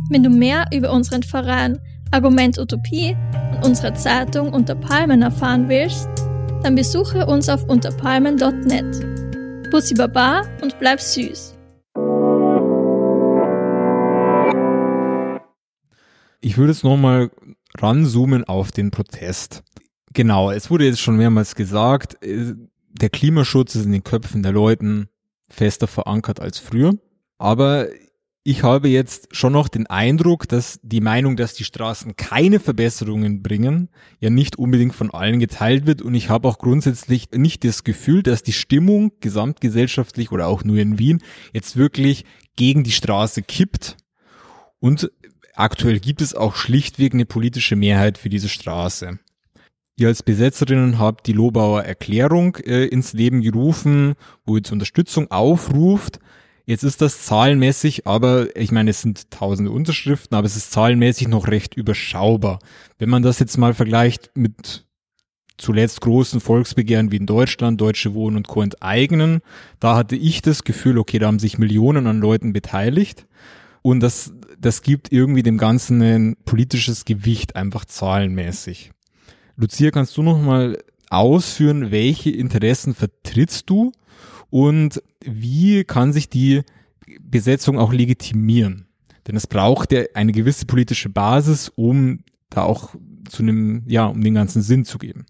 Wenn 0.09 0.23
du 0.23 0.29
mehr 0.29 0.65
über 0.73 0.91
unseren 0.91 1.23
Verein 1.23 1.77
Argument 2.11 2.57
Utopie 2.57 3.15
und 3.51 3.65
unsere 3.65 3.93
Zeitung 3.93 4.53
Unter 4.53 4.75
Palmen 4.75 5.21
erfahren 5.21 5.67
willst, 5.67 6.07
dann 6.63 6.75
besuche 6.75 7.25
uns 7.25 7.49
auf 7.49 7.63
unterpalmen.net. 7.65 9.69
Bussi 9.69 9.93
Baba 9.93 10.43
und 10.61 10.79
bleib 10.79 11.01
süß. 11.01 11.55
Ich 16.39 16.57
würde 16.57 16.71
jetzt 16.71 16.85
nochmal 16.85 17.29
ranzoomen 17.77 18.45
auf 18.45 18.71
den 18.71 18.91
Protest. 18.91 19.63
Genau, 20.13 20.49
es 20.49 20.71
wurde 20.71 20.85
jetzt 20.85 21.01
schon 21.01 21.17
mehrmals 21.17 21.55
gesagt, 21.55 22.23
äh, 22.23 22.53
der 22.89 23.09
Klimaschutz 23.09 23.75
ist 23.75 23.85
in 23.85 23.91
den 23.91 24.03
Köpfen 24.03 24.41
der 24.41 24.53
Leuten 24.53 25.09
fester 25.49 25.87
verankert 25.87 26.39
als 26.39 26.59
früher. 26.59 26.97
Aber 27.37 27.87
ich 28.49 28.63
habe 28.63 28.87
jetzt 28.87 29.35
schon 29.35 29.51
noch 29.51 29.67
den 29.67 29.87
Eindruck, 29.87 30.47
dass 30.47 30.79
die 30.81 31.01
Meinung, 31.01 31.35
dass 31.35 31.53
die 31.53 31.65
Straßen 31.65 32.15
keine 32.15 32.61
Verbesserungen 32.61 33.43
bringen, 33.43 33.89
ja 34.21 34.29
nicht 34.29 34.57
unbedingt 34.57 34.95
von 34.95 35.11
allen 35.11 35.39
geteilt 35.39 35.85
wird. 35.85 36.01
Und 36.01 36.15
ich 36.15 36.29
habe 36.29 36.47
auch 36.47 36.57
grundsätzlich 36.57 37.31
nicht 37.31 37.65
das 37.65 37.83
Gefühl, 37.83 38.23
dass 38.23 38.43
die 38.43 38.53
Stimmung 38.53 39.11
gesamtgesellschaftlich 39.19 40.31
oder 40.31 40.47
auch 40.47 40.63
nur 40.63 40.77
in 40.77 40.97
Wien 40.97 41.21
jetzt 41.51 41.75
wirklich 41.75 42.23
gegen 42.55 42.85
die 42.85 42.93
Straße 42.93 43.41
kippt. 43.41 43.97
Und 44.79 45.11
aktuell 45.53 45.99
gibt 45.99 46.21
es 46.21 46.33
auch 46.33 46.55
schlichtweg 46.55 47.13
eine 47.13 47.25
politische 47.25 47.75
Mehrheit 47.75 48.17
für 48.17 48.29
diese 48.29 48.47
Straße. 48.47 49.19
Ihr 49.99 50.09
als 50.09 50.21
Besetzerinnen 50.21 50.99
habt 50.99 51.25
die 51.25 51.33
Lobauer 51.33 51.81
Erklärung 51.81 52.57
äh, 52.57 52.85
ins 52.85 53.13
Leben 53.13 53.41
gerufen, 53.41 54.13
wo 54.45 54.55
ihr 54.55 54.63
zur 54.63 54.73
Unterstützung 54.73 55.31
aufruft. 55.31 56.19
Jetzt 56.67 56.83
ist 56.83 57.01
das 57.01 57.25
zahlenmäßig, 57.25 58.05
aber 58.05 58.55
ich 58.55 58.71
meine, 58.71 58.91
es 58.91 59.01
sind 59.01 59.31
tausende 59.31 59.71
Unterschriften, 59.71 60.37
aber 60.37 60.45
es 60.45 60.55
ist 60.55 60.71
zahlenmäßig 60.71 61.29
noch 61.29 61.47
recht 61.47 61.75
überschaubar. 61.75 62.59
Wenn 62.99 63.09
man 63.09 63.23
das 63.23 63.39
jetzt 63.39 63.57
mal 63.57 63.73
vergleicht 63.73 64.29
mit 64.35 64.85
zuletzt 65.57 66.01
großen 66.01 66.41
Volksbegehren 66.41 67.11
wie 67.11 67.17
in 67.17 67.25
Deutschland, 67.25 67.81
Deutsche 67.81 68.13
Wohnen 68.13 68.37
und 68.37 68.47
Co. 68.47 68.61
enteignen, 68.61 69.39
da 69.79 69.95
hatte 69.95 70.15
ich 70.15 70.43
das 70.43 70.63
Gefühl, 70.63 70.99
okay, 70.99 71.17
da 71.17 71.25
haben 71.25 71.39
sich 71.39 71.57
Millionen 71.57 72.05
an 72.05 72.19
Leuten 72.19 72.53
beteiligt 72.53 73.25
und 73.81 74.01
das, 74.01 74.31
das 74.59 74.83
gibt 74.83 75.11
irgendwie 75.11 75.41
dem 75.41 75.57
Ganzen 75.57 76.03
ein 76.03 76.37
politisches 76.45 77.05
Gewicht, 77.05 77.55
einfach 77.55 77.85
zahlenmäßig. 77.85 78.91
Lucia, 79.59 79.89
kannst 79.89 80.15
du 80.15 80.23
noch 80.23 80.39
mal 80.39 80.77
ausführen, 81.09 81.89
welche 81.89 82.29
Interessen 82.29 82.93
vertrittst 82.93 83.67
du 83.67 83.91
und 84.51 85.01
wie 85.21 85.83
kann 85.83 86.13
sich 86.13 86.29
die 86.29 86.61
Besetzung 87.19 87.79
auch 87.79 87.91
legitimieren? 87.91 88.87
Denn 89.25 89.35
es 89.35 89.47
braucht 89.47 89.91
ja 89.91 90.03
eine 90.13 90.31
gewisse 90.31 90.67
politische 90.67 91.09
Basis, 91.09 91.69
um 91.75 92.19
da 92.49 92.63
auch 92.63 92.93
zu 93.29 93.41
einem, 93.41 93.83
ja, 93.87 94.05
um 94.05 94.23
den 94.23 94.35
ganzen 94.35 94.61
Sinn 94.61 94.85
zu 94.85 94.99
geben. 94.99 95.25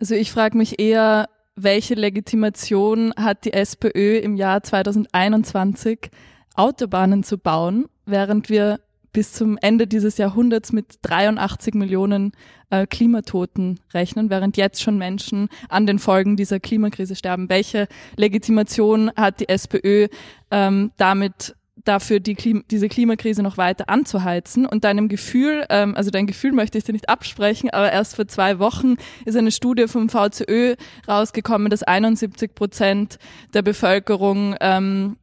Also 0.00 0.14
ich 0.14 0.32
frage 0.32 0.56
mich 0.56 0.80
eher, 0.80 1.28
welche 1.54 1.94
Legitimation 1.94 3.12
hat 3.14 3.44
die 3.44 3.52
SPÖ 3.52 4.16
im 4.18 4.36
Jahr 4.36 4.62
2021, 4.62 6.10
Autobahnen 6.54 7.22
zu 7.22 7.36
bauen, 7.36 7.86
während 8.06 8.48
wir 8.48 8.80
bis 9.16 9.32
zum 9.32 9.56
Ende 9.62 9.86
dieses 9.86 10.18
Jahrhunderts 10.18 10.72
mit 10.74 10.98
83 11.00 11.72
Millionen 11.72 12.32
äh, 12.68 12.86
Klimatoten 12.86 13.80
rechnen, 13.94 14.28
während 14.28 14.58
jetzt 14.58 14.82
schon 14.82 14.98
Menschen 14.98 15.48
an 15.70 15.86
den 15.86 15.98
Folgen 15.98 16.36
dieser 16.36 16.60
Klimakrise 16.60 17.16
sterben. 17.16 17.48
Welche 17.48 17.88
Legitimation 18.16 19.10
hat 19.16 19.40
die 19.40 19.48
SPÖ 19.48 20.08
ähm, 20.50 20.92
damit 20.98 21.56
dafür 21.76 22.20
die 22.20 22.34
Klima, 22.34 22.60
diese 22.70 22.90
Klimakrise 22.90 23.42
noch 23.42 23.56
weiter 23.56 23.88
anzuheizen 23.88 24.66
und 24.66 24.84
deinem 24.84 25.08
Gefühl, 25.08 25.64
ähm, 25.70 25.94
also 25.94 26.10
dein 26.10 26.26
Gefühl 26.26 26.52
möchte 26.52 26.76
ich 26.76 26.84
dir 26.84 26.92
nicht 26.92 27.08
absprechen, 27.08 27.70
aber 27.70 27.90
erst 27.90 28.16
vor 28.16 28.28
zwei 28.28 28.58
Wochen 28.58 28.96
ist 29.24 29.36
eine 29.38 29.50
Studie 29.50 29.88
vom 29.88 30.10
VCÖ 30.10 30.74
rausgekommen, 31.08 31.70
dass 31.70 31.82
71 31.82 32.54
Prozent 32.54 33.18
der 33.54 33.62
Bevölkerung 33.62 34.56
ähm, 34.60 35.16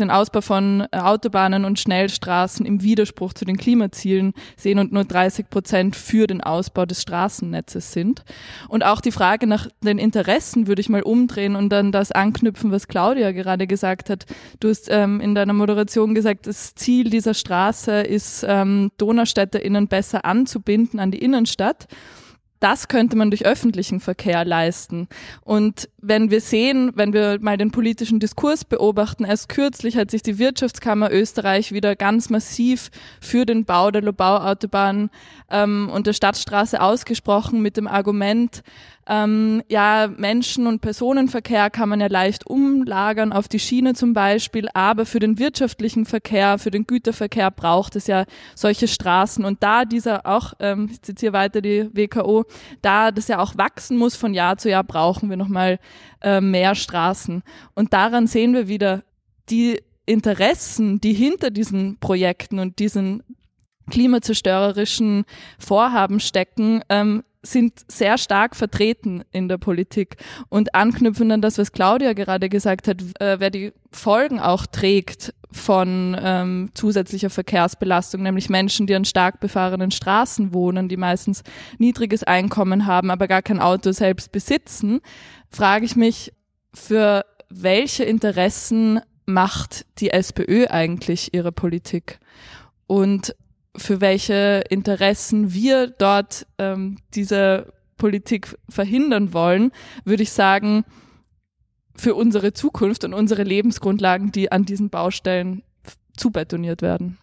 den 0.00 0.10
Ausbau 0.10 0.40
von 0.40 0.86
äh, 0.90 0.98
Autobahnen 0.98 1.64
und 1.64 1.78
Schnellstraßen 1.78 2.64
im 2.66 2.82
Widerspruch 2.82 3.32
zu 3.32 3.44
den 3.44 3.56
Klimazielen 3.56 4.32
sehen 4.56 4.78
und 4.78 4.92
nur 4.92 5.04
30 5.04 5.50
Prozent 5.50 5.96
für 5.96 6.26
den 6.26 6.40
Ausbau 6.40 6.86
des 6.86 7.02
Straßennetzes 7.02 7.92
sind. 7.92 8.24
Und 8.68 8.84
auch 8.84 9.00
die 9.00 9.12
Frage 9.12 9.46
nach 9.46 9.68
den 9.82 9.98
Interessen 9.98 10.66
würde 10.66 10.80
ich 10.80 10.88
mal 10.88 11.02
umdrehen 11.02 11.56
und 11.56 11.70
dann 11.70 11.92
das 11.92 12.12
anknüpfen, 12.12 12.70
was 12.70 12.88
Claudia 12.88 13.32
gerade 13.32 13.66
gesagt 13.66 14.10
hat. 14.10 14.26
Du 14.60 14.68
hast 14.68 14.88
ähm, 14.90 15.20
in 15.20 15.34
deiner 15.34 15.52
Moderation 15.52 16.14
gesagt, 16.14 16.46
das 16.46 16.74
Ziel 16.74 17.10
dieser 17.10 17.34
Straße 17.34 18.00
ist, 18.00 18.44
ähm, 18.48 18.90
DonaustädterInnen 18.98 19.88
besser 19.88 20.24
anzubinden 20.24 21.00
an 21.00 21.10
die 21.10 21.22
Innenstadt 21.22 21.88
das 22.60 22.88
könnte 22.88 23.16
man 23.16 23.30
durch 23.30 23.46
öffentlichen 23.46 24.00
Verkehr 24.00 24.44
leisten. 24.44 25.08
Und 25.42 25.88
wenn 26.00 26.30
wir 26.30 26.40
sehen, 26.40 26.92
wenn 26.94 27.12
wir 27.12 27.38
mal 27.40 27.56
den 27.56 27.70
politischen 27.70 28.20
Diskurs 28.20 28.64
beobachten, 28.64 29.24
erst 29.24 29.48
kürzlich 29.48 29.96
hat 29.96 30.10
sich 30.10 30.22
die 30.22 30.38
Wirtschaftskammer 30.38 31.10
Österreich 31.10 31.72
wieder 31.72 31.96
ganz 31.96 32.30
massiv 32.30 32.90
für 33.20 33.46
den 33.46 33.64
Bau 33.64 33.90
der 33.90 34.02
Lobau-Autobahn 34.02 35.10
ähm, 35.50 35.90
und 35.92 36.06
der 36.06 36.12
Stadtstraße 36.12 36.80
ausgesprochen 36.80 37.62
mit 37.62 37.76
dem 37.76 37.86
Argument, 37.86 38.62
ähm, 39.08 39.62
ja, 39.68 40.08
Menschen- 40.14 40.66
und 40.66 40.80
Personenverkehr 40.80 41.70
kann 41.70 41.88
man 41.88 42.00
ja 42.00 42.08
leicht 42.08 42.46
umlagern 42.46 43.32
auf 43.32 43.48
die 43.48 43.58
Schiene 43.58 43.94
zum 43.94 44.12
Beispiel, 44.12 44.68
aber 44.74 45.06
für 45.06 45.18
den 45.18 45.38
wirtschaftlichen 45.38 46.04
Verkehr, 46.04 46.58
für 46.58 46.70
den 46.70 46.86
Güterverkehr 46.86 47.50
braucht 47.50 47.96
es 47.96 48.06
ja 48.06 48.26
solche 48.54 48.86
Straßen. 48.86 49.46
Und 49.46 49.62
da 49.62 49.86
dieser 49.86 50.26
auch, 50.26 50.52
ähm, 50.60 50.88
ich 50.92 51.00
zitiere 51.00 51.32
weiter 51.32 51.62
die 51.62 51.88
WKO, 51.94 52.44
da 52.82 53.10
das 53.10 53.28
ja 53.28 53.38
auch 53.38 53.56
wachsen 53.56 53.96
muss 53.96 54.14
von 54.14 54.34
Jahr 54.34 54.58
zu 54.58 54.68
Jahr, 54.68 54.84
brauchen 54.84 55.30
wir 55.30 55.38
nochmal 55.38 55.78
äh, 56.20 56.42
mehr 56.42 56.74
Straßen. 56.74 57.42
Und 57.74 57.94
daran 57.94 58.26
sehen 58.26 58.52
wir 58.52 58.68
wieder 58.68 59.04
die 59.48 59.80
Interessen, 60.04 61.00
die 61.00 61.14
hinter 61.14 61.50
diesen 61.50 61.96
Projekten 61.98 62.58
und 62.58 62.78
diesen 62.78 63.22
klimazerstörerischen 63.90 65.24
Vorhaben 65.58 66.20
stecken, 66.20 66.82
ähm, 66.90 67.24
sind 67.50 67.84
sehr 67.88 68.18
stark 68.18 68.56
vertreten 68.56 69.22
in 69.32 69.48
der 69.48 69.58
Politik. 69.58 70.16
Und 70.48 70.74
anknüpfend 70.74 71.32
an 71.32 71.42
das, 71.42 71.58
was 71.58 71.72
Claudia 71.72 72.12
gerade 72.12 72.48
gesagt 72.48 72.88
hat, 72.88 73.02
äh, 73.20 73.40
wer 73.40 73.50
die 73.50 73.72
Folgen 73.90 74.40
auch 74.40 74.66
trägt 74.66 75.34
von 75.50 76.16
ähm, 76.20 76.70
zusätzlicher 76.74 77.30
Verkehrsbelastung, 77.30 78.22
nämlich 78.22 78.50
Menschen, 78.50 78.86
die 78.86 78.94
an 78.94 79.04
stark 79.04 79.40
befahrenen 79.40 79.90
Straßen 79.90 80.52
wohnen, 80.52 80.88
die 80.88 80.96
meistens 80.96 81.42
niedriges 81.78 82.22
Einkommen 82.22 82.86
haben, 82.86 83.10
aber 83.10 83.28
gar 83.28 83.42
kein 83.42 83.60
Auto 83.60 83.92
selbst 83.92 84.30
besitzen, 84.30 85.00
frage 85.48 85.86
ich 85.86 85.96
mich, 85.96 86.32
für 86.74 87.24
welche 87.48 88.04
Interessen 88.04 89.00
macht 89.24 89.86
die 89.98 90.10
SPÖ 90.10 90.66
eigentlich 90.68 91.32
ihre 91.32 91.52
Politik? 91.52 92.18
Und 92.86 93.34
für 93.78 94.00
welche 94.00 94.64
Interessen 94.68 95.52
wir 95.52 95.88
dort 95.88 96.46
ähm, 96.58 96.98
diese 97.14 97.72
Politik 97.96 98.56
verhindern 98.68 99.32
wollen, 99.32 99.72
würde 100.04 100.22
ich 100.22 100.32
sagen, 100.32 100.84
für 101.94 102.14
unsere 102.14 102.52
Zukunft 102.52 103.04
und 103.04 103.12
unsere 103.12 103.42
Lebensgrundlagen, 103.42 104.30
die 104.30 104.52
an 104.52 104.64
diesen 104.64 104.88
Baustellen 104.88 105.62
zubetoniert 106.16 106.80
werden. 106.80 107.18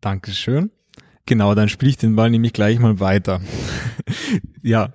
Dankeschön. 0.00 0.70
Genau, 1.26 1.54
dann 1.54 1.68
spiele 1.68 1.90
ich 1.90 1.96
den 1.96 2.16
Ball 2.16 2.30
nämlich 2.30 2.52
gleich 2.52 2.78
mal 2.78 3.00
weiter. 3.00 3.40
ja, 4.62 4.92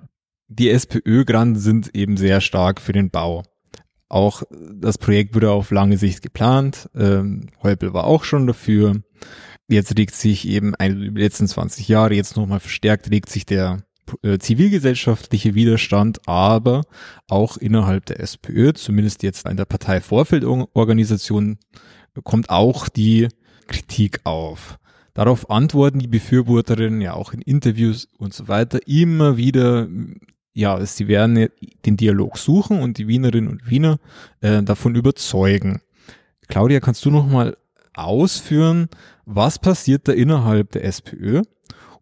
die 0.48 0.70
SPÖ-Granden 0.70 1.58
sind 1.58 1.94
eben 1.94 2.16
sehr 2.16 2.40
stark 2.40 2.80
für 2.80 2.92
den 2.92 3.10
Bau. 3.10 3.42
Auch 4.08 4.42
das 4.50 4.98
Projekt 4.98 5.34
wurde 5.34 5.50
auf 5.50 5.70
lange 5.70 5.96
Sicht 5.96 6.22
geplant. 6.22 6.88
Ähm, 6.94 7.48
Heupel 7.62 7.92
war 7.94 8.04
auch 8.04 8.24
schon 8.24 8.46
dafür. 8.46 9.02
Jetzt 9.68 9.96
regt 9.96 10.14
sich 10.14 10.46
eben 10.46 10.74
über 10.74 11.18
die 11.18 11.22
letzten 11.22 11.48
20 11.48 11.88
Jahre 11.88 12.14
jetzt 12.14 12.36
nochmal 12.36 12.60
verstärkt, 12.60 13.10
regt 13.10 13.30
sich 13.30 13.46
der 13.46 13.82
äh, 14.22 14.38
zivilgesellschaftliche 14.38 15.54
Widerstand, 15.54 16.20
aber 16.28 16.82
auch 17.28 17.56
innerhalb 17.56 18.04
der 18.06 18.20
SPÖ, 18.20 18.74
zumindest 18.74 19.22
jetzt 19.22 19.48
in 19.48 19.56
der 19.56 19.64
Parteivorfeldorganisation, 19.64 21.58
kommt 22.22 22.50
auch 22.50 22.88
die 22.88 23.28
Kritik 23.66 24.20
auf. 24.24 24.78
Darauf 25.14 25.48
antworten 25.48 26.00
die 26.00 26.08
Befürworterinnen 26.08 27.00
ja 27.00 27.14
auch 27.14 27.32
in 27.32 27.40
Interviews 27.40 28.08
und 28.18 28.34
so 28.34 28.48
weiter 28.48 28.80
immer 28.86 29.36
wieder, 29.36 29.88
ja, 30.52 30.84
sie 30.84 31.08
werden 31.08 31.48
den 31.86 31.96
Dialog 31.96 32.36
suchen 32.36 32.80
und 32.80 32.98
die 32.98 33.08
Wienerinnen 33.08 33.48
und 33.48 33.70
Wiener 33.70 33.98
äh, 34.40 34.62
davon 34.62 34.94
überzeugen. 34.96 35.80
Claudia, 36.48 36.80
kannst 36.80 37.04
du 37.04 37.10
noch 37.10 37.26
mal 37.26 37.56
ausführen, 37.94 38.88
was 39.24 39.58
passiert 39.58 40.08
da 40.08 40.12
innerhalb 40.12 40.72
der 40.72 40.84
SPÖ 40.84 41.42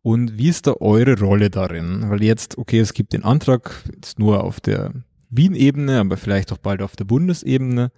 und 0.03 0.37
wie 0.37 0.49
ist 0.49 0.67
da 0.67 0.75
eure 0.81 1.19
Rolle 1.19 1.49
darin? 1.49 2.11
Weil 2.11 2.23
jetzt, 2.23 2.59
okay, 2.59 2.81
es 2.81 2.93
gibt 2.93 3.13
den 3.13 3.25
Antrag 3.25 3.85
jetzt 3.95 4.19
nur 4.19 4.43
auf 4.43 4.61
der 4.61 4.93
Wien-Ebene, 5.31 6.01
aber 6.01 6.17
vielleicht 6.17 6.53
auch 6.53 6.59
bald 6.59 6.83
auf 6.83 6.97
der 6.97 7.05
Bundesebene. 7.05 7.93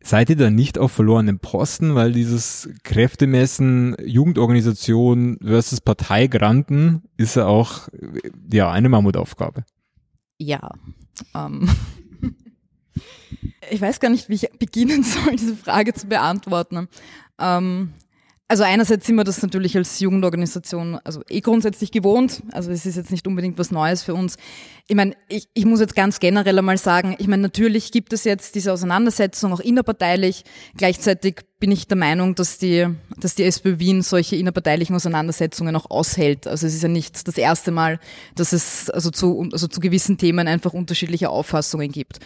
Seid 0.00 0.30
ihr 0.30 0.36
da 0.36 0.50
nicht 0.50 0.78
auf 0.78 0.92
verlorenen 0.92 1.38
Posten, 1.38 1.94
weil 1.94 2.12
dieses 2.12 2.68
Kräftemessen 2.84 3.96
Jugendorganisation 4.04 5.38
versus 5.42 5.80
Parteigranten 5.80 7.02
ist 7.16 7.36
ja 7.36 7.46
auch 7.46 7.88
ja 8.52 8.70
eine 8.70 8.88
Mammutaufgabe? 8.88 9.64
Ja. 10.38 10.70
Ähm. 11.34 11.68
Ich 13.70 13.80
weiß 13.80 14.00
gar 14.00 14.10
nicht, 14.10 14.28
wie 14.28 14.34
ich 14.34 14.50
beginnen 14.58 15.02
soll, 15.02 15.36
diese 15.36 15.56
Frage 15.56 15.94
zu 15.94 16.06
beantworten. 16.06 16.88
Ähm, 17.38 17.94
Also 18.46 18.62
einerseits 18.62 19.06
sind 19.06 19.16
wir 19.16 19.24
das 19.24 19.40
natürlich 19.40 19.74
als 19.74 20.00
Jugendorganisation 20.00 21.00
also 21.02 21.22
eh 21.30 21.40
grundsätzlich 21.40 21.90
gewohnt. 21.90 22.42
Also 22.52 22.70
es 22.72 22.84
ist 22.84 22.96
jetzt 22.96 23.10
nicht 23.10 23.26
unbedingt 23.26 23.58
was 23.58 23.70
Neues 23.70 24.02
für 24.02 24.12
uns. 24.12 24.36
Ich 24.86 24.94
meine, 24.94 25.16
ich, 25.28 25.48
ich 25.54 25.64
muss 25.64 25.80
jetzt 25.80 25.96
ganz 25.96 26.20
generell 26.20 26.58
einmal 26.58 26.76
sagen, 26.76 27.16
ich 27.18 27.26
meine, 27.26 27.40
natürlich 27.40 27.90
gibt 27.90 28.12
es 28.12 28.24
jetzt 28.24 28.54
diese 28.54 28.70
Auseinandersetzung 28.74 29.54
auch 29.54 29.60
innerparteilich. 29.60 30.44
Gleichzeitig 30.76 31.40
bin 31.58 31.72
ich 31.72 31.88
der 31.88 31.96
Meinung, 31.96 32.34
dass 32.34 32.58
die, 32.58 32.86
dass 33.18 33.34
die 33.34 33.44
SPÖ 33.44 33.78
Wien 33.78 34.02
solche 34.02 34.36
innerparteilichen 34.36 34.94
Auseinandersetzungen 34.94 35.74
auch 35.74 35.90
aushält. 35.90 36.46
Also 36.46 36.66
es 36.66 36.74
ist 36.74 36.82
ja 36.82 36.90
nicht 36.90 37.26
das 37.26 37.38
erste 37.38 37.70
Mal, 37.70 37.98
dass 38.34 38.52
es 38.52 38.90
also 38.90 39.10
zu, 39.10 39.48
also 39.52 39.68
zu 39.68 39.80
gewissen 39.80 40.18
Themen 40.18 40.48
einfach 40.48 40.74
unterschiedliche 40.74 41.30
Auffassungen 41.30 41.90
gibt. 41.90 42.18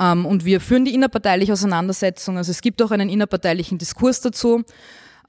Ähm, 0.00 0.24
und 0.24 0.46
wir 0.46 0.62
führen 0.62 0.86
die 0.86 0.94
innerparteiliche 0.94 1.52
Auseinandersetzung. 1.52 2.38
Also 2.38 2.52
es 2.52 2.62
gibt 2.62 2.80
auch 2.80 2.90
einen 2.90 3.10
innerparteilichen 3.10 3.76
Diskurs 3.76 4.22
dazu. 4.22 4.64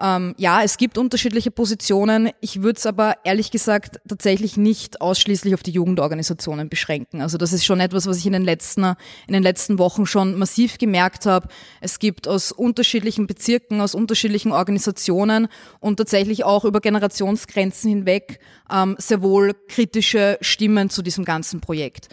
Ähm, 0.02 0.34
ja, 0.38 0.64
es 0.64 0.78
gibt 0.78 0.98
unterschiedliche 0.98 1.52
Positionen. 1.52 2.30
Ich 2.40 2.62
würde 2.62 2.78
es 2.78 2.86
aber 2.86 3.16
ehrlich 3.26 3.52
gesagt 3.52 4.00
tatsächlich 4.08 4.56
nicht 4.56 5.02
ausschließlich 5.02 5.54
auf 5.54 5.64
die 5.64 5.72
Jugendorganisationen 5.72 6.70
beschränken. 6.70 7.22
Also 7.22 7.38
das 7.38 7.52
ist 7.52 7.66
schon 7.66 7.82
etwas, 7.82 8.08
was 8.08 8.18
ich 8.18 8.26
in 8.26 8.34
den 8.34 8.46
letzten, 8.46 8.84
in 9.28 9.34
den 9.34 9.44
letzten 9.44 9.78
Wochen 9.78 10.06
schon 10.06 10.38
massiv 10.38 10.78
gemerkt 10.78 11.26
habe. 11.26 11.50
Es 11.82 12.00
gibt 12.00 12.28
aus 12.28 12.54
unterschiedlichen 12.54 13.28
Bezirken, 13.28 13.82
aus 13.82 13.94
unterschiedlichen 13.94 14.54
Organisationen 14.54 15.50
und 15.82 15.98
tatsächlich 15.98 16.46
auch 16.46 16.64
über 16.64 16.80
Generationsgrenzen 16.80 17.90
hinweg 17.90 18.40
ähm, 18.72 18.96
sehr 19.00 19.22
wohl 19.22 19.54
kritische 19.68 20.38
Stimmen 20.40 20.90
zu 20.90 21.02
diesem 21.02 21.26
ganzen 21.26 21.60
Projekt. 21.60 22.08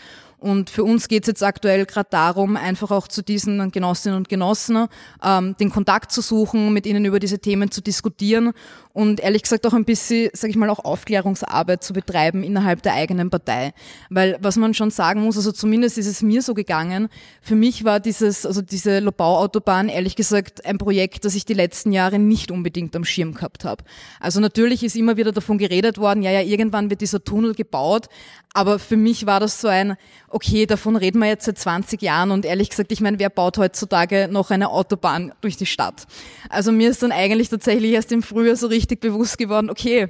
Und 0.46 0.70
für 0.70 0.84
uns 0.84 1.08
geht 1.08 1.24
es 1.24 1.26
jetzt 1.26 1.42
aktuell 1.42 1.86
gerade 1.86 2.06
darum, 2.08 2.56
einfach 2.56 2.92
auch 2.92 3.08
zu 3.08 3.22
diesen 3.22 3.72
Genossinnen 3.72 4.16
und 4.16 4.28
Genossen 4.28 4.86
ähm, 5.20 5.56
den 5.58 5.70
Kontakt 5.70 6.12
zu 6.12 6.20
suchen, 6.20 6.72
mit 6.72 6.86
ihnen 6.86 7.04
über 7.04 7.18
diese 7.18 7.40
Themen 7.40 7.72
zu 7.72 7.80
diskutieren 7.80 8.52
und 8.92 9.18
ehrlich 9.18 9.42
gesagt 9.42 9.66
auch 9.66 9.74
ein 9.74 9.84
bisschen, 9.84 10.30
sage 10.34 10.52
ich 10.52 10.56
mal, 10.56 10.70
auch 10.70 10.78
Aufklärungsarbeit 10.78 11.82
zu 11.82 11.92
betreiben 11.92 12.44
innerhalb 12.44 12.80
der 12.82 12.94
eigenen 12.94 13.28
Partei. 13.28 13.72
Weil 14.08 14.38
was 14.40 14.56
man 14.56 14.72
schon 14.72 14.90
sagen 14.92 15.22
muss, 15.22 15.36
also 15.36 15.50
zumindest 15.50 15.98
ist 15.98 16.06
es 16.06 16.22
mir 16.22 16.40
so 16.42 16.54
gegangen, 16.54 17.08
für 17.42 17.56
mich 17.56 17.84
war 17.84 17.98
dieses, 17.98 18.46
also 18.46 18.62
diese 18.62 19.00
Lobau-Autobahn 19.00 19.88
ehrlich 19.88 20.14
gesagt 20.14 20.64
ein 20.64 20.78
Projekt, 20.78 21.24
das 21.24 21.34
ich 21.34 21.44
die 21.44 21.54
letzten 21.54 21.90
Jahre 21.90 22.20
nicht 22.20 22.52
unbedingt 22.52 22.94
am 22.94 23.04
Schirm 23.04 23.34
gehabt 23.34 23.64
habe. 23.64 23.82
Also 24.20 24.38
natürlich 24.38 24.84
ist 24.84 24.94
immer 24.94 25.16
wieder 25.16 25.32
davon 25.32 25.58
geredet 25.58 25.98
worden, 25.98 26.22
ja, 26.22 26.30
ja, 26.30 26.40
irgendwann 26.40 26.88
wird 26.88 27.00
dieser 27.00 27.22
Tunnel 27.22 27.54
gebaut, 27.54 28.06
aber 28.54 28.78
für 28.78 28.96
mich 28.96 29.26
war 29.26 29.40
das 29.40 29.60
so 29.60 29.68
ein, 29.68 29.98
okay, 30.36 30.66
davon 30.66 30.96
reden 30.96 31.18
wir 31.20 31.28
jetzt 31.28 31.46
seit 31.46 31.56
20 31.56 32.02
Jahren 32.02 32.30
und 32.30 32.44
ehrlich 32.44 32.68
gesagt, 32.68 32.92
ich 32.92 33.00
meine, 33.00 33.18
wer 33.18 33.30
baut 33.30 33.56
heutzutage 33.56 34.28
noch 34.30 34.50
eine 34.50 34.68
Autobahn 34.68 35.32
durch 35.40 35.56
die 35.56 35.64
Stadt? 35.64 36.06
Also 36.50 36.72
mir 36.72 36.90
ist 36.90 37.02
dann 37.02 37.10
eigentlich 37.10 37.48
tatsächlich 37.48 37.92
erst 37.92 38.12
im 38.12 38.22
Frühjahr 38.22 38.56
so 38.56 38.66
richtig 38.66 39.00
bewusst 39.00 39.38
geworden, 39.38 39.70
okay, 39.70 40.08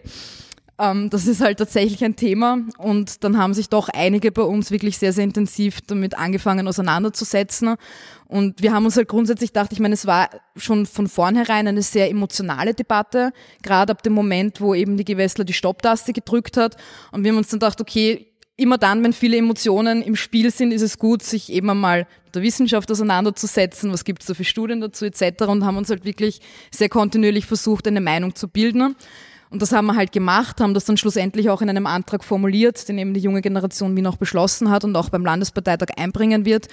ähm, 0.81 1.11
das 1.11 1.29
ist 1.29 1.41
halt 1.41 1.59
tatsächlich 1.59 2.05
ein 2.05 2.16
Thema 2.16 2.59
und 2.77 3.22
dann 3.22 3.39
haben 3.39 3.55
sich 3.55 3.68
doch 3.68 3.89
einige 3.89 4.33
bei 4.33 4.43
uns 4.43 4.72
wirklich 4.72 4.99
sehr, 4.99 5.12
sehr 5.12 5.22
intensiv 5.22 5.81
damit 5.87 6.18
angefangen 6.18 6.66
auseinanderzusetzen 6.66 7.77
und 8.27 8.61
wir 8.61 8.74
haben 8.74 8.85
uns 8.85 8.97
halt 8.97 9.07
grundsätzlich 9.07 9.51
gedacht, 9.51 9.72
ich 9.72 9.79
meine, 9.79 9.95
es 9.95 10.09
war 10.09 10.29
schon 10.57 10.87
von 10.87 11.07
vornherein 11.07 11.68
eine 11.68 11.83
sehr 11.83 12.11
emotionale 12.11 12.74
Debatte, 12.74 13.31
gerade 13.62 13.93
ab 13.93 14.03
dem 14.03 14.12
Moment, 14.12 14.61
wo 14.61 14.74
eben 14.74 14.97
die 14.97 15.05
Gewessler 15.05 15.45
die 15.45 15.53
Stopptaste 15.53 16.12
gedrückt 16.12 16.57
hat 16.57 16.77
und 17.12 17.22
wir 17.22 17.31
haben 17.31 17.39
uns 17.39 17.49
dann 17.49 17.61
gedacht, 17.61 17.81
okay, 17.81 18.27
immer 18.57 18.78
dann, 18.78 19.04
wenn 19.04 19.12
viele 19.12 19.36
Emotionen 19.36 20.02
im 20.02 20.16
Spiel 20.16 20.50
sind, 20.50 20.72
ist 20.72 20.82
es 20.82 20.98
gut, 20.98 21.22
sich 21.22 21.52
eben 21.52 21.70
einmal 21.70 22.07
mit 22.24 22.34
der 22.34 22.42
Wissenschaft 22.42 22.90
auseinanderzusetzen, 22.90 23.92
was 23.92 24.04
gibt 24.04 24.22
es 24.22 24.28
da 24.28 24.34
für 24.34 24.44
Studien 24.44 24.80
dazu 24.80 25.04
etc. 25.04 25.44
und 25.44 25.64
haben 25.64 25.76
uns 25.76 25.90
halt 25.90 26.04
wirklich 26.04 26.40
sehr 26.70 26.88
kontinuierlich 26.88 27.46
versucht, 27.46 27.86
eine 27.86 28.00
Meinung 28.00 28.34
zu 28.34 28.48
bilden. 28.48 28.96
Und 29.50 29.62
das 29.62 29.72
haben 29.72 29.86
wir 29.86 29.94
halt 29.94 30.11
gemacht, 30.11 30.61
haben 30.61 30.74
das 30.74 30.86
dann 30.86 30.96
schlussendlich 30.96 31.50
auch 31.50 31.62
in 31.62 31.70
einem 31.70 31.86
Antrag 31.86 32.24
formuliert, 32.24 32.88
den 32.88 32.98
eben 32.98 33.14
die 33.14 33.20
junge 33.20 33.42
Generation 33.42 33.94
Wien 33.94 34.07
auch 34.07 34.16
beschlossen 34.16 34.70
hat 34.70 34.84
und 34.84 34.96
auch 34.96 35.09
beim 35.09 35.24
Landesparteitag 35.24 35.88
einbringen 35.96 36.44
wird. 36.44 36.66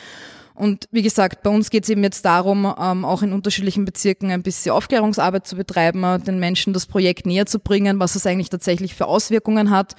Und 0.55 0.87
wie 0.91 1.01
gesagt, 1.01 1.43
bei 1.43 1.49
uns 1.49 1.69
geht 1.69 1.83
es 1.83 1.89
eben 1.89 2.03
jetzt 2.03 2.25
darum, 2.25 2.71
ähm, 2.79 3.05
auch 3.05 3.23
in 3.23 3.33
unterschiedlichen 3.33 3.85
Bezirken 3.85 4.31
ein 4.31 4.43
bisschen 4.43 4.71
Aufklärungsarbeit 4.71 5.47
zu 5.47 5.55
betreiben, 5.55 6.23
den 6.23 6.39
Menschen 6.39 6.73
das 6.73 6.85
Projekt 6.85 7.25
näher 7.25 7.45
zu 7.45 7.59
bringen, 7.59 7.99
was 7.99 8.15
es 8.15 8.25
eigentlich 8.25 8.49
tatsächlich 8.49 8.93
für 8.93 9.07
Auswirkungen 9.07 9.69
hat 9.69 9.95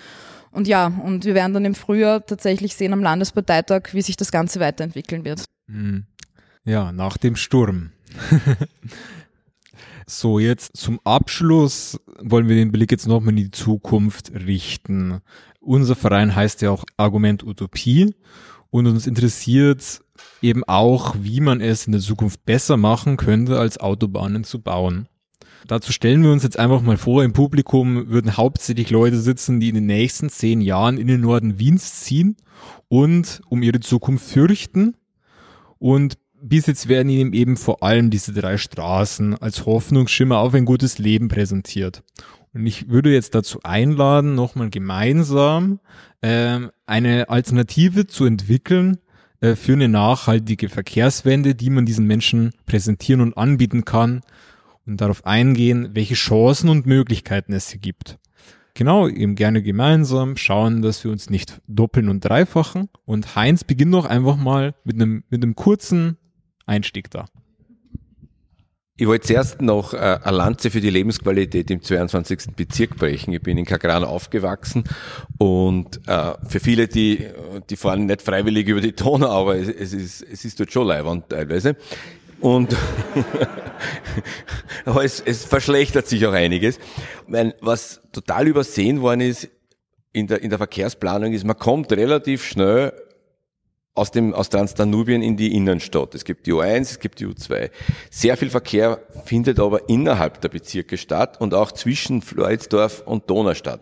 und 0.54 0.68
ja, 0.68 0.86
und 0.86 1.24
wir 1.24 1.34
werden 1.34 1.52
dann 1.52 1.64
im 1.64 1.74
Frühjahr 1.74 2.24
tatsächlich 2.24 2.74
sehen 2.74 2.92
am 2.92 3.02
Landesparteitag, 3.02 3.92
wie 3.92 4.02
sich 4.02 4.16
das 4.16 4.32
Ganze 4.32 4.60
weiterentwickeln 4.60 5.24
wird. 5.24 5.44
Hm. 5.68 6.06
Ja, 6.64 6.92
nach 6.92 7.16
dem 7.18 7.36
Sturm. 7.36 7.90
so, 10.06 10.38
jetzt 10.38 10.76
zum 10.76 11.00
Abschluss 11.04 12.00
wollen 12.20 12.48
wir 12.48 12.56
den 12.56 12.72
Blick 12.72 12.90
jetzt 12.92 13.06
nochmal 13.06 13.30
in 13.30 13.36
die 13.36 13.50
Zukunft 13.50 14.32
richten. 14.32 15.20
Unser 15.60 15.96
Verein 15.96 16.34
heißt 16.34 16.62
ja 16.62 16.70
auch 16.70 16.84
Argument 16.96 17.42
Utopie 17.42 18.14
und 18.70 18.86
uns 18.86 19.06
interessiert 19.06 20.02
eben 20.40 20.62
auch, 20.64 21.16
wie 21.18 21.40
man 21.40 21.60
es 21.60 21.86
in 21.86 21.92
der 21.92 22.00
Zukunft 22.00 22.44
besser 22.44 22.76
machen 22.76 23.16
könnte, 23.16 23.58
als 23.58 23.78
Autobahnen 23.78 24.44
zu 24.44 24.60
bauen. 24.60 25.08
Dazu 25.66 25.92
stellen 25.92 26.22
wir 26.22 26.30
uns 26.30 26.42
jetzt 26.42 26.58
einfach 26.58 26.82
mal 26.82 26.96
vor, 26.96 27.24
im 27.24 27.32
Publikum 27.32 28.08
würden 28.08 28.36
hauptsächlich 28.36 28.90
Leute 28.90 29.18
sitzen, 29.18 29.60
die 29.60 29.70
in 29.70 29.76
den 29.76 29.86
nächsten 29.86 30.28
zehn 30.28 30.60
Jahren 30.60 30.98
in 30.98 31.06
den 31.06 31.22
Norden 31.22 31.58
Wiens 31.58 32.00
ziehen 32.00 32.36
und 32.88 33.40
um 33.48 33.62
ihre 33.62 33.80
Zukunft 33.80 34.26
fürchten. 34.26 34.96
Und 35.78 36.18
bis 36.40 36.66
jetzt 36.66 36.88
werden 36.88 37.08
ihnen 37.08 37.32
eben 37.32 37.56
vor 37.56 37.82
allem 37.82 38.10
diese 38.10 38.32
drei 38.32 38.58
Straßen 38.58 39.36
als 39.38 39.64
Hoffnungsschimmer 39.64 40.38
auf 40.38 40.52
ein 40.52 40.66
gutes 40.66 40.98
Leben 40.98 41.28
präsentiert. 41.28 42.02
Und 42.52 42.66
ich 42.66 42.90
würde 42.90 43.12
jetzt 43.12 43.34
dazu 43.34 43.60
einladen, 43.62 44.34
nochmal 44.34 44.68
gemeinsam 44.68 45.80
äh, 46.20 46.60
eine 46.86 47.28
Alternative 47.30 48.06
zu 48.06 48.26
entwickeln 48.26 48.98
äh, 49.40 49.56
für 49.56 49.72
eine 49.72 49.88
nachhaltige 49.88 50.68
Verkehrswende, 50.68 51.54
die 51.54 51.70
man 51.70 51.86
diesen 51.86 52.06
Menschen 52.06 52.52
präsentieren 52.66 53.22
und 53.22 53.36
anbieten 53.36 53.84
kann, 53.84 54.20
und 54.86 55.00
darauf 55.00 55.24
eingehen, 55.24 55.90
welche 55.92 56.14
Chancen 56.14 56.68
und 56.68 56.86
Möglichkeiten 56.86 57.52
es 57.52 57.70
hier 57.70 57.80
gibt. 57.80 58.18
Genau, 58.74 59.08
eben 59.08 59.36
gerne 59.36 59.62
gemeinsam 59.62 60.36
schauen, 60.36 60.82
dass 60.82 61.04
wir 61.04 61.12
uns 61.12 61.30
nicht 61.30 61.60
doppeln 61.68 62.08
und 62.08 62.24
dreifachen. 62.24 62.88
Und 63.04 63.36
Heinz 63.36 63.62
beginnt 63.62 63.94
doch 63.94 64.04
einfach 64.04 64.36
mal 64.36 64.74
mit 64.82 64.96
einem, 64.96 65.22
mit 65.30 65.42
einem 65.42 65.54
kurzen 65.54 66.18
Einstieg 66.66 67.08
da. 67.10 67.26
Ich 68.96 69.08
wollte 69.08 69.26
zuerst 69.26 69.60
noch 69.60 69.92
äh, 69.92 70.18
eine 70.22 70.36
Lanze 70.36 70.70
für 70.70 70.80
die 70.80 70.90
Lebensqualität 70.90 71.68
im 71.70 71.82
22. 71.82 72.54
Bezirk 72.54 72.96
brechen. 72.96 73.34
Ich 73.34 73.42
bin 73.42 73.58
in 73.58 73.64
Kagran 73.64 74.04
aufgewachsen 74.04 74.84
und 75.38 76.00
äh, 76.06 76.34
für 76.46 76.60
viele, 76.60 76.86
die, 76.86 77.26
die 77.70 77.76
fahren 77.76 78.06
nicht 78.06 78.22
freiwillig 78.22 78.68
über 78.68 78.80
die 78.80 78.94
Donau, 78.94 79.30
aber 79.30 79.56
es, 79.56 79.68
es, 79.68 79.92
ist, 79.92 80.22
es 80.22 80.44
ist 80.44 80.60
dort 80.60 80.70
schon 80.70 80.86
leibend 80.86 81.28
teilweise. 81.28 81.76
Und 82.44 82.76
aber 84.84 85.02
es, 85.02 85.18
es 85.18 85.46
verschlechtert 85.46 86.06
sich 86.06 86.26
auch 86.26 86.34
einiges. 86.34 86.78
Meine, 87.26 87.54
was 87.62 88.02
total 88.12 88.46
übersehen 88.46 89.00
worden 89.00 89.22
ist 89.22 89.48
in 90.12 90.26
der, 90.26 90.42
in 90.42 90.50
der 90.50 90.58
Verkehrsplanung 90.58 91.32
ist, 91.32 91.46
man 91.46 91.56
kommt 91.56 91.90
relativ 91.90 92.44
schnell 92.44 92.92
aus 93.94 94.10
dem, 94.10 94.34
aus 94.34 94.50
Transdanubien 94.50 95.22
in 95.22 95.38
die 95.38 95.56
Innenstadt. 95.56 96.14
Es 96.14 96.26
gibt 96.26 96.46
die 96.46 96.52
U1, 96.52 96.80
es 96.82 97.00
gibt 97.00 97.20
die 97.20 97.26
U2. 97.26 97.70
Sehr 98.10 98.36
viel 98.36 98.50
Verkehr 98.50 99.00
findet 99.24 99.58
aber 99.58 99.88
innerhalb 99.88 100.42
der 100.42 100.50
Bezirke 100.50 100.98
statt 100.98 101.40
und 101.40 101.54
auch 101.54 101.72
zwischen 101.72 102.20
Floridsdorf 102.20 103.04
und 103.06 103.30
Donaustadt. 103.30 103.80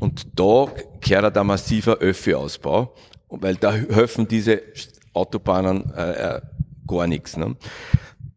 Und 0.00 0.38
da 0.38 0.66
kehrt 1.00 1.34
da 1.34 1.42
massiver 1.44 1.96
Öffi-Ausbau, 1.96 2.92
weil 3.30 3.56
da 3.56 3.72
helfen 3.72 4.28
diese 4.28 4.60
Autobahnen 5.14 5.94
äh, 5.96 6.34
äh 6.36 6.40
gar 6.86 7.06
nichts. 7.06 7.36
Ne? 7.36 7.56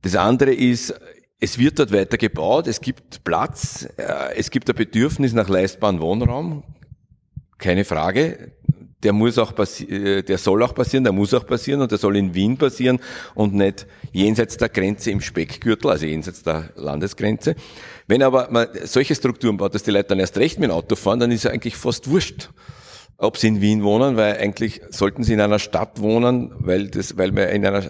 Das 0.01 0.15
andere 0.15 0.53
ist, 0.53 0.93
es 1.39 1.57
wird 1.57 1.79
dort 1.79 1.91
weiter 1.91 2.17
gebaut, 2.17 2.67
es 2.67 2.81
gibt 2.81 3.23
Platz, 3.23 3.87
äh, 3.97 4.35
es 4.35 4.49
gibt 4.49 4.69
ein 4.69 4.75
Bedürfnis 4.75 5.33
nach 5.33 5.49
leistbaren 5.49 6.01
Wohnraum, 6.01 6.63
keine 7.57 7.85
Frage. 7.85 8.51
Der 9.01 9.13
muss 9.13 9.37
auch 9.37 9.53
äh, 9.57 10.23
der 10.23 10.37
soll 10.37 10.61
auch 10.61 10.75
passieren, 10.75 11.05
der 11.05 11.13
muss 11.13 11.33
auch 11.33 11.45
passieren 11.45 11.81
und 11.81 11.89
der 11.89 11.97
soll 11.97 12.17
in 12.17 12.33
Wien 12.33 12.57
passieren 12.57 12.99
und 13.33 13.53
nicht 13.53 13.87
jenseits 14.11 14.57
der 14.57 14.67
Grenze 14.67 15.11
im 15.11 15.21
Speckgürtel, 15.21 15.89
also 15.89 16.05
jenseits 16.05 16.43
der 16.43 16.71
Landesgrenze. 16.75 17.55
Wenn 18.07 18.21
aber 18.21 18.49
man 18.51 18.67
solche 18.83 19.15
Strukturen 19.15 19.55
baut, 19.55 19.73
dass 19.73 19.83
die 19.83 19.91
Leute 19.91 20.09
dann 20.09 20.19
erst 20.19 20.37
recht 20.37 20.59
mit 20.59 20.69
dem 20.69 20.75
Auto 20.75 20.97
fahren, 20.97 21.21
dann 21.21 21.31
ist 21.31 21.45
es 21.45 21.51
eigentlich 21.51 21.77
fast 21.77 22.09
wurscht, 22.09 22.49
ob 23.19 23.37
sie 23.37 23.49
in 23.49 23.61
Wien 23.61 23.83
wohnen, 23.83 24.15
weil 24.15 24.37
eigentlich 24.37 24.81
sollten 24.89 25.23
sie 25.23 25.33
in 25.33 25.41
einer 25.41 25.59
Stadt 25.59 25.99
wohnen, 25.99 26.51
weil 26.57 26.87
das, 26.87 27.17
weil 27.17 27.31
man 27.31 27.49
in 27.49 27.65
einer, 27.65 27.83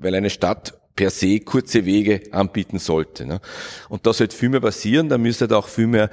weil 0.00 0.14
eine 0.14 0.30
Stadt 0.30 0.74
per 0.96 1.10
se 1.10 1.40
kurze 1.40 1.84
Wege 1.84 2.22
anbieten 2.32 2.78
sollte. 2.78 3.26
Ne? 3.26 3.40
Und 3.90 4.06
da 4.06 4.14
sollte 4.14 4.34
viel 4.34 4.48
mehr 4.48 4.60
passieren, 4.60 5.10
da 5.10 5.18
müsste 5.18 5.54
auch 5.56 5.68
viel 5.68 5.86
mehr 5.86 6.10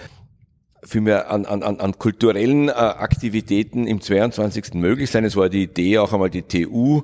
viel 0.86 1.00
mehr 1.00 1.32
an, 1.32 1.46
an, 1.46 1.64
an 1.64 1.98
kulturellen 1.98 2.68
äh, 2.68 2.74
Aktivitäten 2.74 3.88
im 3.88 4.02
22. 4.02 4.74
möglich 4.74 5.10
sein. 5.10 5.24
Es 5.24 5.38
war 5.38 5.48
die 5.48 5.64
Idee, 5.64 5.98
auch 6.00 6.12
einmal 6.12 6.30
die 6.30 6.42
TU 6.42 7.00
äh, 7.00 7.02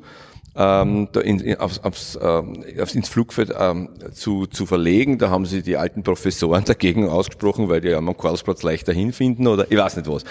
ähm, 0.60 1.08
in, 1.24 1.40
in, 1.40 1.56
aufs, 1.56 1.80
aufs, 1.80 2.20
ähm, 2.22 2.64
aufs, 2.82 2.94
ins 2.94 3.08
Flugfeld 3.08 3.54
ähm, 3.58 3.90
zu, 4.12 4.46
zu 4.46 4.66
verlegen. 4.66 5.18
Da 5.18 5.30
haben 5.30 5.46
sie 5.46 5.62
die 5.64 5.78
alten 5.78 6.04
Professoren 6.04 6.64
dagegen 6.66 7.08
ausgesprochen, 7.08 7.70
weil 7.70 7.80
die 7.80 7.94
am 7.94 8.16
Karlsplatz 8.16 8.62
leichter 8.62 8.92
hinfinden 8.92 9.48
oder 9.48 9.72
ich 9.72 9.78
weiß 9.78 9.96
nicht 9.96 10.10
was. 10.10 10.26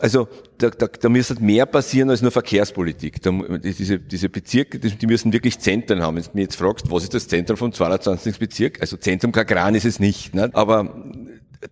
Also 0.00 0.26
da, 0.58 0.70
da, 0.70 0.88
da 0.88 1.08
müsste 1.08 1.40
mehr 1.40 1.66
passieren 1.66 2.10
als 2.10 2.20
nur 2.20 2.32
Verkehrspolitik. 2.32 3.22
Da, 3.22 3.30
diese, 3.62 4.00
diese 4.00 4.28
Bezirke, 4.28 4.80
die 4.80 5.06
müssen 5.06 5.32
wirklich 5.32 5.58
Zentren 5.60 6.02
haben. 6.02 6.16
Wenn 6.16 6.24
du 6.24 6.30
mich 6.34 6.42
jetzt 6.42 6.56
fragst, 6.56 6.90
was 6.90 7.04
ist 7.04 7.14
das 7.14 7.28
Zentrum 7.28 7.56
vom 7.56 7.72
22. 7.72 8.38
Bezirk? 8.40 8.80
Also 8.80 8.96
Zentrum 8.96 9.30
Kagran 9.30 9.76
ist 9.76 9.84
es 9.84 10.00
nicht. 10.00 10.34
Ne? 10.34 10.50
Aber 10.52 11.04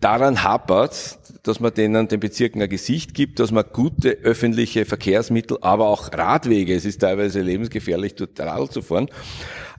daran 0.00 0.42
hapert 0.42 1.18
dass 1.48 1.60
man 1.60 1.72
denen 1.72 2.08
den 2.08 2.20
Bezirken 2.20 2.60
ein 2.60 2.68
Gesicht 2.68 3.14
gibt, 3.14 3.40
dass 3.40 3.50
man 3.50 3.64
gute 3.72 4.10
öffentliche 4.10 4.84
Verkehrsmittel, 4.84 5.58
aber 5.62 5.88
auch 5.88 6.12
Radwege, 6.12 6.74
es 6.74 6.84
ist 6.84 7.00
teilweise 7.00 7.40
lebensgefährlich, 7.40 8.14
dort 8.14 8.38
Radl 8.38 8.68
zu 8.68 8.82
fahren. 8.82 9.08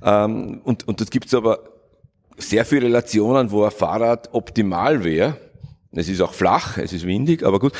Ähm, 0.03 0.62
und, 0.64 0.88
und 0.88 0.99
das 0.99 1.12
gibt 1.12 1.28
es 1.28 1.34
aber 1.36 1.60
sehr 2.38 2.66
viele 2.66 2.88
Relationen, 2.88 3.51
wo 3.51 3.64
ein 3.64 3.72
Fahrrad 3.72 4.34
optimal 4.34 5.03
wäre. 5.03 5.38
Es 5.91 6.10
ist 6.10 6.22
auch 6.22 6.34
flach, 6.34 6.78
es 6.78 6.91
ist 6.91 7.05
windig, 7.05 7.43
aber 7.43 7.60
gut. 7.60 7.74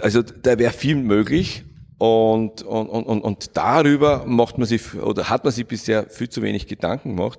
Also 0.00 0.22
da 0.22 0.58
wäre 0.58 0.72
viel 0.72 0.96
möglich. 0.96 1.64
Und, 1.98 2.62
und, 2.62 2.88
und, 2.88 3.20
und 3.22 3.56
darüber 3.56 4.24
macht 4.26 4.58
man 4.58 4.66
sich 4.66 4.94
oder 4.94 5.30
hat 5.30 5.44
man 5.44 5.52
sich 5.52 5.66
bisher 5.66 6.08
viel 6.10 6.28
zu 6.28 6.42
wenig 6.42 6.66
Gedanken 6.66 7.16
gemacht. 7.16 7.38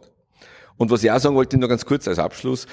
Und 0.78 0.92
was 0.92 1.04
ich 1.04 1.12
auch 1.12 1.20
sagen 1.20 1.36
wollte, 1.36 1.58
nur 1.58 1.70
ganz 1.70 1.86
kurz 1.86 2.08
als 2.08 2.20
Abschluss, 2.20 2.68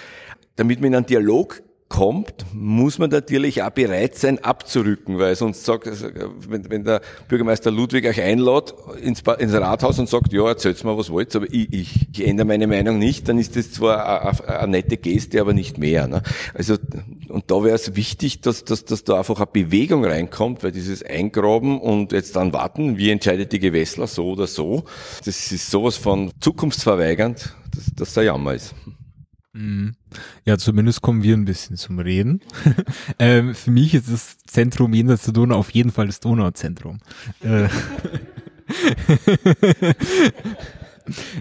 damit 0.57 0.81
man 0.81 0.89
in 0.89 0.95
einen 0.97 1.07
Dialog 1.07 1.63
kommt, 1.93 2.47
muss 2.55 2.99
man 2.99 3.11
natürlich 3.11 3.63
auch 3.63 3.69
bereit 3.69 4.15
sein, 4.15 4.43
abzurücken, 4.43 5.19
weil 5.19 5.37
sonst 5.37 5.67
sagt, 5.67 5.87
also, 5.87 6.07
wenn, 6.49 6.71
wenn 6.71 6.85
der 6.85 7.03
Bürgermeister 7.29 7.71
Ludwig 7.71 8.07
euch 8.07 8.19
einlädt 8.19 8.73
ins, 9.03 9.23
ins 9.39 9.53
Rathaus 9.53 9.99
und 9.99 10.09
sagt, 10.09 10.33
ja, 10.33 10.49
erzählt 10.49 10.83
mal, 10.85 10.97
was 10.97 11.11
wollt, 11.11 11.37
aber 11.37 11.45
ich, 11.53 11.71
ich, 11.71 12.09
ich 12.11 12.27
ändere 12.27 12.47
meine 12.47 12.67
Meinung 12.67 12.99
nicht, 12.99 13.29
dann 13.29 13.37
ist 13.37 13.57
das 13.57 13.73
zwar 13.73 14.49
eine, 14.49 14.73
nette 14.73 14.97
Geste, 14.97 15.39
aber 15.39 15.53
nicht 15.53 15.77
mehr. 15.77 16.09
Ne? 16.09 16.23
Also, 16.55 16.79
und 17.29 17.51
da 17.51 17.63
wäre 17.63 17.75
es 17.75 17.95
wichtig, 17.95 18.41
dass, 18.41 18.65
dass, 18.65 18.87
dass 18.87 19.05
da 19.05 19.19
einfach 19.19 19.37
eine 19.37 19.47
Bewegung 19.53 20.07
reinkommt, 20.07 20.65
weil 20.65 20.73
dieses 20.73 21.03
Eingraben 21.03 21.79
und 21.79 22.13
jetzt 22.13 22.37
dann 22.37 22.55
warten, 22.55 22.97
wie 22.97 23.11
entscheidet 23.11 23.53
die 23.53 23.59
Gewässler, 23.59 24.07
so 24.07 24.31
oder 24.31 24.47
so, 24.47 24.85
das 25.27 25.53
ist 25.53 25.71
sowas 25.71 25.99
von 25.99 26.31
zukunftsverweigernd, 26.41 27.55
dass 27.75 27.85
das 27.95 28.15
der 28.15 28.23
Jammer 28.23 28.55
ist. 28.55 28.75
Mhm. 29.55 29.95
Ja, 30.47 30.57
zumindest 30.57 31.03
kommen 31.03 31.23
wir 31.23 31.37
ein 31.37 31.45
bisschen 31.45 31.77
zum 31.77 31.99
Reden. 31.99 32.41
ähm, 33.19 33.55
für 33.55 33.71
mich 33.71 33.95
ist 33.95 34.11
das 34.11 34.39
Zentrum 34.47 34.95
jenseits 34.95 35.25
der 35.25 35.35
Donau 35.35 35.57
auf 35.57 35.71
jeden 35.71 35.91
Fall 35.91 36.07
das 36.07 36.21
Donauzentrum. 36.21 37.01
Äh, 37.43 37.69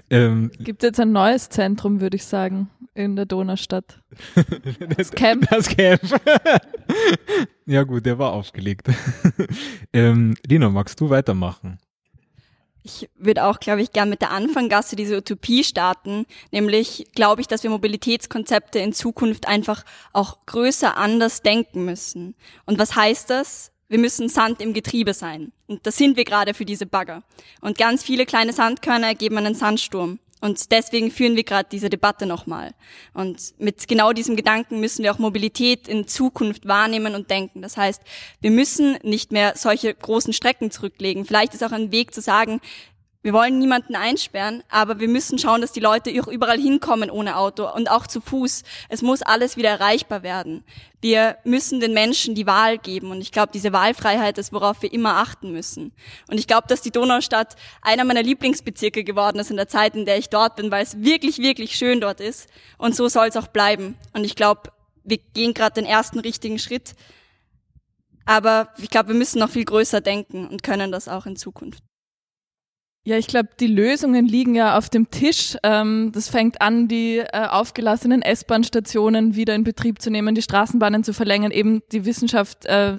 ähm, 0.09 0.51
Gibt 0.59 0.83
jetzt 0.83 0.99
ein 0.99 1.13
neues 1.13 1.47
Zentrum, 1.49 2.01
würde 2.01 2.17
ich 2.17 2.25
sagen, 2.25 2.69
in 2.93 3.15
der 3.15 3.25
Donaustadt. 3.25 4.01
das 4.97 5.11
Camp. 5.11 5.47
Das 5.49 5.69
Camp. 5.69 6.01
ja 7.65 7.83
gut, 7.83 8.05
der 8.05 8.19
war 8.19 8.33
aufgelegt. 8.33 8.89
ähm, 9.93 10.35
Lina, 10.45 10.69
magst 10.69 10.99
du 10.99 11.09
weitermachen? 11.09 11.79
Ich 12.83 13.09
würde 13.15 13.45
auch, 13.45 13.59
glaube 13.59 13.81
ich, 13.81 13.91
gern 13.91 14.09
mit 14.09 14.21
der 14.21 14.31
Anfanggasse 14.31 14.95
diese 14.95 15.17
Utopie 15.17 15.63
starten. 15.63 16.25
Nämlich 16.51 17.07
glaube 17.13 17.41
ich, 17.41 17.47
dass 17.47 17.63
wir 17.63 17.69
Mobilitätskonzepte 17.69 18.79
in 18.79 18.93
Zukunft 18.93 19.47
einfach 19.47 19.83
auch 20.13 20.45
größer 20.47 20.97
anders 20.97 21.41
denken 21.41 21.85
müssen. 21.85 22.35
Und 22.65 22.79
was 22.79 22.95
heißt 22.95 23.29
das? 23.29 23.71
Wir 23.87 23.99
müssen 23.99 24.29
Sand 24.29 24.61
im 24.61 24.73
Getriebe 24.73 25.13
sein. 25.13 25.51
Und 25.67 25.85
das 25.85 25.97
sind 25.97 26.15
wir 26.15 26.23
gerade 26.23 26.53
für 26.53 26.65
diese 26.65 26.85
Bagger. 26.85 27.23
Und 27.59 27.77
ganz 27.77 28.03
viele 28.03 28.25
kleine 28.25 28.53
Sandkörner 28.53 29.07
ergeben 29.07 29.37
einen 29.37 29.53
Sandsturm. 29.53 30.19
Und 30.41 30.71
deswegen 30.71 31.11
führen 31.11 31.35
wir 31.35 31.43
gerade 31.43 31.69
diese 31.71 31.89
Debatte 31.89 32.25
nochmal. 32.25 32.73
Und 33.13 33.53
mit 33.59 33.87
genau 33.87 34.11
diesem 34.11 34.35
Gedanken 34.35 34.79
müssen 34.79 35.03
wir 35.03 35.13
auch 35.13 35.19
Mobilität 35.19 35.87
in 35.87 36.07
Zukunft 36.07 36.67
wahrnehmen 36.67 37.13
und 37.13 37.29
denken. 37.29 37.61
Das 37.61 37.77
heißt, 37.77 38.01
wir 38.41 38.51
müssen 38.51 38.97
nicht 39.03 39.31
mehr 39.31 39.53
solche 39.55 39.93
großen 39.93 40.33
Strecken 40.33 40.71
zurücklegen. 40.71 41.25
Vielleicht 41.25 41.53
ist 41.53 41.63
auch 41.63 41.71
ein 41.71 41.91
Weg 41.91 42.13
zu 42.13 42.21
sagen, 42.21 42.59
wir 43.23 43.33
wollen 43.33 43.59
niemanden 43.59 43.95
einsperren, 43.95 44.63
aber 44.69 44.99
wir 44.99 45.07
müssen 45.07 45.37
schauen, 45.37 45.61
dass 45.61 45.71
die 45.71 45.79
Leute 45.79 46.09
überall 46.09 46.59
hinkommen 46.59 47.11
ohne 47.11 47.37
Auto 47.37 47.71
und 47.71 47.91
auch 47.91 48.07
zu 48.07 48.19
Fuß. 48.19 48.63
Es 48.89 49.03
muss 49.03 49.21
alles 49.21 49.57
wieder 49.57 49.69
erreichbar 49.69 50.23
werden. 50.23 50.63
Wir 51.01 51.37
müssen 51.43 51.79
den 51.79 51.93
Menschen 51.93 52.33
die 52.33 52.47
Wahl 52.47 52.79
geben 52.79 53.11
und 53.11 53.21
ich 53.21 53.31
glaube, 53.31 53.51
diese 53.53 53.73
Wahlfreiheit 53.73 54.39
ist, 54.39 54.53
worauf 54.53 54.81
wir 54.81 54.91
immer 54.91 55.17
achten 55.17 55.51
müssen. 55.51 55.93
Und 56.29 56.39
ich 56.39 56.47
glaube, 56.47 56.67
dass 56.67 56.81
die 56.81 56.89
Donaustadt 56.89 57.55
einer 57.83 58.05
meiner 58.05 58.23
Lieblingsbezirke 58.23 59.03
geworden 59.03 59.37
ist 59.37 59.51
in 59.51 59.57
der 59.57 59.67
Zeit, 59.67 59.95
in 59.95 60.05
der 60.05 60.17
ich 60.17 60.29
dort 60.29 60.55
bin, 60.55 60.71
weil 60.71 60.83
es 60.83 61.03
wirklich, 61.03 61.37
wirklich 61.37 61.75
schön 61.75 62.01
dort 62.01 62.21
ist 62.21 62.49
und 62.79 62.95
so 62.95 63.07
soll 63.07 63.27
es 63.27 63.37
auch 63.37 63.47
bleiben. 63.47 63.97
Und 64.13 64.23
ich 64.23 64.35
glaube, 64.35 64.71
wir 65.03 65.17
gehen 65.17 65.53
gerade 65.53 65.75
den 65.75 65.85
ersten 65.85 66.19
richtigen 66.19 66.57
Schritt, 66.57 66.95
aber 68.25 68.69
ich 68.79 68.89
glaube, 68.89 69.09
wir 69.09 69.15
müssen 69.15 69.39
noch 69.39 69.49
viel 69.51 69.65
größer 69.65 70.01
denken 70.01 70.47
und 70.47 70.63
können 70.63 70.91
das 70.91 71.07
auch 71.07 71.27
in 71.27 71.35
Zukunft. 71.35 71.83
Ja, 73.03 73.17
ich 73.17 73.25
glaube, 73.25 73.49
die 73.59 73.67
Lösungen 73.67 74.27
liegen 74.27 74.53
ja 74.53 74.77
auf 74.77 74.89
dem 74.89 75.09
Tisch. 75.09 75.57
Ähm, 75.63 76.11
das 76.13 76.29
fängt 76.29 76.61
an, 76.61 76.87
die 76.87 77.17
äh, 77.17 77.47
aufgelassenen 77.47 78.21
S-Bahn-Stationen 78.21 79.35
wieder 79.35 79.55
in 79.55 79.63
Betrieb 79.63 80.01
zu 80.03 80.11
nehmen, 80.11 80.35
die 80.35 80.43
Straßenbahnen 80.43 81.03
zu 81.03 81.11
verlängern. 81.11 81.49
Eben 81.49 81.81
die 81.91 82.05
Wissenschaft 82.05 82.67
äh, 82.67 82.97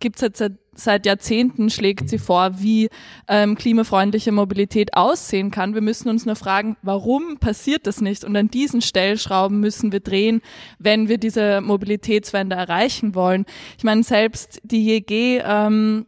gibt 0.00 0.22
es 0.22 0.38
seit, 0.38 0.54
seit 0.74 1.04
Jahrzehnten, 1.04 1.68
schlägt 1.68 2.08
sie 2.08 2.16
vor, 2.16 2.62
wie 2.62 2.88
ähm, 3.28 3.56
klimafreundliche 3.56 4.32
Mobilität 4.32 4.94
aussehen 4.94 5.50
kann. 5.50 5.74
Wir 5.74 5.82
müssen 5.82 6.08
uns 6.08 6.24
nur 6.24 6.36
fragen, 6.36 6.78
warum 6.80 7.36
passiert 7.36 7.86
das 7.86 8.00
nicht? 8.00 8.24
Und 8.24 8.34
an 8.36 8.48
diesen 8.48 8.80
Stellschrauben 8.80 9.60
müssen 9.60 9.92
wir 9.92 10.00
drehen, 10.00 10.40
wenn 10.78 11.08
wir 11.08 11.18
diese 11.18 11.60
Mobilitätswende 11.60 12.56
erreichen 12.56 13.14
wollen. 13.14 13.44
Ich 13.76 13.84
meine, 13.84 14.02
selbst 14.02 14.60
die 14.64 14.86
JG 14.86 15.42
ähm, 15.44 16.06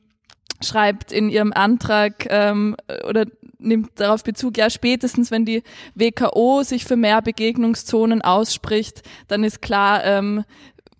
schreibt 0.62 1.12
in 1.12 1.28
ihrem 1.28 1.52
Antrag 1.52 2.26
ähm, 2.30 2.76
oder 3.08 3.26
nimmt 3.58 3.90
darauf 3.96 4.24
Bezug, 4.24 4.58
ja, 4.58 4.70
spätestens 4.70 5.30
wenn 5.30 5.44
die 5.44 5.62
WKO 5.94 6.62
sich 6.62 6.84
für 6.84 6.96
mehr 6.96 7.22
Begegnungszonen 7.22 8.22
ausspricht, 8.22 9.02
dann 9.28 9.44
ist 9.44 9.62
klar, 9.62 10.04
ähm, 10.04 10.44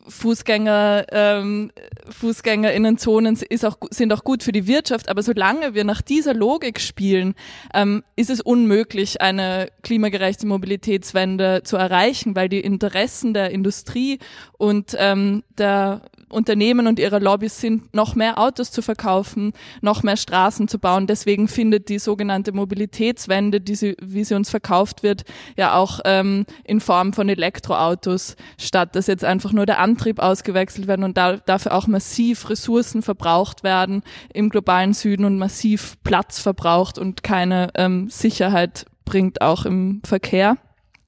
Fußgänger, 0.08 1.06
ähm, 1.12 1.70
Fußgängerinnenzonen 2.08 3.38
ist 3.48 3.64
auch, 3.64 3.76
sind 3.90 4.12
auch 4.12 4.24
gut 4.24 4.42
für 4.42 4.50
die 4.50 4.66
Wirtschaft, 4.66 5.08
aber 5.08 5.22
solange 5.22 5.74
wir 5.74 5.84
nach 5.84 6.02
dieser 6.02 6.34
Logik 6.34 6.80
spielen, 6.80 7.34
ähm, 7.72 8.02
ist 8.16 8.30
es 8.30 8.40
unmöglich, 8.40 9.20
eine 9.20 9.68
klimagerechte 9.82 10.46
Mobilitätswende 10.46 11.62
zu 11.62 11.76
erreichen, 11.76 12.34
weil 12.34 12.48
die 12.48 12.60
Interessen 12.60 13.32
der 13.32 13.50
Industrie 13.50 14.18
und 14.58 14.96
ähm, 14.98 15.44
der 15.56 16.02
Unternehmen 16.33 16.87
und 16.87 16.99
ihre 16.99 17.18
Lobbys 17.18 17.61
sind, 17.61 17.95
noch 17.95 18.14
mehr 18.14 18.39
Autos 18.39 18.70
zu 18.70 18.83
verkaufen, 18.83 19.53
noch 19.80 20.03
mehr 20.03 20.16
Straßen 20.16 20.68
zu 20.68 20.78
bauen. 20.78 21.07
Deswegen 21.07 21.49
findet 21.49 21.89
die 21.89 21.99
sogenannte 21.99 22.53
Mobilitätswende, 22.53 23.61
die 23.61 23.74
sie, 23.74 23.97
wie 24.01 24.24
sie 24.24 24.35
uns 24.35 24.51
verkauft 24.51 25.03
wird, 25.03 25.24
ja 25.57 25.74
auch 25.74 26.01
ähm, 26.05 26.47
in 26.64 26.80
Form 26.80 27.12
von 27.12 27.28
Elektroautos 27.28 28.37
statt, 28.59 28.97
dass 28.97 29.07
jetzt 29.07 29.24
einfach 29.24 29.53
nur 29.53 29.66
der 29.66 29.78
Antrieb 29.78 30.18
ausgewechselt 30.18 30.87
werden 30.87 31.05
und 31.05 31.16
da, 31.16 31.37
dafür 31.37 31.74
auch 31.74 31.87
massiv 31.87 32.49
Ressourcen 32.49 33.03
verbraucht 33.03 33.62
werden 33.62 34.03
im 34.33 34.49
globalen 34.49 34.95
Süden 34.95 35.24
und 35.24 35.39
massiv 35.39 35.97
Platz 36.05 36.39
verbraucht 36.39 36.99
und 36.99 37.22
keine 37.22 37.70
ähm, 37.74 38.09
Sicherheit 38.09 38.87
bringt 39.05 39.41
auch 39.41 39.64
im 39.64 40.01
Verkehr. 40.05 40.57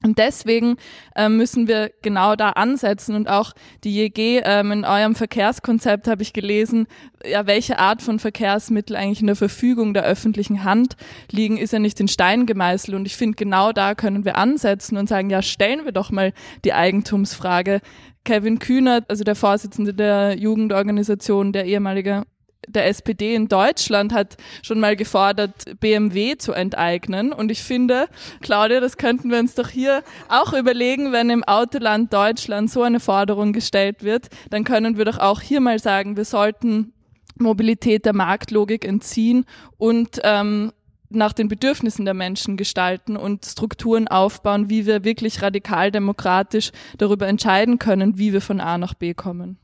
Und 0.05 0.19
deswegen 0.19 0.77
äh, 1.15 1.29
müssen 1.29 1.67
wir 1.67 1.91
genau 2.03 2.35
da 2.35 2.51
ansetzen 2.51 3.15
und 3.15 3.27
auch 3.27 3.53
die 3.83 3.95
JG 3.95 4.41
ähm, 4.45 4.71
in 4.71 4.85
eurem 4.85 5.15
Verkehrskonzept 5.15 6.07
habe 6.07 6.21
ich 6.21 6.31
gelesen, 6.31 6.87
ja, 7.25 7.47
welche 7.47 7.79
Art 7.79 8.03
von 8.03 8.19
Verkehrsmittel 8.19 8.95
eigentlich 8.95 9.21
in 9.21 9.27
der 9.27 9.35
Verfügung 9.35 9.95
der 9.95 10.03
öffentlichen 10.03 10.63
Hand 10.63 10.95
liegen, 11.31 11.57
ist 11.57 11.73
ja 11.73 11.79
nicht 11.79 11.99
in 11.99 12.07
Stein 12.07 12.45
gemeißelt. 12.45 12.95
Und 12.95 13.07
ich 13.07 13.17
finde, 13.17 13.35
genau 13.35 13.71
da 13.71 13.95
können 13.95 14.25
wir 14.25 14.37
ansetzen 14.37 14.95
und 14.97 15.09
sagen, 15.09 15.31
ja, 15.31 15.41
stellen 15.41 15.85
wir 15.85 15.91
doch 15.91 16.11
mal 16.11 16.33
die 16.63 16.73
Eigentumsfrage. 16.73 17.81
Kevin 18.25 18.59
Kühnert, 18.59 19.09
also 19.09 19.23
der 19.23 19.35
Vorsitzende 19.35 19.93
der 19.93 20.37
Jugendorganisation, 20.37 21.51
der 21.51 21.65
ehemalige 21.65 22.23
der 22.67 22.87
SPD 22.87 23.35
in 23.35 23.47
Deutschland 23.47 24.13
hat 24.13 24.37
schon 24.61 24.79
mal 24.79 24.95
gefordert, 24.95 25.79
BMW 25.79 26.37
zu 26.37 26.53
enteignen. 26.53 27.33
Und 27.33 27.51
ich 27.51 27.63
finde, 27.63 28.07
Claudia, 28.41 28.79
das 28.79 28.97
könnten 28.97 29.29
wir 29.31 29.39
uns 29.39 29.55
doch 29.55 29.69
hier 29.69 30.03
auch 30.29 30.53
überlegen, 30.53 31.11
wenn 31.11 31.29
im 31.29 31.43
Autoland 31.43 32.13
Deutschland 32.13 32.69
so 32.69 32.83
eine 32.83 32.99
Forderung 32.99 33.53
gestellt 33.53 34.03
wird, 34.03 34.29
dann 34.49 34.63
können 34.63 34.97
wir 34.97 35.05
doch 35.05 35.19
auch 35.19 35.41
hier 35.41 35.61
mal 35.61 35.79
sagen, 35.79 36.17
wir 36.17 36.25
sollten 36.25 36.93
Mobilität 37.37 38.05
der 38.05 38.13
Marktlogik 38.13 38.85
entziehen 38.85 39.45
und 39.77 40.19
ähm, 40.23 40.71
nach 41.09 41.33
den 41.33 41.47
Bedürfnissen 41.47 42.05
der 42.05 42.13
Menschen 42.13 42.57
gestalten 42.57 43.17
und 43.17 43.45
Strukturen 43.45 44.07
aufbauen, 44.07 44.69
wie 44.69 44.85
wir 44.85 45.03
wirklich 45.03 45.41
radikal 45.41 45.91
demokratisch 45.91 46.71
darüber 46.97 47.27
entscheiden 47.27 47.79
können, 47.79 48.17
wie 48.17 48.33
wir 48.33 48.41
von 48.41 48.59
A 48.59 48.77
nach 48.77 48.93
B 48.93 49.13
kommen. 49.13 49.57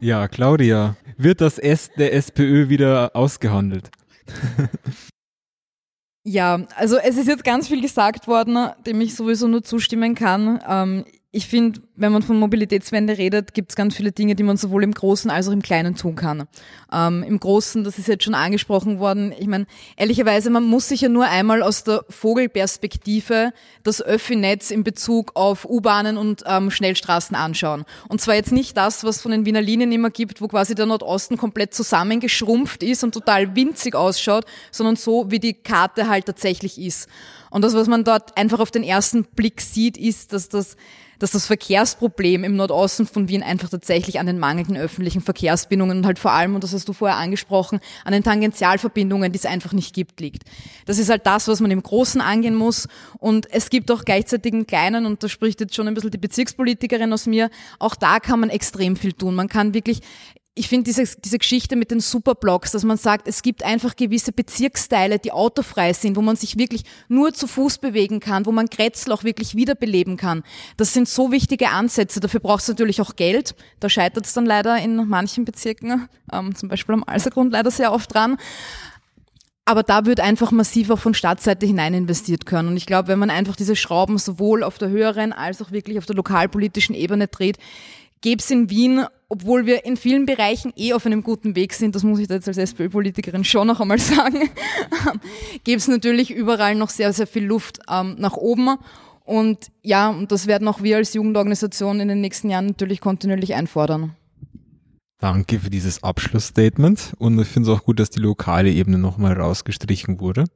Ja, 0.00 0.28
Claudia, 0.28 0.96
wird 1.18 1.42
das 1.42 1.58
S 1.58 1.90
der 1.96 2.14
SPÖ 2.14 2.70
wieder 2.70 3.10
ausgehandelt? 3.14 3.90
Ja, 6.22 6.66
also 6.76 6.98
es 6.98 7.16
ist 7.16 7.28
jetzt 7.28 7.44
ganz 7.44 7.68
viel 7.68 7.80
gesagt 7.80 8.28
worden, 8.28 8.70
dem 8.86 9.00
ich 9.00 9.14
sowieso 9.14 9.48
nur 9.48 9.62
zustimmen 9.62 10.14
kann. 10.14 10.60
Ähm, 10.68 11.04
ich 11.32 11.46
finde, 11.46 11.80
wenn 11.94 12.10
man 12.10 12.22
von 12.22 12.40
Mobilitätswende 12.40 13.16
redet, 13.16 13.54
gibt 13.54 13.70
es 13.70 13.76
ganz 13.76 13.94
viele 13.94 14.10
Dinge, 14.10 14.34
die 14.34 14.42
man 14.42 14.56
sowohl 14.56 14.82
im 14.82 14.90
Großen 14.90 15.30
als 15.30 15.46
auch 15.46 15.52
im 15.52 15.62
Kleinen 15.62 15.94
tun 15.94 16.16
kann. 16.16 16.48
Ähm, 16.92 17.22
Im 17.22 17.38
Großen, 17.38 17.84
das 17.84 17.98
ist 17.98 18.08
jetzt 18.08 18.24
schon 18.24 18.34
angesprochen 18.34 18.98
worden, 18.98 19.32
ich 19.38 19.46
meine, 19.46 19.66
ehrlicherweise, 19.96 20.50
man 20.50 20.64
muss 20.64 20.88
sich 20.88 21.02
ja 21.02 21.08
nur 21.08 21.26
einmal 21.26 21.62
aus 21.62 21.84
der 21.84 22.04
Vogelperspektive 22.08 23.52
das 23.84 24.02
Öffi-Netz 24.02 24.72
in 24.72 24.82
Bezug 24.82 25.30
auf 25.34 25.66
U-Bahnen 25.66 26.16
und 26.16 26.42
ähm, 26.46 26.72
Schnellstraßen 26.72 27.36
anschauen. 27.36 27.84
Und 28.08 28.20
zwar 28.20 28.34
jetzt 28.34 28.50
nicht 28.50 28.76
das, 28.76 29.04
was 29.04 29.22
von 29.22 29.30
den 29.30 29.46
Wiener 29.46 29.62
Linien 29.62 29.92
immer 29.92 30.10
gibt, 30.10 30.40
wo 30.40 30.48
quasi 30.48 30.74
der 30.74 30.86
Nordosten 30.86 31.36
komplett 31.36 31.74
zusammengeschrumpft 31.74 32.82
ist 32.82 33.04
und 33.04 33.14
total 33.14 33.54
winzig 33.54 33.94
ausschaut, 33.94 34.46
sondern 34.72 34.96
so, 34.96 35.30
wie 35.30 35.38
die 35.38 35.54
Karte 35.54 36.08
halt 36.08 36.26
tatsächlich 36.26 36.80
ist. 36.80 37.08
Und 37.50 37.62
das, 37.62 37.74
was 37.74 37.86
man 37.86 38.02
dort 38.02 38.36
einfach 38.36 38.58
auf 38.58 38.72
den 38.72 38.82
ersten 38.82 39.24
Blick 39.24 39.60
sieht, 39.60 39.96
ist, 39.96 40.32
dass 40.32 40.48
das 40.48 40.76
dass 41.20 41.30
das 41.30 41.46
Verkehrsproblem 41.46 42.42
im 42.42 42.56
Nordosten 42.56 43.06
von 43.06 43.28
Wien 43.28 43.44
einfach 43.44 43.68
tatsächlich 43.68 44.18
an 44.18 44.26
den 44.26 44.40
mangelnden 44.40 44.76
öffentlichen 44.76 45.20
Verkehrsbindungen 45.20 45.98
und 45.98 46.06
halt 46.06 46.18
vor 46.18 46.32
allem, 46.32 46.56
und 46.56 46.64
das 46.64 46.72
hast 46.72 46.88
du 46.88 46.92
vorher 46.92 47.18
angesprochen, 47.18 47.78
an 48.04 48.12
den 48.12 48.24
Tangentialverbindungen, 48.24 49.30
die 49.30 49.38
es 49.38 49.46
einfach 49.46 49.72
nicht 49.72 49.94
gibt, 49.94 50.18
liegt. 50.18 50.42
Das 50.86 50.98
ist 50.98 51.10
halt 51.10 51.26
das, 51.26 51.46
was 51.46 51.60
man 51.60 51.70
im 51.70 51.82
Großen 51.82 52.20
angehen 52.20 52.54
muss. 52.56 52.88
Und 53.18 53.52
es 53.52 53.70
gibt 53.70 53.90
auch 53.90 54.04
gleichzeitig 54.04 54.52
einen 54.52 54.66
kleinen, 54.66 55.06
und 55.06 55.22
da 55.22 55.28
spricht 55.28 55.60
jetzt 55.60 55.76
schon 55.76 55.86
ein 55.86 55.94
bisschen 55.94 56.10
die 56.10 56.18
Bezirkspolitikerin 56.18 57.12
aus 57.12 57.26
mir, 57.26 57.50
auch 57.78 57.94
da 57.94 58.18
kann 58.18 58.40
man 58.40 58.50
extrem 58.50 58.96
viel 58.96 59.12
tun. 59.12 59.34
Man 59.34 59.48
kann 59.48 59.74
wirklich 59.74 60.00
ich 60.54 60.68
finde 60.68 60.84
diese, 60.84 61.04
diese 61.20 61.38
Geschichte 61.38 61.76
mit 61.76 61.90
den 61.90 62.00
Superblocks, 62.00 62.72
dass 62.72 62.82
man 62.82 62.96
sagt, 62.96 63.28
es 63.28 63.42
gibt 63.42 63.62
einfach 63.62 63.94
gewisse 63.94 64.32
Bezirksteile, 64.32 65.18
die 65.18 65.32
autofrei 65.32 65.92
sind, 65.92 66.16
wo 66.16 66.22
man 66.22 66.34
sich 66.34 66.58
wirklich 66.58 66.82
nur 67.08 67.32
zu 67.32 67.46
Fuß 67.46 67.78
bewegen 67.78 68.18
kann, 68.18 68.46
wo 68.46 68.52
man 68.52 68.66
Grätzl 68.66 69.12
auch 69.12 69.22
wirklich 69.22 69.54
wiederbeleben 69.54 70.16
kann. 70.16 70.42
Das 70.76 70.92
sind 70.92 71.08
so 71.08 71.30
wichtige 71.30 71.70
Ansätze. 71.70 72.18
Dafür 72.18 72.40
braucht 72.40 72.62
es 72.62 72.68
natürlich 72.68 73.00
auch 73.00 73.14
Geld. 73.14 73.54
Da 73.78 73.88
scheitert 73.88 74.26
es 74.26 74.32
dann 74.32 74.44
leider 74.44 74.76
in 74.76 74.96
manchen 75.08 75.44
Bezirken, 75.44 76.08
ähm, 76.32 76.54
zum 76.54 76.68
Beispiel 76.68 76.94
am 76.94 77.04
Alsergrund 77.04 77.52
leider 77.52 77.70
sehr 77.70 77.92
oft 77.92 78.12
dran. 78.12 78.36
Aber 79.64 79.84
da 79.84 80.04
wird 80.04 80.18
einfach 80.18 80.50
massiv 80.50 80.90
auch 80.90 80.98
von 80.98 81.14
Stadtseite 81.14 81.64
hinein 81.64 81.94
investiert 81.94 82.44
können. 82.44 82.70
Und 82.70 82.76
ich 82.76 82.86
glaube, 82.86 83.06
wenn 83.06 83.20
man 83.20 83.30
einfach 83.30 83.54
diese 83.54 83.76
Schrauben 83.76 84.18
sowohl 84.18 84.64
auf 84.64 84.78
der 84.78 84.88
höheren 84.88 85.32
als 85.32 85.62
auch 85.62 85.70
wirklich 85.70 85.96
auf 85.96 86.06
der 86.06 86.16
lokalpolitischen 86.16 86.94
Ebene 86.94 87.28
dreht, 87.28 87.56
gäbe 88.20 88.40
es 88.40 88.50
in 88.50 88.70
Wien 88.70 89.06
obwohl 89.32 89.64
wir 89.64 89.84
in 89.84 89.96
vielen 89.96 90.26
Bereichen 90.26 90.72
eh 90.76 90.92
auf 90.92 91.06
einem 91.06 91.22
guten 91.22 91.54
Weg 91.54 91.72
sind, 91.72 91.94
das 91.94 92.02
muss 92.02 92.18
ich 92.18 92.26
da 92.26 92.34
jetzt 92.34 92.48
als 92.48 92.58
SPÖ-Politikerin 92.58 93.44
schon 93.44 93.68
noch 93.68 93.80
einmal 93.80 93.98
sagen, 94.00 94.50
gäbe 95.62 95.78
es 95.78 95.86
natürlich 95.86 96.32
überall 96.32 96.74
noch 96.74 96.90
sehr, 96.90 97.12
sehr 97.12 97.28
viel 97.28 97.44
Luft 97.44 97.78
ähm, 97.88 98.16
nach 98.18 98.36
oben. 98.36 98.76
Und 99.24 99.70
ja, 99.82 100.08
und 100.08 100.32
das 100.32 100.48
werden 100.48 100.66
auch 100.66 100.82
wir 100.82 100.96
als 100.96 101.14
Jugendorganisation 101.14 102.00
in 102.00 102.08
den 102.08 102.20
nächsten 102.20 102.50
Jahren 102.50 102.66
natürlich 102.66 103.00
kontinuierlich 103.00 103.54
einfordern. 103.54 104.16
Danke 105.20 105.60
für 105.60 105.70
dieses 105.70 106.02
Abschlussstatement 106.02 107.12
und 107.18 107.38
ich 107.38 107.46
finde 107.46 107.70
es 107.70 107.78
auch 107.78 107.84
gut, 107.84 108.00
dass 108.00 108.10
die 108.10 108.20
lokale 108.20 108.72
Ebene 108.72 108.98
nochmal 108.98 109.34
rausgestrichen 109.34 110.18
wurde. 110.18 110.46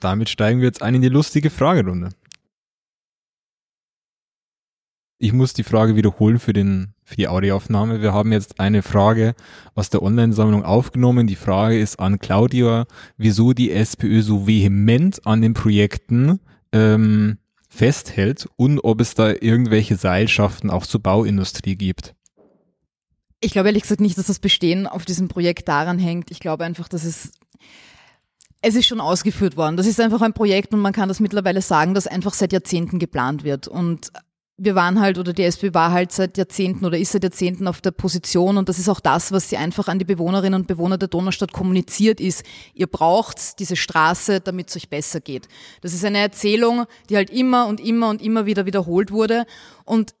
Damit 0.00 0.28
steigen 0.28 0.60
wir 0.60 0.66
jetzt 0.66 0.82
ein 0.82 0.96
in 0.96 1.02
die 1.02 1.08
lustige 1.08 1.48
Fragerunde. 1.48 2.10
Ich 5.18 5.32
muss 5.32 5.54
die 5.54 5.64
Frage 5.64 5.96
wiederholen 5.96 6.38
für 6.38 6.52
den 6.52 6.94
für 7.10 7.16
die 7.16 7.26
Audioaufnahme. 7.26 8.00
Wir 8.02 8.12
haben 8.12 8.30
jetzt 8.30 8.60
eine 8.60 8.82
Frage 8.82 9.34
aus 9.74 9.90
der 9.90 10.00
Online-Sammlung 10.00 10.64
aufgenommen. 10.64 11.26
Die 11.26 11.34
Frage 11.34 11.76
ist 11.76 11.98
an 11.98 12.20
Claudia, 12.20 12.86
wieso 13.16 13.52
die 13.52 13.72
SPÖ 13.72 14.22
so 14.22 14.46
vehement 14.46 15.26
an 15.26 15.42
den 15.42 15.52
Projekten 15.52 16.38
ähm, 16.70 17.38
festhält 17.68 18.48
und 18.54 18.78
ob 18.84 19.00
es 19.00 19.14
da 19.14 19.30
irgendwelche 19.30 19.96
Seilschaften 19.96 20.70
auch 20.70 20.86
zur 20.86 21.02
Bauindustrie 21.02 21.74
gibt. 21.74 22.14
Ich 23.40 23.50
glaube 23.50 23.70
ehrlich 23.70 23.82
gesagt 23.82 24.00
nicht, 24.00 24.16
dass 24.16 24.26
das 24.26 24.38
Bestehen 24.38 24.86
auf 24.86 25.04
diesem 25.04 25.26
Projekt 25.26 25.66
daran 25.66 25.98
hängt. 25.98 26.30
Ich 26.30 26.38
glaube 26.38 26.64
einfach, 26.64 26.88
dass 26.88 27.04
es 27.04 27.32
es 28.62 28.76
ist 28.76 28.86
schon 28.86 29.00
ausgeführt 29.00 29.56
worden. 29.56 29.76
Das 29.76 29.86
ist 29.86 29.98
einfach 29.98 30.20
ein 30.20 30.34
Projekt 30.34 30.74
und 30.74 30.80
man 30.80 30.92
kann 30.92 31.08
das 31.08 31.18
mittlerweile 31.18 31.62
sagen, 31.62 31.94
das 31.94 32.06
einfach 32.06 32.34
seit 32.34 32.52
Jahrzehnten 32.52 32.98
geplant 32.98 33.42
wird. 33.42 33.66
Und 33.66 34.12
wir 34.62 34.74
waren 34.74 35.00
halt, 35.00 35.16
oder 35.16 35.32
die 35.32 35.42
SPÖ 35.42 35.72
war 35.72 35.90
halt 35.90 36.12
seit 36.12 36.36
Jahrzehnten 36.36 36.84
oder 36.84 36.98
ist 36.98 37.12
seit 37.12 37.22
Jahrzehnten 37.22 37.66
auf 37.66 37.80
der 37.80 37.92
Position 37.92 38.58
und 38.58 38.68
das 38.68 38.78
ist 38.78 38.90
auch 38.90 39.00
das, 39.00 39.32
was 39.32 39.48
sie 39.48 39.56
einfach 39.56 39.88
an 39.88 39.98
die 39.98 40.04
Bewohnerinnen 40.04 40.60
und 40.60 40.66
Bewohner 40.66 40.98
der 40.98 41.08
Donaustadt 41.08 41.52
kommuniziert 41.52 42.20
ist. 42.20 42.44
Ihr 42.74 42.86
braucht 42.86 43.58
diese 43.58 43.74
Straße, 43.74 44.40
damit 44.40 44.68
es 44.68 44.76
euch 44.76 44.90
besser 44.90 45.20
geht. 45.20 45.48
Das 45.80 45.94
ist 45.94 46.04
eine 46.04 46.18
Erzählung, 46.18 46.84
die 47.08 47.16
halt 47.16 47.30
immer 47.30 47.68
und 47.68 47.80
immer 47.80 48.10
und 48.10 48.20
immer 48.20 48.44
wieder 48.44 48.66
wiederholt 48.66 49.12
wurde 49.12 49.46
und 49.86 50.14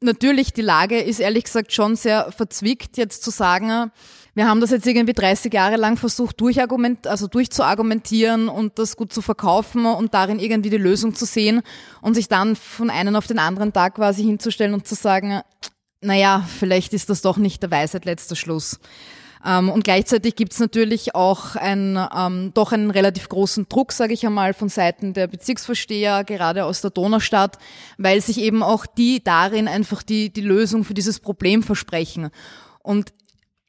natürlich 0.00 0.52
die 0.52 0.62
Lage 0.62 1.00
ist 1.00 1.20
ehrlich 1.20 1.44
gesagt 1.44 1.72
schon 1.72 1.94
sehr 1.94 2.32
verzwickt, 2.32 2.96
jetzt 2.96 3.22
zu 3.22 3.30
sagen, 3.30 3.92
wir 4.34 4.48
haben 4.48 4.60
das 4.60 4.70
jetzt 4.70 4.86
irgendwie 4.86 5.12
30 5.12 5.52
Jahre 5.52 5.76
lang 5.76 5.96
versucht, 5.96 6.40
durchargument, 6.40 7.06
also 7.06 7.26
durchzuargumentieren 7.26 8.48
und 8.48 8.78
das 8.78 8.96
gut 8.96 9.12
zu 9.12 9.20
verkaufen 9.20 9.84
und 9.84 10.14
darin 10.14 10.38
irgendwie 10.38 10.70
die 10.70 10.78
Lösung 10.78 11.14
zu 11.14 11.26
sehen 11.26 11.62
und 12.00 12.14
sich 12.14 12.28
dann 12.28 12.56
von 12.56 12.88
einem 12.88 13.14
auf 13.14 13.26
den 13.26 13.38
anderen 13.38 13.72
Tag 13.72 13.96
quasi 13.96 14.22
hinzustellen 14.22 14.74
und 14.74 14.86
zu 14.86 14.94
sagen, 14.94 15.42
naja, 16.00 16.46
vielleicht 16.58 16.94
ist 16.94 17.10
das 17.10 17.20
doch 17.20 17.36
nicht 17.36 17.62
der 17.62 17.70
Weisheit 17.70 18.04
letzter 18.04 18.34
Schluss. 18.34 18.80
Ähm, 19.44 19.70
und 19.70 19.84
gleichzeitig 19.84 20.36
gibt 20.36 20.52
es 20.52 20.60
natürlich 20.60 21.14
auch 21.14 21.56
ein, 21.56 21.98
ähm, 22.16 22.52
doch 22.54 22.72
einen 22.72 22.90
relativ 22.90 23.28
großen 23.28 23.66
Druck, 23.68 23.92
sage 23.92 24.14
ich 24.14 24.24
einmal, 24.24 24.54
von 24.54 24.68
Seiten 24.68 25.14
der 25.14 25.26
Bezirksvorsteher, 25.26 26.24
gerade 26.24 26.64
aus 26.64 26.80
der 26.80 26.90
Donaustadt, 26.90 27.58
weil 27.98 28.20
sich 28.20 28.38
eben 28.38 28.62
auch 28.62 28.86
die 28.86 29.22
darin 29.22 29.68
einfach 29.68 30.02
die, 30.02 30.32
die 30.32 30.42
Lösung 30.42 30.84
für 30.84 30.94
dieses 30.94 31.20
Problem 31.20 31.62
versprechen. 31.62 32.30
Und 32.82 33.12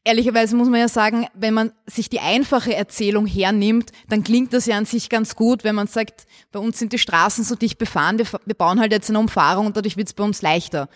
Ehrlicherweise 0.06 0.58
muss 0.58 0.68
man 0.68 0.82
ja 0.82 0.90
sagen, 0.90 1.28
wenn 1.34 1.54
man 1.54 1.72
sich 1.86 2.10
die 2.10 2.20
einfache 2.20 2.76
Erzählung 2.76 3.26
hernimmt, 3.26 3.92
dann 4.10 4.24
klingt 4.24 4.52
das 4.52 4.66
ja 4.66 4.78
an 4.78 4.86
sich 4.86 5.10
ganz 5.10 5.36
gut, 5.36 5.64
wenn 5.64 5.76
man 5.76 5.88
sagt, 5.88 6.26
bei 6.52 6.60
uns 6.60 6.78
sind 6.78 6.92
die 6.92 6.98
Straßen 6.98 7.46
so 7.46 7.56
dicht 7.56 7.78
befahren, 7.78 8.18
wir, 8.18 8.28
wir 8.46 8.56
bauen 8.56 8.82
halt 8.82 8.92
jetzt 8.92 9.10
eine 9.10 9.20
Umfahrung 9.20 9.68
und 9.68 9.78
dadurch 9.78 9.96
wird 9.96 10.10
es 10.10 10.14
bei 10.14 10.26
uns 10.26 10.42
leichter. 10.42 10.90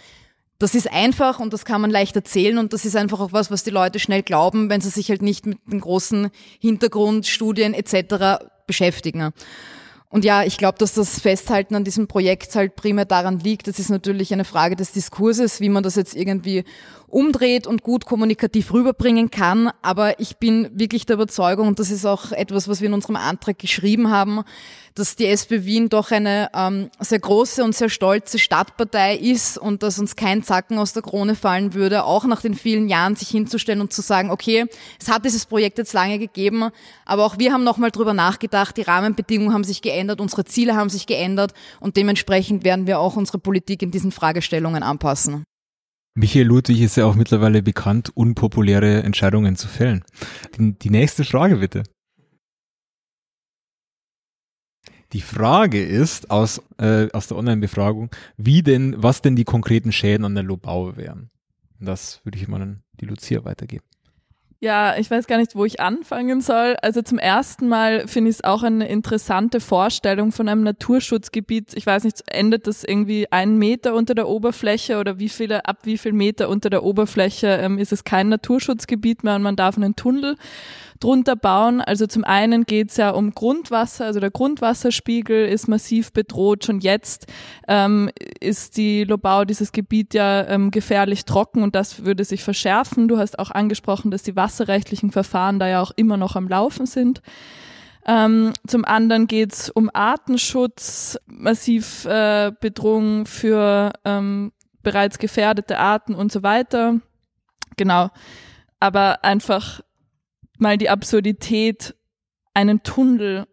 Das 0.59 0.75
ist 0.75 0.91
einfach 0.91 1.39
und 1.39 1.53
das 1.53 1.63
kann 1.63 1.79
man 1.79 1.91
leicht 1.91 2.15
erzählen 2.17 2.57
und 2.57 2.73
das 2.73 2.83
ist 2.83 2.97
einfach 2.97 3.21
auch 3.21 3.31
was, 3.31 3.49
was 3.49 3.63
die 3.63 3.69
Leute 3.69 3.99
schnell 3.99 4.23
glauben, 4.23 4.69
wenn 4.69 4.81
sie 4.81 4.89
sich 4.89 5.09
halt 5.09 5.21
nicht 5.21 5.45
mit 5.45 5.59
den 5.67 5.79
großen 5.79 6.29
Hintergrundstudien 6.59 7.73
etc. 7.75 8.43
beschäftigen. 8.65 9.31
Und 10.09 10.23
ja, 10.23 10.43
ich 10.43 10.57
glaube, 10.57 10.77
dass 10.77 10.93
das 10.93 11.19
Festhalten 11.19 11.75
an 11.75 11.83
diesem 11.83 12.07
Projekt 12.07 12.55
halt 12.55 12.75
primär 12.75 13.05
daran 13.05 13.39
liegt. 13.39 13.67
Das 13.67 13.77
ist 13.77 13.89
natürlich 13.89 14.31
eine 14.31 14.45
Frage 14.45 14.77
des 14.77 14.93
Diskurses, 14.93 15.59
wie 15.59 15.69
man 15.69 15.83
das 15.83 15.95
jetzt 15.95 16.15
irgendwie 16.15 16.63
umdreht 17.07 17.67
und 17.67 17.83
gut 17.83 18.05
kommunikativ 18.05 18.73
rüberbringen 18.73 19.31
kann. 19.31 19.71
Aber 19.81 20.19
ich 20.19 20.37
bin 20.37 20.69
wirklich 20.73 21.05
der 21.05 21.15
Überzeugung, 21.15 21.67
und 21.67 21.79
das 21.79 21.89
ist 21.89 22.05
auch 22.05 22.31
etwas, 22.31 22.67
was 22.67 22.81
wir 22.81 22.87
in 22.87 22.93
unserem 22.93 23.15
Antrag 23.15 23.57
geschrieben 23.57 24.09
haben, 24.09 24.43
dass 24.93 25.15
die 25.15 25.27
SP 25.29 25.63
Wien 25.63 25.89
doch 25.89 26.11
eine 26.11 26.49
ähm, 26.53 26.89
sehr 26.99 27.19
große 27.19 27.63
und 27.63 27.75
sehr 27.75 27.89
stolze 27.89 28.39
Stadtpartei 28.39 29.15
ist 29.15 29.57
und 29.57 29.83
dass 29.83 29.99
uns 29.99 30.15
kein 30.15 30.43
Zacken 30.43 30.79
aus 30.79 30.93
der 30.93 31.03
Krone 31.03 31.35
fallen 31.35 31.73
würde, 31.73 32.03
auch 32.03 32.25
nach 32.25 32.41
den 32.41 32.55
vielen 32.55 32.89
Jahren 32.89 33.15
sich 33.15 33.29
hinzustellen 33.29 33.81
und 33.81 33.93
zu 33.93 34.01
sagen, 34.01 34.31
okay, 34.31 34.65
es 34.99 35.09
hat 35.09 35.23
dieses 35.23 35.45
Projekt 35.45 35.77
jetzt 35.77 35.93
lange 35.93 36.17
gegeben, 36.17 36.69
aber 37.05 37.25
auch 37.25 37.37
wir 37.37 37.53
haben 37.53 37.63
nochmal 37.63 37.91
drüber 37.91 38.13
nachgedacht, 38.13 38.75
die 38.75 38.81
Rahmenbedingungen 38.81 39.53
haben 39.53 39.63
sich 39.63 39.81
geändert, 39.81 40.19
unsere 40.19 40.45
Ziele 40.45 40.75
haben 40.75 40.89
sich 40.89 41.05
geändert 41.05 41.53
und 41.79 41.95
dementsprechend 41.95 42.63
werden 42.63 42.87
wir 42.87 42.99
auch 42.99 43.15
unsere 43.15 43.37
Politik 43.37 43.83
in 43.83 43.91
diesen 43.91 44.11
Fragestellungen 44.11 44.81
anpassen. 44.81 45.45
Michael 46.17 46.47
Ludwig 46.47 46.81
ist 46.81 46.97
ja 46.97 47.05
auch 47.05 47.13
mittlerweile 47.13 47.61
bekannt, 47.61 48.09
unpopuläre 48.15 49.03
Entscheidungen 49.03 49.55
zu 49.55 49.67
fällen. 49.67 50.03
Die, 50.57 50.73
die 50.73 50.89
nächste 50.89 51.23
Frage 51.23 51.57
bitte. 51.57 51.83
Die 55.13 55.21
Frage 55.21 55.85
ist 55.85 56.31
aus, 56.31 56.59
äh, 56.79 57.07
aus 57.11 57.27
der 57.27 57.37
Online-Befragung, 57.37 58.09
wie 58.35 58.63
denn, 58.63 58.95
was 58.97 59.21
denn 59.21 59.35
die 59.35 59.43
konkreten 59.43 59.91
Schäden 59.91 60.25
an 60.25 60.33
der 60.33 60.43
Lobau 60.43 60.97
wären. 60.97 61.29
Das 61.79 62.19
würde 62.25 62.39
ich 62.39 62.47
mal 62.47 62.63
an 62.63 62.81
die 62.99 63.05
Lucia 63.05 63.45
weitergeben. 63.45 63.85
Ja, 64.59 64.97
ich 64.97 65.11
weiß 65.11 65.27
gar 65.27 65.37
nicht, 65.37 65.55
wo 65.55 65.65
ich 65.65 65.79
anfangen 65.79 66.41
soll. 66.41 66.75
Also 66.81 67.03
zum 67.03 67.19
ersten 67.19 67.67
Mal 67.67 68.07
finde 68.07 68.31
ich 68.31 68.37
es 68.37 68.43
auch 68.43 68.63
eine 68.63 68.87
interessante 68.87 69.59
Vorstellung 69.59 70.31
von 70.31 70.49
einem 70.49 70.63
Naturschutzgebiet. 70.63 71.75
Ich 71.75 71.85
weiß 71.85 72.05
nicht, 72.05 72.23
endet 72.25 72.65
das 72.65 72.83
irgendwie 72.83 73.31
einen 73.31 73.59
Meter 73.59 73.93
unter 73.93 74.15
der 74.15 74.27
Oberfläche 74.27 74.97
oder 74.97 75.19
wie 75.19 75.29
viele, 75.29 75.65
ab 75.65 75.81
wie 75.83 75.99
viel 75.99 76.11
Meter 76.11 76.49
unter 76.49 76.71
der 76.71 76.83
Oberfläche 76.83 77.47
ähm, 77.47 77.77
ist 77.77 77.93
es 77.93 78.03
kein 78.03 78.29
Naturschutzgebiet 78.29 79.23
mehr 79.23 79.35
und 79.35 79.43
man 79.43 79.55
darf 79.55 79.77
einen 79.77 79.95
Tunnel 79.95 80.35
drunter 80.99 81.35
bauen. 81.35 81.81
Also 81.81 82.07
zum 82.07 82.23
einen 82.23 82.65
geht 82.65 82.91
es 82.91 82.97
ja 82.97 83.11
um 83.11 83.31
Grundwasser, 83.31 84.05
also 84.05 84.19
der 84.19 84.31
Grundwasserspiegel 84.31 85.47
ist 85.47 85.67
massiv 85.67 86.11
bedroht. 86.11 86.65
Schon 86.65 86.79
jetzt 86.79 87.27
ähm, 87.67 88.09
ist 88.39 88.77
die 88.77 89.03
Lobau, 89.03 89.45
dieses 89.45 89.71
Gebiet 89.71 90.13
ja 90.13 90.47
ähm, 90.47 90.71
gefährlich 90.71 91.25
trocken 91.25 91.63
und 91.63 91.75
das 91.75 92.05
würde 92.05 92.23
sich 92.23 92.43
verschärfen. 92.43 93.07
Du 93.07 93.17
hast 93.17 93.39
auch 93.39 93.51
angesprochen, 93.51 94.11
dass 94.11 94.23
die 94.23 94.35
wasserrechtlichen 94.35 95.11
Verfahren 95.11 95.59
da 95.59 95.67
ja 95.67 95.81
auch 95.81 95.91
immer 95.95 96.17
noch 96.17 96.35
am 96.35 96.47
Laufen 96.47 96.85
sind. 96.85 97.21
Ähm, 98.07 98.53
zum 98.65 98.85
anderen 98.85 99.27
geht 99.27 99.51
es 99.53 99.69
um 99.69 99.89
Artenschutz, 99.93 101.19
massiv 101.25 102.05
äh, 102.05 102.53
Bedrohung 102.59 103.25
für 103.25 103.91
ähm, 104.05 104.53
bereits 104.81 105.19
gefährdete 105.19 105.77
Arten 105.77 106.15
und 106.15 106.31
so 106.31 106.41
weiter. 106.41 107.01
Genau. 107.75 108.09
Aber 108.79 109.25
einfach 109.25 109.81
mal 110.59 110.77
die 110.77 110.89
Absurdität, 110.89 111.95
einen 112.53 112.83
Tunnel, 112.83 113.47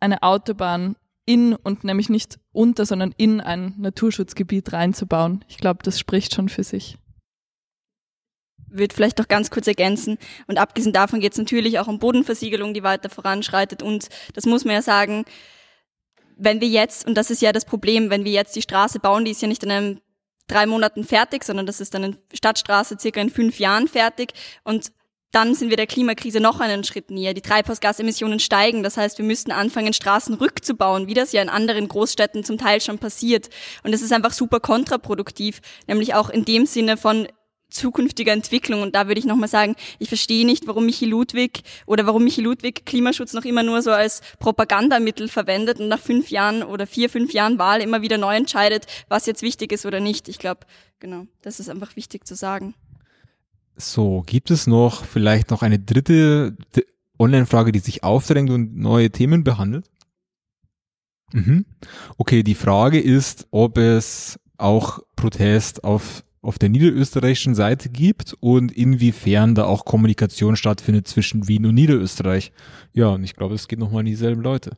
eine 0.00 0.22
Autobahn 0.22 0.96
in 1.26 1.54
und 1.54 1.84
nämlich 1.84 2.08
nicht 2.08 2.38
unter, 2.52 2.86
sondern 2.86 3.14
in 3.16 3.40
ein 3.40 3.74
Naturschutzgebiet 3.78 4.72
reinzubauen. 4.72 5.44
Ich 5.48 5.56
glaube, 5.56 5.82
das 5.82 5.98
spricht 5.98 6.34
schon 6.34 6.48
für 6.48 6.64
sich 6.64 6.98
würde 8.74 8.94
vielleicht 8.94 9.18
doch 9.18 9.28
ganz 9.28 9.50
kurz 9.50 9.66
ergänzen. 9.66 10.18
Und 10.46 10.58
abgesehen 10.58 10.92
davon 10.92 11.20
geht 11.20 11.32
es 11.32 11.38
natürlich 11.38 11.78
auch 11.78 11.86
um 11.86 11.98
Bodenversiegelung, 11.98 12.74
die 12.74 12.82
weiter 12.82 13.08
voranschreitet. 13.08 13.82
Und 13.82 14.08
das 14.34 14.46
muss 14.46 14.64
man 14.64 14.74
ja 14.74 14.82
sagen, 14.82 15.24
wenn 16.36 16.60
wir 16.60 16.68
jetzt, 16.68 17.06
und 17.06 17.14
das 17.14 17.30
ist 17.30 17.40
ja 17.40 17.52
das 17.52 17.64
Problem, 17.64 18.10
wenn 18.10 18.24
wir 18.24 18.32
jetzt 18.32 18.56
die 18.56 18.62
Straße 18.62 18.98
bauen, 18.98 19.24
die 19.24 19.30
ist 19.30 19.42
ja 19.42 19.48
nicht 19.48 19.62
in 19.62 19.70
einem 19.70 20.00
drei 20.48 20.66
Monaten 20.66 21.04
fertig, 21.04 21.44
sondern 21.44 21.66
das 21.66 21.80
ist 21.80 21.94
dann 21.94 22.04
eine 22.04 22.16
Stadtstraße 22.32 22.96
circa 22.98 23.20
in 23.20 23.30
fünf 23.30 23.58
Jahren 23.60 23.88
fertig. 23.88 24.32
Und 24.64 24.92
dann 25.34 25.54
sind 25.54 25.70
wir 25.70 25.76
der 25.76 25.86
Klimakrise 25.86 26.40
noch 26.40 26.60
einen 26.60 26.84
Schritt 26.84 27.10
näher. 27.10 27.34
Die 27.34 27.42
Treibhausgasemissionen 27.42 28.38
steigen. 28.38 28.82
Das 28.82 28.96
heißt, 28.96 29.18
wir 29.18 29.24
müssten 29.24 29.50
anfangen, 29.50 29.92
Straßen 29.92 30.34
rückzubauen, 30.34 31.06
wie 31.06 31.14
das 31.14 31.32
ja 31.32 31.42
in 31.42 31.48
anderen 31.48 31.88
Großstädten 31.88 32.44
zum 32.44 32.58
Teil 32.58 32.80
schon 32.80 32.98
passiert. 32.98 33.48
Und 33.82 33.92
das 33.92 34.02
ist 34.02 34.12
einfach 34.12 34.32
super 34.32 34.60
kontraproduktiv, 34.60 35.60
nämlich 35.86 36.14
auch 36.14 36.30
in 36.30 36.44
dem 36.44 36.66
Sinne 36.66 36.96
von, 36.96 37.26
zukünftiger 37.74 38.32
Entwicklung. 38.32 38.82
Und 38.82 38.94
da 38.94 39.08
würde 39.08 39.18
ich 39.18 39.26
nochmal 39.26 39.48
sagen, 39.48 39.74
ich 39.98 40.08
verstehe 40.08 40.46
nicht, 40.46 40.66
warum 40.66 40.86
Michi 40.86 41.04
Ludwig 41.04 41.62
oder 41.86 42.06
warum 42.06 42.24
Michi 42.24 42.40
Ludwig 42.40 42.86
Klimaschutz 42.86 43.32
noch 43.32 43.44
immer 43.44 43.62
nur 43.62 43.82
so 43.82 43.90
als 43.90 44.22
Propagandamittel 44.38 45.28
verwendet 45.28 45.80
und 45.80 45.88
nach 45.88 45.98
fünf 45.98 46.30
Jahren 46.30 46.62
oder 46.62 46.86
vier, 46.86 47.10
fünf 47.10 47.32
Jahren 47.32 47.58
Wahl 47.58 47.82
immer 47.82 48.00
wieder 48.00 48.18
neu 48.18 48.36
entscheidet, 48.36 48.86
was 49.08 49.26
jetzt 49.26 49.42
wichtig 49.42 49.72
ist 49.72 49.84
oder 49.84 50.00
nicht. 50.00 50.28
Ich 50.28 50.38
glaube, 50.38 50.60
genau, 51.00 51.26
das 51.42 51.60
ist 51.60 51.68
einfach 51.68 51.96
wichtig 51.96 52.26
zu 52.26 52.34
sagen. 52.34 52.74
So, 53.76 54.22
gibt 54.26 54.50
es 54.50 54.66
noch 54.66 55.04
vielleicht 55.04 55.50
noch 55.50 55.62
eine 55.62 55.78
dritte 55.78 56.56
Online-Frage, 57.18 57.72
die 57.72 57.80
sich 57.80 58.04
aufdrängt 58.04 58.50
und 58.50 58.76
neue 58.76 59.10
Themen 59.10 59.44
behandelt? 59.44 59.90
Mhm. 61.32 61.66
Okay, 62.16 62.42
die 62.42 62.54
Frage 62.54 63.00
ist, 63.00 63.48
ob 63.50 63.78
es 63.78 64.38
auch 64.56 65.00
Protest 65.16 65.82
auf 65.82 66.24
auf 66.44 66.58
der 66.58 66.68
niederösterreichischen 66.68 67.54
Seite 67.54 67.88
gibt 67.88 68.36
und 68.38 68.70
inwiefern 68.70 69.54
da 69.54 69.64
auch 69.64 69.86
Kommunikation 69.86 70.56
stattfindet 70.56 71.08
zwischen 71.08 71.48
Wien 71.48 71.64
und 71.64 71.74
Niederösterreich. 71.74 72.52
Ja, 72.92 73.08
und 73.08 73.24
ich 73.24 73.34
glaube, 73.34 73.54
es 73.54 73.66
geht 73.66 73.78
nochmal 73.78 74.00
an 74.00 74.06
dieselben 74.06 74.42
Leute. 74.42 74.76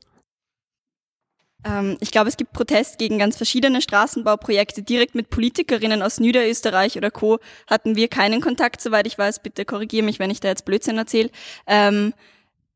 Ähm, 1.66 1.96
ich 2.00 2.10
glaube, 2.10 2.28
es 2.28 2.36
gibt 2.36 2.52
Protest 2.52 2.98
gegen 2.98 3.18
ganz 3.18 3.36
verschiedene 3.36 3.82
Straßenbauprojekte. 3.82 4.82
Direkt 4.82 5.14
mit 5.14 5.30
Politikerinnen 5.30 6.02
aus 6.02 6.20
Niederösterreich 6.20 6.96
oder 6.96 7.10
Co. 7.10 7.38
hatten 7.66 7.96
wir 7.96 8.08
keinen 8.08 8.40
Kontakt, 8.40 8.80
soweit 8.80 9.06
ich 9.06 9.18
weiß. 9.18 9.40
Bitte 9.40 9.64
korrigiere 9.64 10.04
mich, 10.04 10.18
wenn 10.18 10.30
ich 10.30 10.40
da 10.40 10.48
jetzt 10.48 10.64
Blödsinn 10.64 10.98
erzähle. 10.98 11.30
Ähm, 11.66 12.14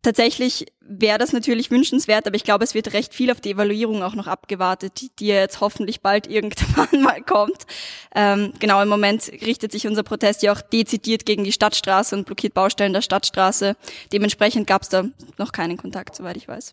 Tatsächlich 0.02 0.64
wäre 0.80 1.18
das 1.18 1.34
natürlich 1.34 1.70
wünschenswert, 1.70 2.26
aber 2.26 2.34
ich 2.34 2.44
glaube, 2.44 2.64
es 2.64 2.72
wird 2.72 2.94
recht 2.94 3.12
viel 3.12 3.30
auf 3.30 3.42
die 3.42 3.50
Evaluierung 3.50 4.02
auch 4.02 4.14
noch 4.14 4.26
abgewartet, 4.26 4.98
die, 4.98 5.10
die 5.18 5.26
jetzt 5.26 5.60
hoffentlich 5.60 6.00
bald 6.00 6.26
irgendwann 6.26 7.02
mal 7.02 7.20
kommt. 7.20 7.66
Ähm, 8.14 8.54
genau, 8.58 8.80
im 8.80 8.88
Moment 8.88 9.30
richtet 9.44 9.72
sich 9.72 9.86
unser 9.86 10.02
Protest 10.02 10.42
ja 10.42 10.54
auch 10.54 10.62
dezidiert 10.62 11.26
gegen 11.26 11.44
die 11.44 11.52
Stadtstraße 11.52 12.16
und 12.16 12.24
blockiert 12.24 12.54
Baustellen 12.54 12.94
der 12.94 13.02
Stadtstraße. 13.02 13.76
Dementsprechend 14.10 14.66
gab 14.66 14.82
es 14.82 14.88
da 14.88 15.04
noch 15.36 15.52
keinen 15.52 15.76
Kontakt, 15.76 16.16
soweit 16.16 16.38
ich 16.38 16.48
weiß. 16.48 16.72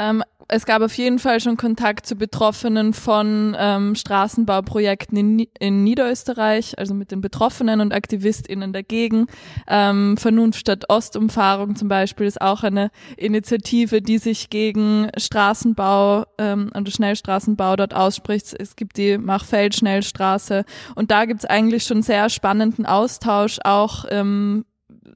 Ähm, 0.00 0.22
es 0.52 0.66
gab 0.66 0.82
auf 0.82 0.94
jeden 0.94 1.20
Fall 1.20 1.40
schon 1.40 1.56
Kontakt 1.56 2.06
zu 2.06 2.16
Betroffenen 2.16 2.92
von 2.92 3.56
ähm, 3.56 3.94
Straßenbauprojekten 3.94 5.16
in, 5.16 5.46
in, 5.60 5.84
Niederösterreich, 5.84 6.76
also 6.76 6.92
mit 6.92 7.12
den 7.12 7.20
Betroffenen 7.20 7.80
und 7.80 7.92
AktivistInnen 7.92 8.72
dagegen. 8.72 9.26
Ähm, 9.68 10.16
Vernunft 10.16 10.58
statt 10.58 10.86
Ostumfahrung 10.88 11.76
zum 11.76 11.88
Beispiel 11.88 12.26
ist 12.26 12.40
auch 12.40 12.64
eine 12.64 12.90
Initiative, 13.16 14.02
die 14.02 14.18
sich 14.18 14.50
gegen 14.50 15.08
Straßenbau 15.16 16.24
ähm, 16.38 16.72
und 16.74 16.90
Schnellstraßenbau 16.90 17.76
dort 17.76 17.94
ausspricht. 17.94 18.52
Es 18.58 18.74
gibt 18.74 18.96
die 18.96 19.18
Machfeld-Schnellstraße 19.18 20.64
und 20.96 21.12
da 21.12 21.26
gibt 21.26 21.40
es 21.40 21.46
eigentlich 21.46 21.84
schon 21.84 22.02
sehr 22.02 22.28
spannenden 22.28 22.86
Austausch 22.86 23.60
auch 23.62 24.04
ähm, 24.10 24.64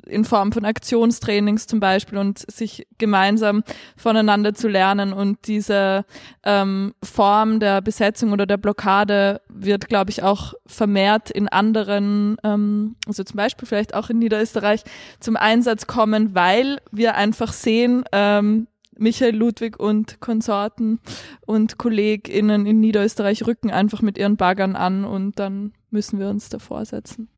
in 0.07 0.24
Form 0.24 0.53
von 0.53 0.64
Aktionstrainings 0.64 1.66
zum 1.66 1.80
Beispiel 1.80 2.18
und 2.18 2.38
sich 2.51 2.86
gemeinsam 2.99 3.62
voneinander 3.97 4.55
zu 4.55 4.68
lernen. 4.68 5.12
Und 5.12 5.47
diese 5.47 6.05
ähm, 6.42 6.95
Form 7.03 7.61
der 7.61 7.80
Besetzung 7.80 8.32
oder 8.32 8.47
der 8.47 8.57
Blockade 8.57 9.40
wird, 9.49 9.88
glaube 9.88 10.11
ich, 10.11 10.22
auch 10.22 10.55
vermehrt 10.66 11.30
in 11.30 11.49
anderen, 11.49 12.36
ähm, 12.45 12.97
also 13.07 13.24
zum 13.24 13.36
Beispiel 13.36 13.66
vielleicht 13.66 13.95
auch 13.95 14.11
in 14.11 14.18
Niederösterreich, 14.18 14.82
zum 15.20 15.36
Einsatz 15.36 15.86
kommen, 15.86 16.34
weil 16.34 16.80
wir 16.90 17.14
einfach 17.14 17.53
sehen, 17.53 18.05
ähm, 18.12 18.66
Michael 18.97 19.36
Ludwig 19.36 19.78
und 19.78 20.20
Konsorten 20.20 21.01
und 21.47 21.78
KollegInnen 21.78 22.66
in 22.66 22.80
Niederösterreich 22.80 23.47
rücken 23.47 23.70
einfach 23.70 24.03
mit 24.03 24.18
ihren 24.18 24.36
Baggern 24.36 24.76
an 24.76 25.05
und 25.05 25.38
dann 25.38 25.72
müssen 25.90 26.18
wir 26.18 26.28
uns 26.28 26.49
davor 26.49 26.84
setzen. 26.84 27.28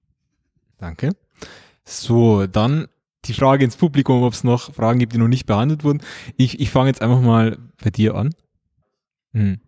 Danke. 0.79 1.11
So, 1.87 2.47
dann 2.47 2.89
die 3.25 3.33
Frage 3.33 3.65
ins 3.65 3.77
Publikum, 3.77 4.23
ob 4.23 4.33
es 4.33 4.45
noch 4.45 4.75
Fragen 4.75 4.99
gibt, 4.99 5.15
die 5.15 5.19
noch 5.19 5.29
nicht 5.29 5.47
behandelt 5.47 5.85
wurden. 5.85 6.03
Ich, 6.37 6.61
ich 6.61 6.71
fange 6.71 6.89
jetzt 6.89 7.01
einfach 7.01 7.21
mal 7.21 7.59
bei 7.83 7.91
dir 7.91 8.15
an. 8.15 8.35
Hm. 9.33 9.61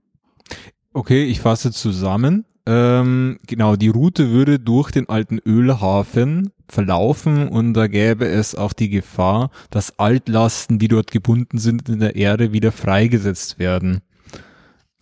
Okay, 0.93 1.25
ich 1.25 1.41
fasse 1.41 1.71
zusammen. 1.73 2.45
Ähm, 2.66 3.39
genau, 3.47 3.77
die 3.77 3.89
Route 3.89 4.31
würde 4.31 4.59
durch 4.59 4.91
den 4.91 5.09
alten 5.09 5.39
Ölhafen 5.39 6.53
verlaufen 6.69 7.49
und 7.49 7.73
da 7.73 7.87
gäbe 7.87 8.27
es 8.27 8.55
auch 8.55 8.75
die 8.75 8.91
Gefahr, 8.91 9.51
dass 9.71 9.99
Altlasten, 9.99 10.79
die 10.79 10.89
dort 10.89 11.11
gebunden 11.11 11.59
sind, 11.59 11.89
in 11.89 12.01
der 12.01 12.16
Erde 12.16 12.53
wieder 12.53 12.73
freigesetzt 12.73 13.59
werden. 13.59 14.03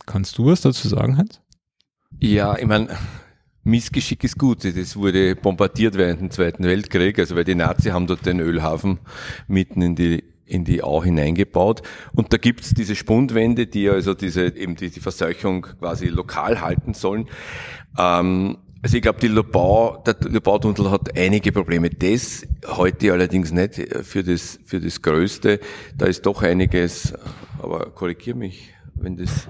Kannst 0.05 0.39
du 0.39 0.47
was 0.47 0.61
dazu 0.61 0.87
sagen, 0.87 1.17
Hans? 1.17 1.41
Ja, 2.21 2.57
ich 2.57 2.67
meine, 2.67 2.97
Missgeschick 3.67 4.23
ist 4.23 4.39
gut. 4.39 4.65
Das 4.65 4.97
wurde 4.97 5.35
bombardiert 5.35 5.97
während 5.97 6.21
dem 6.21 6.31
Zweiten 6.31 6.63
Weltkrieg, 6.65 7.19
also 7.19 7.35
weil 7.35 7.45
die 7.45 7.57
Nazi 7.57 7.91
haben 7.91 8.07
dort 8.07 8.25
den 8.25 8.39
Ölhafen 8.39 8.99
mitten 9.49 9.83
in 9.83 9.97
die 9.97 10.25
in 10.49 10.65
die 10.65 10.85
Au 10.85 11.03
hineingebaut. 11.03 11.83
Und 12.15 12.33
da 12.33 12.37
gibt's 12.37 12.73
diese 12.73 12.95
Spundwände, 12.95 13.67
die 13.67 13.91
also 13.91 14.15
diese 14.15 14.57
eben 14.57 14.77
die, 14.77 14.91
die 14.91 15.01
Verseuchung 15.01 15.63
quasi 15.81 16.07
lokal 16.07 16.61
halten 16.61 16.95
sollen. 16.95 17.29
Ähm, 17.99 18.59
also 18.81 18.97
ich 18.97 19.03
glaube, 19.03 19.19
die 19.19 19.27
Lobau, 19.27 20.01
der 20.07 20.15
Lobau-Tunnel 20.21 20.93
hat 20.93 21.19
einige 21.19 21.51
Probleme. 21.51 21.91
Das 21.91 22.47
heute 22.69 23.13
allerdings 23.13 23.51
nicht 23.51 23.75
für 24.03 24.23
das, 24.23 24.61
für 24.65 24.79
das 24.79 25.03
Größte. 25.03 25.59
Da 25.99 26.07
ist 26.07 26.25
doch 26.25 26.45
einiges, 26.45 27.13
aber 27.61 27.91
korrigier 27.91 28.37
mich, 28.37 28.73
wenn 28.95 29.17
das, 29.17 29.49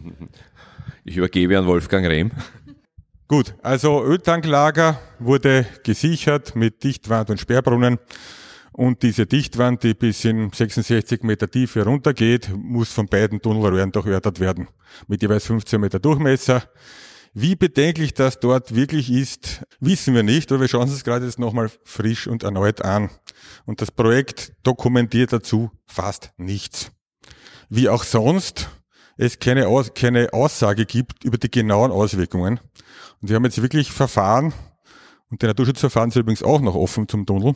ich 1.04 1.18
übergebe 1.18 1.58
an 1.58 1.66
Wolfgang 1.66 2.06
Rehm. 2.06 2.30
Gut, 3.32 3.54
also 3.62 4.04
Öltanklager 4.04 5.00
wurde 5.18 5.64
gesichert 5.84 6.54
mit 6.54 6.84
Dichtwand 6.84 7.30
und 7.30 7.40
Sperrbrunnen. 7.40 7.98
Und 8.72 9.02
diese 9.02 9.24
Dichtwand, 9.24 9.82
die 9.84 9.94
bis 9.94 10.26
in 10.26 10.50
66 10.52 11.22
Meter 11.22 11.50
Tiefe 11.50 11.82
runtergeht, 11.82 12.50
muss 12.54 12.92
von 12.92 13.06
beiden 13.06 13.40
Tunnelröhren 13.40 13.90
durchörtert 13.90 14.38
werden. 14.38 14.68
Mit 15.08 15.22
jeweils 15.22 15.46
15 15.46 15.80
Meter 15.80 15.98
Durchmesser. 15.98 16.64
Wie 17.32 17.56
bedenklich 17.56 18.12
das 18.12 18.38
dort 18.38 18.74
wirklich 18.74 19.10
ist, 19.10 19.64
wissen 19.80 20.14
wir 20.14 20.24
nicht, 20.24 20.52
aber 20.52 20.60
wir 20.60 20.68
schauen 20.68 20.82
uns 20.82 20.92
das 20.92 21.02
gerade 21.02 21.24
jetzt 21.24 21.38
nochmal 21.38 21.70
frisch 21.84 22.26
und 22.26 22.42
erneut 22.42 22.84
an. 22.84 23.08
Und 23.64 23.80
das 23.80 23.90
Projekt 23.90 24.52
dokumentiert 24.62 25.32
dazu 25.32 25.70
fast 25.86 26.32
nichts. 26.36 26.92
Wie 27.70 27.88
auch 27.88 28.04
sonst 28.04 28.68
es 29.16 29.38
keine, 29.38 29.68
Aus 29.68 29.94
keine 29.94 30.34
Aussage 30.34 30.84
gibt 30.84 31.24
über 31.24 31.38
die 31.38 31.50
genauen 31.50 31.92
Auswirkungen. 31.92 32.60
Und 33.22 33.28
wir 33.28 33.36
haben 33.36 33.44
jetzt 33.44 33.62
wirklich 33.62 33.92
Verfahren, 33.92 34.52
und 35.30 35.40
die 35.40 35.46
Naturschutzverfahren 35.46 36.10
sind 36.10 36.22
übrigens 36.22 36.42
auch 36.42 36.60
noch 36.60 36.74
offen 36.74 37.08
zum 37.08 37.24
Tunnel. 37.24 37.54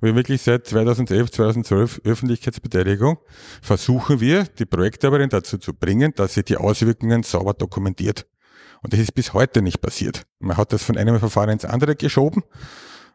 Wir 0.00 0.14
wirklich 0.14 0.42
seit 0.42 0.66
2011, 0.66 1.30
2012 1.30 2.00
Öffentlichkeitsbeteiligung 2.04 3.18
versuchen 3.62 4.20
wir, 4.20 4.44
die 4.44 4.66
Projektarbeiterinnen 4.66 5.30
dazu 5.30 5.56
zu 5.56 5.72
bringen, 5.72 6.12
dass 6.14 6.34
sie 6.34 6.42
die 6.42 6.56
Auswirkungen 6.56 7.22
sauber 7.22 7.54
dokumentiert. 7.54 8.26
Und 8.82 8.92
das 8.92 9.00
ist 9.00 9.14
bis 9.14 9.32
heute 9.32 9.62
nicht 9.62 9.80
passiert. 9.80 10.26
Man 10.40 10.56
hat 10.56 10.72
das 10.72 10.82
von 10.82 10.98
einem 10.98 11.18
Verfahren 11.18 11.50
ins 11.50 11.64
andere 11.64 11.96
geschoben. 11.96 12.42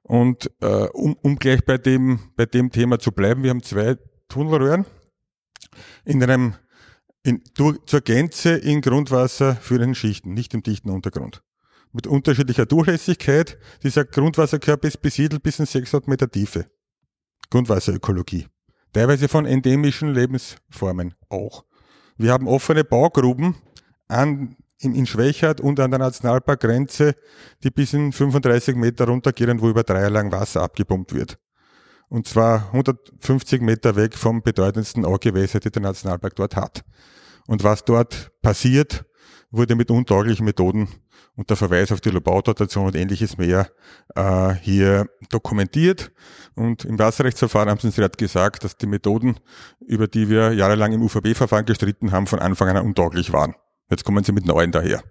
Und 0.02 0.50
äh, 0.62 0.88
um, 0.94 1.16
um 1.22 1.36
gleich 1.36 1.64
bei 1.66 1.78
dem, 1.78 2.20
bei 2.36 2.46
dem 2.46 2.72
Thema 2.72 2.98
zu 2.98 3.12
bleiben, 3.12 3.44
wir 3.44 3.52
haben 3.52 3.62
zwei 3.62 3.98
Tunnelröhren 4.30 4.86
in 6.06 6.24
einem 6.24 6.56
in, 7.24 7.44
durch, 7.56 7.78
zur 7.86 8.02
Gänze 8.02 8.56
in 8.56 8.82
Grundwasser 8.82 9.56
führenden 9.58 9.94
Schichten, 9.94 10.34
nicht 10.34 10.54
im 10.54 10.64
dichten 10.64 10.90
Untergrund. 10.90 11.44
Mit 11.92 12.08
unterschiedlicher 12.08 12.66
Durchlässigkeit. 12.66 13.58
Dieser 13.84 14.06
Grundwasserkörper 14.06 14.88
ist 14.88 15.02
besiedelt 15.02 15.44
bis 15.44 15.60
in 15.60 15.66
600 15.66 16.08
Meter 16.08 16.30
Tiefe. 16.30 16.66
Grundwasserökologie. 17.50 18.48
Teilweise 18.94 19.28
von 19.28 19.46
endemischen 19.46 20.14
Lebensformen 20.14 21.14
auch. 21.30 21.64
Wir 22.18 22.32
haben 22.32 22.48
offene 22.48 22.84
Baugruben 22.84 23.56
an, 24.08 24.56
in, 24.80 24.96
in 24.96 25.06
Schwächert 25.06 25.62
und 25.62 25.80
an 25.80 25.92
der 25.92 26.00
Nationalparkgrenze, 26.00 27.16
die 27.64 27.70
bis 27.70 27.94
in 27.94 28.12
35 28.12 28.76
Meter 28.76 29.06
runtergehen, 29.06 29.62
wo 29.62 29.70
über 29.70 29.84
drei 29.84 30.02
Jahre 30.02 30.14
lang 30.14 30.32
Wasser 30.32 30.62
abgepumpt 30.62 31.14
wird. 31.14 31.40
Und 32.10 32.28
zwar 32.28 32.68
150 32.74 33.62
Meter 33.62 33.96
weg 33.96 34.16
vom 34.16 34.42
bedeutendsten 34.42 35.06
Augewässer, 35.06 35.60
die 35.60 35.70
der 35.70 35.84
Nationalpark 35.84 36.36
dort 36.36 36.56
hat. 36.56 36.84
Und 37.46 37.64
was 37.64 37.86
dort 37.86 38.32
passiert, 38.42 39.06
wurde 39.52 39.76
mit 39.76 39.92
untauglichen 39.92 40.46
Methoden 40.46 40.88
und 41.36 41.50
der 41.50 41.58
Verweis 41.58 41.92
auf 41.92 42.02
die 42.02 42.10
Lobaudotation 42.10 42.88
und 42.88 42.96
ähnliches 42.96 43.38
mehr 43.38 43.70
äh, 44.16 44.54
hier 44.56 45.08
dokumentiert. 45.30 46.12
Und 46.56 46.86
im 46.86 47.00
Wasserrechtsverfahren 47.00 47.70
haben 47.70 47.80
sie 47.80 47.88
uns 47.88 47.96
gerade 47.96 48.18
gesagt, 48.18 48.64
dass 48.64 48.78
die 48.78 48.88
Methoden, 48.88 49.38
über 49.86 50.08
die 50.08 50.30
wir 50.30 50.54
jahrelang 50.54 50.94
im 50.94 51.02
UVB-Verfahren 51.02 51.66
gestritten 51.66 52.12
haben, 52.12 52.28
von 52.28 52.40
Anfang 52.40 52.70
an 52.70 52.86
untauglich 52.86 53.32
waren. 53.32 53.56
Jetzt 53.90 54.04
kommen 54.04 54.24
sie 54.24 54.32
mit 54.32 54.46
neuen 54.46 54.72
daher. 54.72 55.02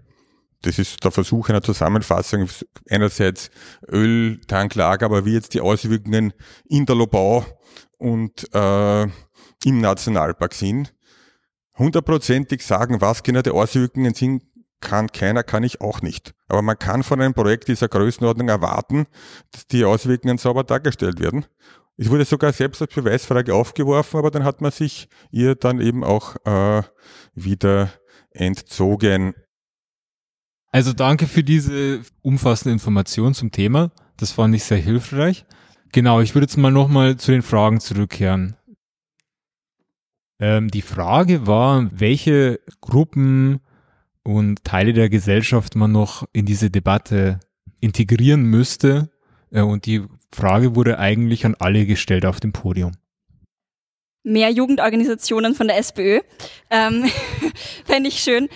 Das 0.62 0.78
ist 0.78 1.04
der 1.04 1.12
Versuch 1.12 1.48
einer 1.48 1.62
Zusammenfassung. 1.62 2.48
Einerseits 2.90 3.50
Öltanklager, 3.88 5.06
aber 5.06 5.24
wie 5.24 5.34
jetzt 5.34 5.54
die 5.54 5.60
Auswirkungen 5.60 6.32
in 6.68 6.84
der 6.84 6.96
Lobau 6.96 7.44
und 7.96 8.52
äh, 8.52 9.02
im 9.64 9.80
Nationalpark 9.80 10.54
sind. 10.54 10.92
Hundertprozentig 11.78 12.64
sagen, 12.64 13.00
was 13.00 13.22
genau 13.22 13.42
die 13.42 13.50
Auswirkungen 13.50 14.14
sind, 14.14 14.42
kann 14.80 15.08
keiner, 15.08 15.42
kann 15.42 15.62
ich 15.62 15.80
auch 15.80 16.02
nicht. 16.02 16.34
Aber 16.48 16.62
man 16.62 16.78
kann 16.78 17.02
von 17.02 17.20
einem 17.20 17.34
Projekt 17.34 17.68
dieser 17.68 17.88
Größenordnung 17.88 18.48
erwarten, 18.48 19.06
dass 19.52 19.66
die 19.66 19.84
Auswirkungen 19.84 20.38
sauber 20.38 20.64
dargestellt 20.64 21.20
werden. 21.20 21.46
Es 21.96 22.10
wurde 22.10 22.24
sogar 22.24 22.52
selbst 22.52 22.80
als 22.80 22.94
Beweisfrage 22.94 23.54
aufgeworfen, 23.54 24.18
aber 24.18 24.30
dann 24.30 24.44
hat 24.44 24.60
man 24.60 24.70
sich 24.70 25.08
ihr 25.32 25.56
dann 25.56 25.80
eben 25.80 26.04
auch 26.04 26.36
äh, 26.44 26.82
wieder 27.34 27.90
entzogen. 28.30 29.34
Also 30.70 30.92
danke 30.92 31.26
für 31.26 31.42
diese 31.42 32.00
umfassende 32.22 32.72
Information 32.72 33.34
zum 33.34 33.50
Thema. 33.50 33.90
Das 34.16 34.32
fand 34.32 34.54
ich 34.54 34.64
sehr 34.64 34.78
hilfreich. 34.78 35.44
Genau, 35.92 36.20
ich 36.20 36.34
würde 36.34 36.44
jetzt 36.44 36.56
mal 36.56 36.70
nochmal 36.70 37.16
zu 37.16 37.32
den 37.32 37.42
Fragen 37.42 37.80
zurückkehren. 37.80 38.56
Ähm, 40.40 40.70
die 40.70 40.82
Frage 40.82 41.46
war, 41.46 41.88
welche 41.92 42.60
Gruppen 42.80 43.60
und 44.22 44.62
Teile 44.64 44.92
der 44.92 45.08
Gesellschaft 45.08 45.74
man 45.74 45.92
noch 45.92 46.26
in 46.32 46.46
diese 46.46 46.70
Debatte 46.70 47.40
integrieren 47.80 48.42
müsste. 48.42 49.10
Äh, 49.50 49.62
und 49.62 49.86
die 49.86 50.04
Frage 50.32 50.76
wurde 50.76 50.98
eigentlich 50.98 51.44
an 51.46 51.56
alle 51.58 51.86
gestellt 51.86 52.26
auf 52.26 52.40
dem 52.40 52.52
Podium. 52.52 52.92
Mehr 54.22 54.50
Jugendorganisationen 54.50 55.54
von 55.54 55.68
der 55.68 55.78
SPÖ. 55.78 56.20
Ähm, 56.70 57.10
Fände 57.84 58.08
ich 58.08 58.20
schön. 58.20 58.48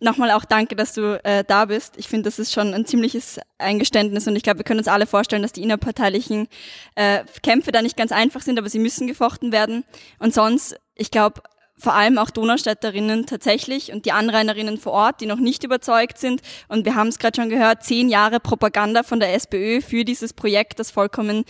Nochmal 0.00 0.32
auch 0.32 0.44
danke, 0.44 0.74
dass 0.74 0.94
du 0.94 1.22
äh, 1.22 1.44
da 1.46 1.66
bist. 1.66 1.96
Ich 1.96 2.08
finde, 2.08 2.24
das 2.24 2.40
ist 2.40 2.52
schon 2.52 2.74
ein 2.74 2.86
ziemliches 2.86 3.38
Eingeständnis 3.58 4.26
und 4.26 4.34
ich 4.34 4.42
glaube, 4.42 4.58
wir 4.58 4.64
können 4.64 4.80
uns 4.80 4.88
alle 4.88 5.06
vorstellen, 5.06 5.42
dass 5.42 5.52
die 5.52 5.62
innerparteilichen 5.62 6.48
äh, 6.96 7.22
Kämpfe 7.44 7.70
da 7.70 7.82
nicht 7.82 7.96
ganz 7.96 8.10
einfach 8.10 8.40
sind, 8.40 8.58
aber 8.58 8.68
sie 8.68 8.80
müssen 8.80 9.06
gefochten 9.06 9.52
werden. 9.52 9.84
Und 10.18 10.34
sonst, 10.34 10.76
ich 10.94 11.10
glaube, 11.10 11.42
vor 11.76 11.94
allem 11.94 12.18
auch 12.18 12.30
Donaustädterinnen 12.30 13.26
tatsächlich 13.26 13.92
und 13.92 14.04
die 14.04 14.12
Anrainerinnen 14.12 14.78
vor 14.78 14.92
Ort, 14.92 15.20
die 15.20 15.26
noch 15.26 15.38
nicht 15.38 15.64
überzeugt 15.64 16.18
sind. 16.18 16.40
Und 16.68 16.84
wir 16.84 16.94
haben 16.94 17.08
es 17.08 17.18
gerade 17.18 17.40
schon 17.40 17.48
gehört, 17.48 17.82
zehn 17.82 18.08
Jahre 18.08 18.38
Propaganda 18.38 19.02
von 19.02 19.18
der 19.18 19.34
SPÖ 19.34 19.80
für 19.80 20.04
dieses 20.04 20.32
Projekt, 20.32 20.78
das 20.78 20.90
vollkommen 20.92 21.44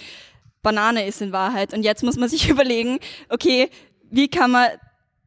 Banane 0.62 1.07
ist 1.07 1.20
in 1.20 1.32
Wahrheit. 1.32 1.74
Und 1.74 1.82
jetzt 1.82 2.03
muss 2.03 2.16
man 2.16 2.28
sich 2.28 2.49
überlegen, 2.51 2.99
okay, 3.28 3.68
wie 4.11 4.28
kann 4.28 4.53
man 4.53 4.68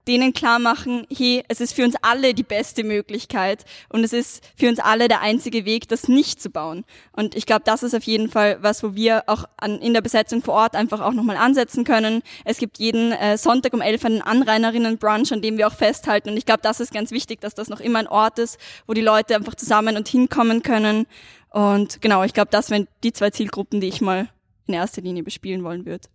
denen 0.07 0.33
klar 0.33 0.59
machen, 0.59 1.05
hey, 1.15 1.43
es 1.47 1.61
ist 1.61 1.73
für 1.73 1.83
uns 1.83 1.95
alle 2.01 2.33
die 2.33 2.43
beste 2.43 2.83
Möglichkeit 2.83 3.65
und 3.89 4.03
es 4.03 4.13
ist 4.13 4.43
für 4.55 4.69
uns 4.69 4.79
alle 4.79 5.07
der 5.07 5.21
einzige 5.21 5.65
Weg, 5.65 5.87
das 5.87 6.07
nicht 6.07 6.41
zu 6.41 6.49
bauen. 6.49 6.85
Und 7.11 7.35
ich 7.35 7.45
glaube, 7.45 7.63
das 7.65 7.83
ist 7.83 7.95
auf 7.95 8.03
jeden 8.03 8.29
Fall 8.29 8.57
was, 8.61 8.83
wo 8.83 8.95
wir 8.95 9.23
auch 9.27 9.45
an, 9.57 9.79
in 9.79 9.93
der 9.93 10.01
Besetzung 10.01 10.41
vor 10.41 10.55
Ort 10.55 10.75
einfach 10.75 11.01
auch 11.01 11.13
nochmal 11.13 11.37
ansetzen 11.37 11.83
können. 11.83 12.21
Es 12.43 12.57
gibt 12.57 12.79
jeden 12.79 13.11
äh, 13.11 13.37
Sonntag 13.37 13.73
um 13.73 13.81
elf 13.81 14.05
einen 14.05 14.21
Anrainerinnen-Brunch, 14.21 15.31
an 15.33 15.41
dem 15.41 15.57
wir 15.57 15.67
auch 15.67 15.75
festhalten. 15.75 16.29
Und 16.29 16.37
ich 16.37 16.45
glaube, 16.45 16.61
das 16.61 16.79
ist 16.79 16.93
ganz 16.93 17.11
wichtig, 17.11 17.41
dass 17.41 17.55
das 17.55 17.69
noch 17.69 17.79
immer 17.79 17.99
ein 17.99 18.07
Ort 18.07 18.39
ist, 18.39 18.59
wo 18.87 18.93
die 18.93 19.01
Leute 19.01 19.35
einfach 19.35 19.55
zusammen 19.55 19.97
und 19.97 20.07
hinkommen 20.07 20.61
können. 20.63 21.07
Und 21.49 22.01
genau, 22.01 22.23
ich 22.23 22.33
glaube, 22.33 22.51
das 22.51 22.69
wären 22.69 22.87
die 23.03 23.13
zwei 23.13 23.29
Zielgruppen, 23.29 23.79
die 23.79 23.87
ich 23.87 24.01
mal 24.01 24.27
in 24.67 24.73
erster 24.73 25.01
Linie 25.01 25.23
bespielen 25.23 25.63
wollen 25.63 25.85
würde. 25.85 26.07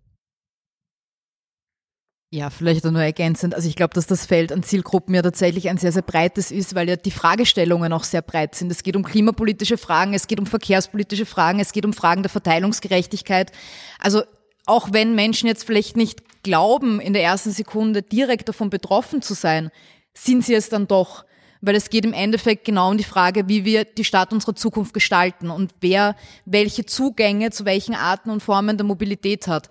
Ja, 2.32 2.48
vielleicht 2.48 2.84
nur 2.84 3.02
ergänzend. 3.02 3.56
Also 3.56 3.68
ich 3.68 3.74
glaube, 3.74 3.92
dass 3.92 4.06
das 4.06 4.24
Feld 4.24 4.52
an 4.52 4.62
Zielgruppen 4.62 5.16
ja 5.16 5.22
tatsächlich 5.22 5.68
ein 5.68 5.78
sehr, 5.78 5.90
sehr 5.90 6.02
breites 6.02 6.52
ist, 6.52 6.76
weil 6.76 6.88
ja 6.88 6.94
die 6.94 7.10
Fragestellungen 7.10 7.92
auch 7.92 8.04
sehr 8.04 8.22
breit 8.22 8.54
sind. 8.54 8.70
Es 8.70 8.84
geht 8.84 8.94
um 8.94 9.02
klimapolitische 9.02 9.76
Fragen, 9.76 10.14
es 10.14 10.28
geht 10.28 10.38
um 10.38 10.46
verkehrspolitische 10.46 11.26
Fragen, 11.26 11.58
es 11.58 11.72
geht 11.72 11.84
um 11.84 11.92
Fragen 11.92 12.22
der 12.22 12.30
Verteilungsgerechtigkeit. 12.30 13.50
Also 13.98 14.22
auch 14.64 14.92
wenn 14.92 15.16
Menschen 15.16 15.48
jetzt 15.48 15.64
vielleicht 15.64 15.96
nicht 15.96 16.44
glauben, 16.44 17.00
in 17.00 17.14
der 17.14 17.24
ersten 17.24 17.50
Sekunde 17.50 18.02
direkt 18.02 18.48
davon 18.48 18.70
betroffen 18.70 19.22
zu 19.22 19.34
sein, 19.34 19.72
sind 20.14 20.44
sie 20.44 20.54
es 20.54 20.68
dann 20.68 20.86
doch. 20.86 21.24
Weil 21.60 21.74
es 21.74 21.90
geht 21.90 22.04
im 22.04 22.12
Endeffekt 22.12 22.64
genau 22.64 22.92
um 22.92 22.96
die 22.96 23.02
Frage, 23.02 23.48
wie 23.48 23.64
wir 23.64 23.84
die 23.84 24.04
Stadt 24.04 24.32
unserer 24.32 24.54
Zukunft 24.54 24.94
gestalten 24.94 25.50
und 25.50 25.74
wer 25.80 26.14
welche 26.44 26.86
Zugänge 26.86 27.50
zu 27.50 27.64
welchen 27.64 27.96
Arten 27.96 28.30
und 28.30 28.40
Formen 28.40 28.76
der 28.76 28.86
Mobilität 28.86 29.48
hat. 29.48 29.68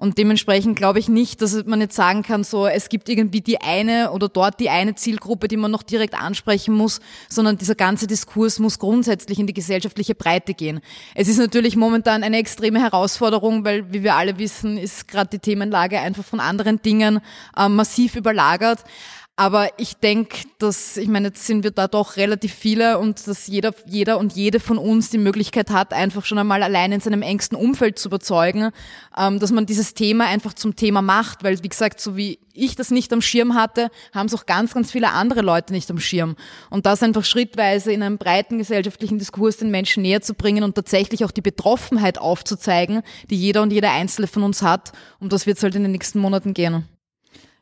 Und 0.00 0.16
dementsprechend 0.16 0.76
glaube 0.76 0.98
ich 0.98 1.10
nicht, 1.10 1.42
dass 1.42 1.62
man 1.66 1.82
jetzt 1.82 1.94
sagen 1.94 2.22
kann, 2.22 2.42
so 2.42 2.66
es 2.66 2.88
gibt 2.88 3.10
irgendwie 3.10 3.42
die 3.42 3.60
eine 3.60 4.12
oder 4.12 4.30
dort 4.30 4.58
die 4.58 4.70
eine 4.70 4.94
Zielgruppe, 4.94 5.46
die 5.46 5.58
man 5.58 5.70
noch 5.70 5.82
direkt 5.82 6.14
ansprechen 6.14 6.74
muss, 6.74 7.00
sondern 7.28 7.58
dieser 7.58 7.74
ganze 7.74 8.06
Diskurs 8.06 8.60
muss 8.60 8.78
grundsätzlich 8.78 9.38
in 9.38 9.46
die 9.46 9.52
gesellschaftliche 9.52 10.14
Breite 10.14 10.54
gehen. 10.54 10.80
Es 11.14 11.28
ist 11.28 11.36
natürlich 11.36 11.76
momentan 11.76 12.22
eine 12.22 12.38
extreme 12.38 12.80
Herausforderung, 12.80 13.62
weil, 13.66 13.92
wie 13.92 14.02
wir 14.02 14.14
alle 14.14 14.38
wissen, 14.38 14.78
ist 14.78 15.06
gerade 15.06 15.28
die 15.28 15.38
Themenlage 15.38 16.00
einfach 16.00 16.24
von 16.24 16.40
anderen 16.40 16.80
Dingen 16.80 17.20
äh, 17.54 17.68
massiv 17.68 18.16
überlagert. 18.16 18.82
Aber 19.40 19.70
ich 19.78 19.96
denke, 19.96 20.40
dass, 20.58 20.98
ich 20.98 21.08
meine, 21.08 21.28
jetzt 21.28 21.46
sind 21.46 21.64
wir 21.64 21.70
da 21.70 21.88
doch 21.88 22.18
relativ 22.18 22.52
viele 22.52 22.98
und 22.98 23.26
dass 23.26 23.46
jeder, 23.46 23.72
jeder 23.86 24.18
und 24.18 24.34
jede 24.34 24.60
von 24.60 24.76
uns 24.76 25.08
die 25.08 25.16
Möglichkeit 25.16 25.70
hat, 25.70 25.94
einfach 25.94 26.26
schon 26.26 26.36
einmal 26.36 26.62
allein 26.62 26.92
in 26.92 27.00
seinem 27.00 27.22
engsten 27.22 27.56
Umfeld 27.56 27.98
zu 27.98 28.08
überzeugen, 28.10 28.70
ähm, 29.16 29.38
dass 29.38 29.50
man 29.50 29.64
dieses 29.64 29.94
Thema 29.94 30.26
einfach 30.26 30.52
zum 30.52 30.76
Thema 30.76 31.00
macht, 31.00 31.42
weil, 31.42 31.62
wie 31.62 31.70
gesagt, 31.70 32.02
so 32.02 32.18
wie 32.18 32.38
ich 32.52 32.76
das 32.76 32.90
nicht 32.90 33.14
am 33.14 33.22
Schirm 33.22 33.54
hatte, 33.54 33.88
haben 34.12 34.26
es 34.26 34.34
auch 34.34 34.44
ganz, 34.44 34.74
ganz 34.74 34.92
viele 34.92 35.08
andere 35.08 35.40
Leute 35.40 35.72
nicht 35.72 35.90
am 35.90 36.00
Schirm. 36.00 36.36
Und 36.68 36.84
das 36.84 37.02
einfach 37.02 37.24
schrittweise 37.24 37.92
in 37.92 38.02
einem 38.02 38.18
breiten 38.18 38.58
gesellschaftlichen 38.58 39.18
Diskurs 39.18 39.56
den 39.56 39.70
Menschen 39.70 40.02
näher 40.02 40.20
zu 40.20 40.34
bringen 40.34 40.64
und 40.64 40.74
tatsächlich 40.74 41.24
auch 41.24 41.30
die 41.30 41.40
Betroffenheit 41.40 42.18
aufzuzeigen, 42.18 43.00
die 43.30 43.36
jeder 43.36 43.62
und 43.62 43.72
jeder 43.72 43.90
Einzelne 43.90 44.26
von 44.26 44.42
uns 44.42 44.60
hat. 44.60 44.92
Um 45.18 45.30
das 45.30 45.46
wird 45.46 45.56
es 45.56 45.62
halt 45.62 45.76
in 45.76 45.84
den 45.84 45.92
nächsten 45.92 46.18
Monaten 46.18 46.52
gehen. 46.52 46.84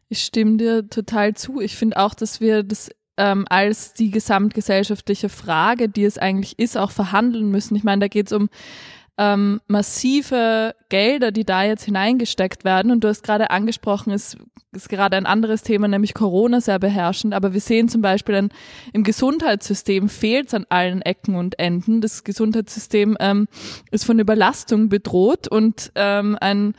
Ich 0.09 0.25
stimme 0.25 0.57
dir 0.57 0.89
total 0.89 1.35
zu. 1.35 1.61
Ich 1.61 1.77
finde 1.77 1.99
auch, 1.99 2.15
dass 2.15 2.41
wir 2.41 2.63
das 2.63 2.91
ähm, 3.19 3.45
als 3.51 3.93
die 3.93 4.11
gesamtgesellschaftliche 4.11 5.29
Frage, 5.29 5.89
die 5.89 6.05
es 6.05 6.19
eigentlich 6.19 6.59
ist, 6.59 6.79
auch 6.79 6.93
verhandeln 6.93 7.51
müssen. 7.51 7.75
Ich 7.77 7.85
meine, 7.85 8.01
da 8.01 8.09
geht 8.09 8.29
es 8.29 8.33
um 8.33 8.49
ähm, 9.19 9.61
massive 9.67 10.77
Gelder, 10.89 11.33
die 11.33 11.45
da 11.45 11.65
jetzt 11.65 11.85
hineingesteckt 11.85 12.65
werden. 12.65 12.93
Und 12.93 13.03
du 13.03 13.09
hast 13.09 13.25
gerade 13.25 13.51
angesprochen, 13.51 14.13
ist, 14.13 14.39
ist 14.71 14.89
gerade 14.89 15.17
ein 15.17 15.27
anderes 15.27 15.63
Thema, 15.63 15.89
nämlich 15.89 16.15
Corona 16.15 16.61
sehr 16.61 16.79
beherrschend. 16.79 17.35
Aber 17.35 17.53
wir 17.53 17.61
sehen 17.61 17.89
zum 17.89 18.01
Beispiel 18.01 18.37
ein, 18.37 18.49
im 18.93 19.03
Gesundheitssystem 19.03 20.09
fehlt 20.09 20.47
es 20.47 20.55
an 20.55 20.67
allen 20.69 21.03
Ecken 21.03 21.35
und 21.35 21.59
Enden. 21.59 22.01
Das 22.01 22.23
Gesundheitssystem 22.23 23.17
ähm, 23.19 23.49
ist 23.91 24.05
von 24.05 24.21
Überlastung 24.21 24.89
bedroht 24.89 25.49
und 25.49 25.91
ähm, 25.97 26.39
ein 26.41 26.75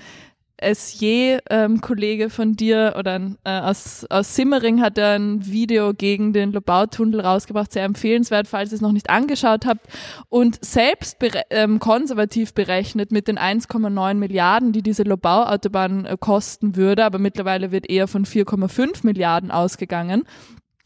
SJ-Kollege 0.61 2.23
ähm, 2.25 2.29
von 2.29 2.53
dir 2.53 2.95
oder 2.97 3.19
äh, 3.43 3.59
aus, 3.59 4.05
aus 4.09 4.35
Simmering 4.35 4.81
hat 4.81 4.97
er 4.97 5.15
ein 5.15 5.45
Video 5.45 5.93
gegen 5.93 6.33
den 6.33 6.51
Lobautunnel 6.51 7.21
rausgebracht, 7.21 7.71
sehr 7.71 7.83
empfehlenswert, 7.83 8.47
falls 8.47 8.71
ihr 8.71 8.75
es 8.75 8.81
noch 8.81 8.91
nicht 8.91 9.09
angeschaut 9.09 9.65
habt. 9.65 9.87
Und 10.29 10.63
selbst 10.63 11.19
bere 11.19 11.43
ähm, 11.49 11.79
konservativ 11.79 12.53
berechnet 12.53 13.11
mit 13.11 13.27
den 13.27 13.37
1,9 13.37 14.13
Milliarden, 14.15 14.71
die 14.71 14.81
diese 14.81 15.03
Lobauautobahn 15.03 16.05
äh, 16.05 16.17
kosten 16.19 16.75
würde, 16.75 17.05
aber 17.05 17.19
mittlerweile 17.19 17.71
wird 17.71 17.89
eher 17.89 18.07
von 18.07 18.25
4,5 18.25 19.05
Milliarden 19.05 19.51
ausgegangen 19.51 20.23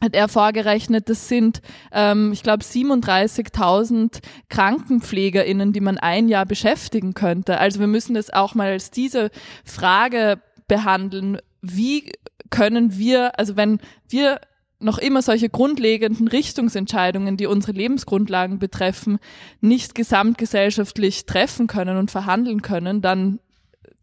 hat 0.04 0.16
er 0.16 0.28
vorgerechnet, 0.28 1.10
das 1.10 1.30
sind, 1.30 1.62
ähm, 1.94 2.34
ich 2.34 2.44
glaube, 2.44 2.64
37.000 2.64 4.20
KrankenpflegerInnen, 4.50 5.72
die 5.72 5.80
man 5.80 5.98
ein 5.98 6.28
Jahr 6.28 6.46
beschäftigen 6.46 7.14
könnte. 7.14 7.58
Also 7.58 7.80
wir 7.80 7.88
müssen 7.88 8.14
das 8.14 8.32
auch 8.32 8.54
mal 8.54 8.68
als 8.68 8.92
diese 8.92 9.32
Frage 9.64 10.42
behandeln. 10.68 11.40
Wie 11.62 12.12
können 12.50 12.98
wir, 12.98 13.40
also 13.40 13.56
wenn 13.56 13.80
wir 14.10 14.42
noch 14.80 14.98
immer 14.98 15.22
solche 15.22 15.48
grundlegenden 15.50 16.28
Richtungsentscheidungen, 16.28 17.38
die 17.38 17.48
unsere 17.48 17.72
Lebensgrundlagen 17.72 18.60
betreffen, 18.60 19.20
nicht 19.62 19.96
gesamtgesellschaftlich 19.96 21.26
treffen 21.26 21.68
können 21.68 21.96
und 21.96 22.12
verhandeln 22.12 22.62
können, 22.62 23.02
dann, 23.02 23.40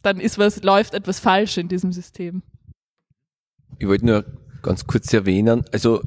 dann 0.00 0.18
ist 0.18 0.38
was, 0.38 0.62
läuft 0.62 0.94
etwas 0.94 1.20
falsch 1.20 1.58
in 1.58 1.68
diesem 1.68 1.92
System. 1.92 2.42
Ich 3.78 3.86
wollte 3.86 4.06
nur 4.06 4.24
ganz 4.62 4.86
kurz 4.86 5.12
erwähnen, 5.12 5.64
also 5.72 6.02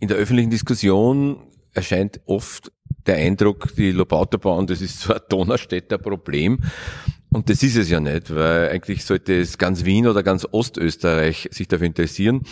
in 0.00 0.08
der 0.08 0.16
öffentlichen 0.16 0.50
Diskussion 0.50 1.38
erscheint 1.72 2.20
oft 2.26 2.72
der 3.06 3.16
Eindruck, 3.16 3.74
die 3.76 3.92
Lobauterbahn, 3.92 4.66
das 4.66 4.80
ist 4.80 5.00
so 5.00 5.14
ein 5.14 5.20
Donaustädter 5.28 5.98
Problem. 5.98 6.60
Und 7.30 7.50
das 7.50 7.62
ist 7.62 7.76
es 7.76 7.90
ja 7.90 8.00
nicht, 8.00 8.34
weil 8.34 8.70
eigentlich 8.70 9.04
sollte 9.04 9.38
es 9.38 9.58
ganz 9.58 9.84
Wien 9.84 10.06
oder 10.06 10.22
ganz 10.22 10.46
Ostösterreich 10.50 11.48
sich 11.50 11.68
dafür 11.68 11.86
interessieren, 11.86 12.42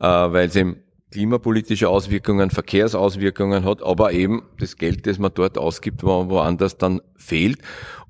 äh, 0.00 0.06
weil 0.06 0.48
es 0.48 0.56
eben 0.56 0.76
klimapolitische 1.10 1.88
Auswirkungen, 1.88 2.50
Verkehrsauswirkungen 2.50 3.64
hat, 3.64 3.82
aber 3.82 4.12
eben 4.12 4.42
das 4.58 4.76
Geld, 4.76 5.06
das 5.06 5.18
man 5.18 5.32
dort 5.34 5.58
ausgibt, 5.58 6.02
wo, 6.02 6.28
woanders 6.28 6.76
dann 6.76 7.00
fehlt. 7.16 7.58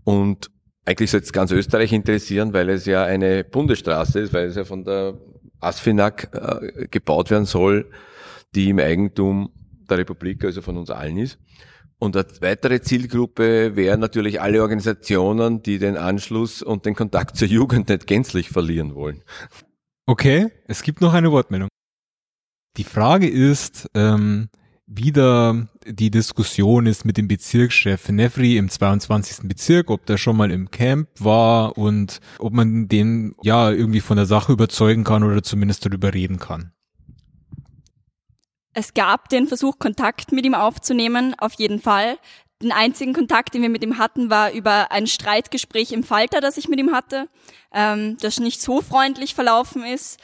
Und 0.05 0.51
eigentlich 0.85 1.11
sollte 1.11 1.27
es 1.27 1.33
ganz 1.33 1.51
Österreich 1.51 1.93
interessieren, 1.93 2.53
weil 2.53 2.69
es 2.71 2.87
ja 2.87 3.05
eine 3.05 3.45
Bundesstraße 3.45 4.21
ist, 4.21 4.33
weil 4.33 4.47
es 4.47 4.57
ja 4.57 4.65
von 4.65 4.85
der 4.85 5.15
ASFINAG 5.65 6.29
äh, 6.33 6.89
gebaut 6.89 7.31
werden 7.31 7.47
soll, 7.47 7.91
die 8.55 8.71
im 8.71 8.79
Eigentum 8.79 9.51
der 9.89 9.99
Republik, 9.99 10.45
also 10.45 10.63
von 10.63 10.77
uns 10.77 10.91
allen 10.91 11.19
ist. 11.19 11.39
Und 11.99 12.17
eine 12.17 12.27
weitere 12.41 12.81
Zielgruppe 12.81 13.77
wären 13.77 14.01
natürlich 14.01 14.41
alle 14.41 14.61
Organisationen, 14.61 15.63
die 15.63 15.79
den 15.79 15.97
Anschluss 15.97 16.63
und 16.63 16.87
den 16.87 16.95
Kontakt 16.95 17.37
zur 17.37 17.49
Jugend 17.49 17.89
nicht 17.89 18.07
gänzlich 18.07 18.51
verlieren 18.51 18.95
wollen. 18.95 19.23
Okay, 20.07 20.51
es 20.67 20.83
gibt 20.83 21.01
noch 21.01 21.15
eine 21.15 21.33
Wortmeldung. 21.33 21.69
Die 22.77 22.85
Frage 22.85 23.29
ist, 23.29 23.89
ähm, 23.95 24.49
wie 24.87 25.13
da 25.13 25.69
die 25.87 26.11
Diskussion 26.11 26.87
ist 26.87 27.05
mit 27.05 27.17
dem 27.17 27.29
Bezirkschef 27.29 28.09
Nefri 28.09 28.57
im 28.57 28.69
22. 28.69 29.49
Bezirk, 29.49 29.91
ob 29.91 30.07
der 30.07 30.17
schon 30.17 30.37
mal 30.37 30.51
im 30.51 30.71
Camp 30.71 31.09
war 31.19 31.77
und 31.77 32.21
ob 32.39 32.53
man 32.53 32.89
den 32.89 33.35
ja 33.43 33.71
irgendwie 33.71 34.01
von 34.01 34.17
der 34.17 34.27
Sache 34.27 34.53
überzeugen 34.53 35.05
kann 35.05 35.23
oder 35.23 35.43
zumindest 35.43 35.85
darüber 35.85 36.15
reden 36.15 36.39
kann. 36.39 36.73
Es 38.73 38.95
gab 38.95 39.29
den 39.29 39.47
Versuch, 39.47 39.79
Kontakt 39.79 40.33
mit 40.33 40.45
ihm 40.45 40.55
aufzunehmen, 40.55 41.35
auf 41.39 41.55
jeden 41.55 41.81
Fall. 41.81 42.19
Den 42.63 42.73
einzigen 42.73 43.13
Kontakt, 43.13 43.55
den 43.55 43.63
wir 43.63 43.69
mit 43.69 43.85
ihm 43.85 43.99
hatten, 43.99 44.31
war 44.31 44.53
über 44.53 44.91
ein 44.91 45.07
Streitgespräch 45.07 45.93
im 45.93 46.03
Falter, 46.03 46.41
das 46.41 46.57
ich 46.57 46.69
mit 46.69 46.81
ihm 46.81 46.93
hatte, 46.93 47.29
ähm, 47.73 48.17
das 48.21 48.41
nicht 48.41 48.61
so 48.61 48.81
freundlich 48.81 49.35
verlaufen 49.35 49.85
ist. 49.85 50.19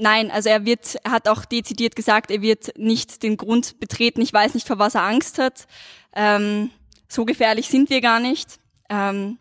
Nein, 0.00 0.30
also 0.30 0.48
er 0.48 0.64
wird, 0.64 0.96
er 1.02 1.10
hat 1.10 1.28
auch 1.28 1.44
dezidiert 1.44 1.96
gesagt, 1.96 2.30
er 2.30 2.40
wird 2.40 2.78
nicht 2.78 3.24
den 3.24 3.36
Grund 3.36 3.80
betreten. 3.80 4.22
Ich 4.22 4.32
weiß 4.32 4.54
nicht, 4.54 4.66
vor 4.66 4.78
was 4.78 4.94
er 4.94 5.02
Angst 5.02 5.38
hat. 5.38 5.66
Ähm, 6.14 6.70
so 7.08 7.24
gefährlich 7.24 7.68
sind 7.68 7.90
wir 7.90 8.00
gar 8.00 8.20
nicht. 8.20 8.60
Ähm, 8.88 9.38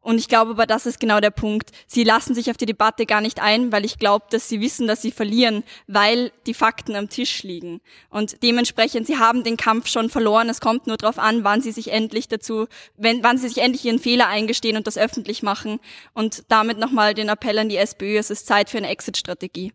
und 0.00 0.16
ich 0.16 0.28
glaube 0.28 0.52
aber, 0.52 0.64
das 0.64 0.86
ist 0.86 0.98
genau 0.98 1.20
der 1.20 1.30
Punkt. 1.30 1.72
Sie 1.86 2.04
lassen 2.04 2.34
sich 2.34 2.50
auf 2.50 2.56
die 2.56 2.64
Debatte 2.64 3.04
gar 3.04 3.20
nicht 3.20 3.42
ein, 3.42 3.70
weil 3.70 3.84
ich 3.84 3.98
glaube, 3.98 4.24
dass 4.30 4.48
sie 4.48 4.62
wissen, 4.62 4.86
dass 4.86 5.02
sie 5.02 5.10
verlieren, 5.10 5.62
weil 5.86 6.32
die 6.46 6.54
Fakten 6.54 6.96
am 6.96 7.10
Tisch 7.10 7.42
liegen. 7.42 7.82
Und 8.08 8.42
dementsprechend, 8.42 9.06
sie 9.06 9.18
haben 9.18 9.44
den 9.44 9.58
Kampf 9.58 9.88
schon 9.88 10.08
verloren. 10.08 10.48
Es 10.48 10.62
kommt 10.62 10.86
nur 10.86 10.96
darauf 10.96 11.18
an, 11.18 11.44
wann 11.44 11.60
sie 11.60 11.72
sich 11.72 11.92
endlich 11.92 12.28
dazu, 12.28 12.66
wenn, 12.96 13.22
wann 13.22 13.36
sie 13.36 13.48
sich 13.48 13.58
endlich 13.58 13.84
ihren 13.84 13.98
Fehler 13.98 14.28
eingestehen 14.28 14.78
und 14.78 14.86
das 14.86 14.96
öffentlich 14.96 15.42
machen. 15.42 15.80
Und 16.14 16.44
damit 16.48 16.78
nochmal 16.78 17.12
den 17.12 17.28
Appell 17.28 17.58
an 17.58 17.68
die 17.68 17.76
SPÖ, 17.76 18.16
es 18.16 18.30
ist 18.30 18.46
Zeit 18.46 18.70
für 18.70 18.78
eine 18.78 18.88
Exit-Strategie. 18.88 19.74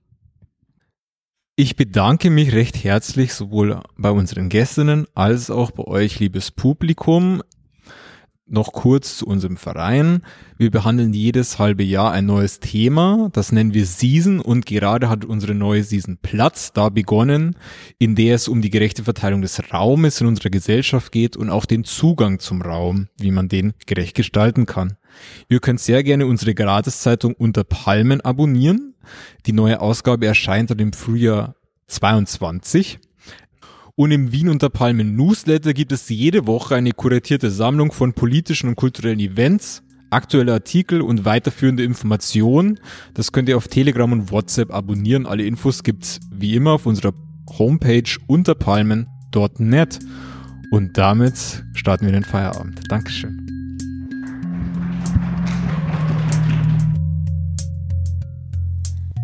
Ich 1.56 1.76
bedanke 1.76 2.32
mich 2.32 2.52
recht 2.54 2.84
herzlich 2.84 3.36
sowohl 3.36 3.80
bei 3.96 4.10
unseren 4.10 4.50
Gästinnen 4.50 5.06
als 5.14 5.52
auch 5.52 5.70
bei 5.70 5.84
euch, 5.84 6.20
liebes 6.20 6.50
Publikum. 6.50 7.44
Noch 8.48 8.74
kurz 8.74 9.20
zu 9.20 9.28
unserem 9.28 9.58
Verein. 9.58 10.24
Wir 10.58 10.72
behandeln 10.72 11.14
jedes 11.14 11.60
halbe 11.60 11.84
Jahr 11.84 12.12
ein 12.12 12.26
neues 12.26 12.60
Thema. 12.60 13.30
Das 13.34 13.52
nennen 13.52 13.76
wir 13.76 13.86
Season 13.86 14.40
und 14.40 14.66
gerade 14.66 15.10
hat 15.10 15.26
unsere 15.26 15.54
neue 15.54 15.84
Season 15.84 16.18
Platz 16.20 16.74
da 16.74 16.90
begonnen, 16.90 17.56
in 18.00 18.16
der 18.16 18.34
es 18.34 18.48
um 18.48 18.64
die 18.64 18.72
gerechte 18.72 19.04
Verteilung 19.04 19.44
des 19.44 19.72
Raumes 19.72 20.22
in 20.22 20.28
unserer 20.28 20.50
Gesellschaft 20.50 21.12
geht 21.12 21.38
und 21.38 21.52
auch 21.52 21.66
den 21.66 21.84
Zugang 21.84 22.40
zum 22.40 22.64
Raum, 22.64 23.10
wie 23.20 23.32
man 23.32 23.48
den 23.48 23.74
gerecht 23.86 24.16
gestalten 24.16 24.66
kann. 24.66 24.98
Ihr 25.50 25.60
könnt 25.60 25.82
sehr 25.82 26.02
gerne 26.02 26.26
unsere 26.26 26.56
Gratiszeitung 26.56 27.36
Unter 27.36 27.64
Palmen 27.64 28.22
abonnieren. 28.22 28.93
Die 29.46 29.54
neue 29.54 29.82
Ausgabe 29.82 30.26
erscheint 30.26 30.70
dann 30.70 30.80
im 30.80 30.94
Frühjahr 30.94 31.56
22. 31.88 33.00
Und 33.96 34.12
im 34.12 34.32
Wien 34.32 34.50
unter 34.50 34.70
Palmen 34.70 35.16
Newsletter 35.16 35.74
gibt 35.74 35.92
es 35.92 36.10
jede 36.10 36.48
Woche 36.48 36.76
eine 36.76 36.92
kuratierte 36.92 37.52
Sammlung 37.52 37.92
von 37.92 38.14
politischen 38.14 38.70
und 38.70 38.76
kulturellen 38.76 39.20
Events, 39.20 39.84
aktuelle 40.10 40.54
Artikel 40.54 41.02
und 41.02 41.26
weiterführende 41.26 41.84
Informationen. 41.84 42.80
Das 43.14 43.32
könnt 43.32 43.50
ihr 43.50 43.58
auf 43.58 43.68
Telegram 43.68 44.12
und 44.12 44.32
WhatsApp 44.32 44.74
abonnieren. 44.74 45.28
Alle 45.28 45.44
Infos 45.44 45.84
gibt's 45.84 46.20
wie 46.32 46.56
immer 46.56 46.72
auf 46.72 46.88
unserer 46.88 47.14
Homepage 47.60 48.04
unterpalmen.net. 48.26 50.00
Und 50.72 50.98
damit 50.98 51.64
starten 51.74 52.06
wir 52.06 52.14
den 52.14 52.24
Feierabend. 52.24 52.82
Dankeschön. 52.90 53.53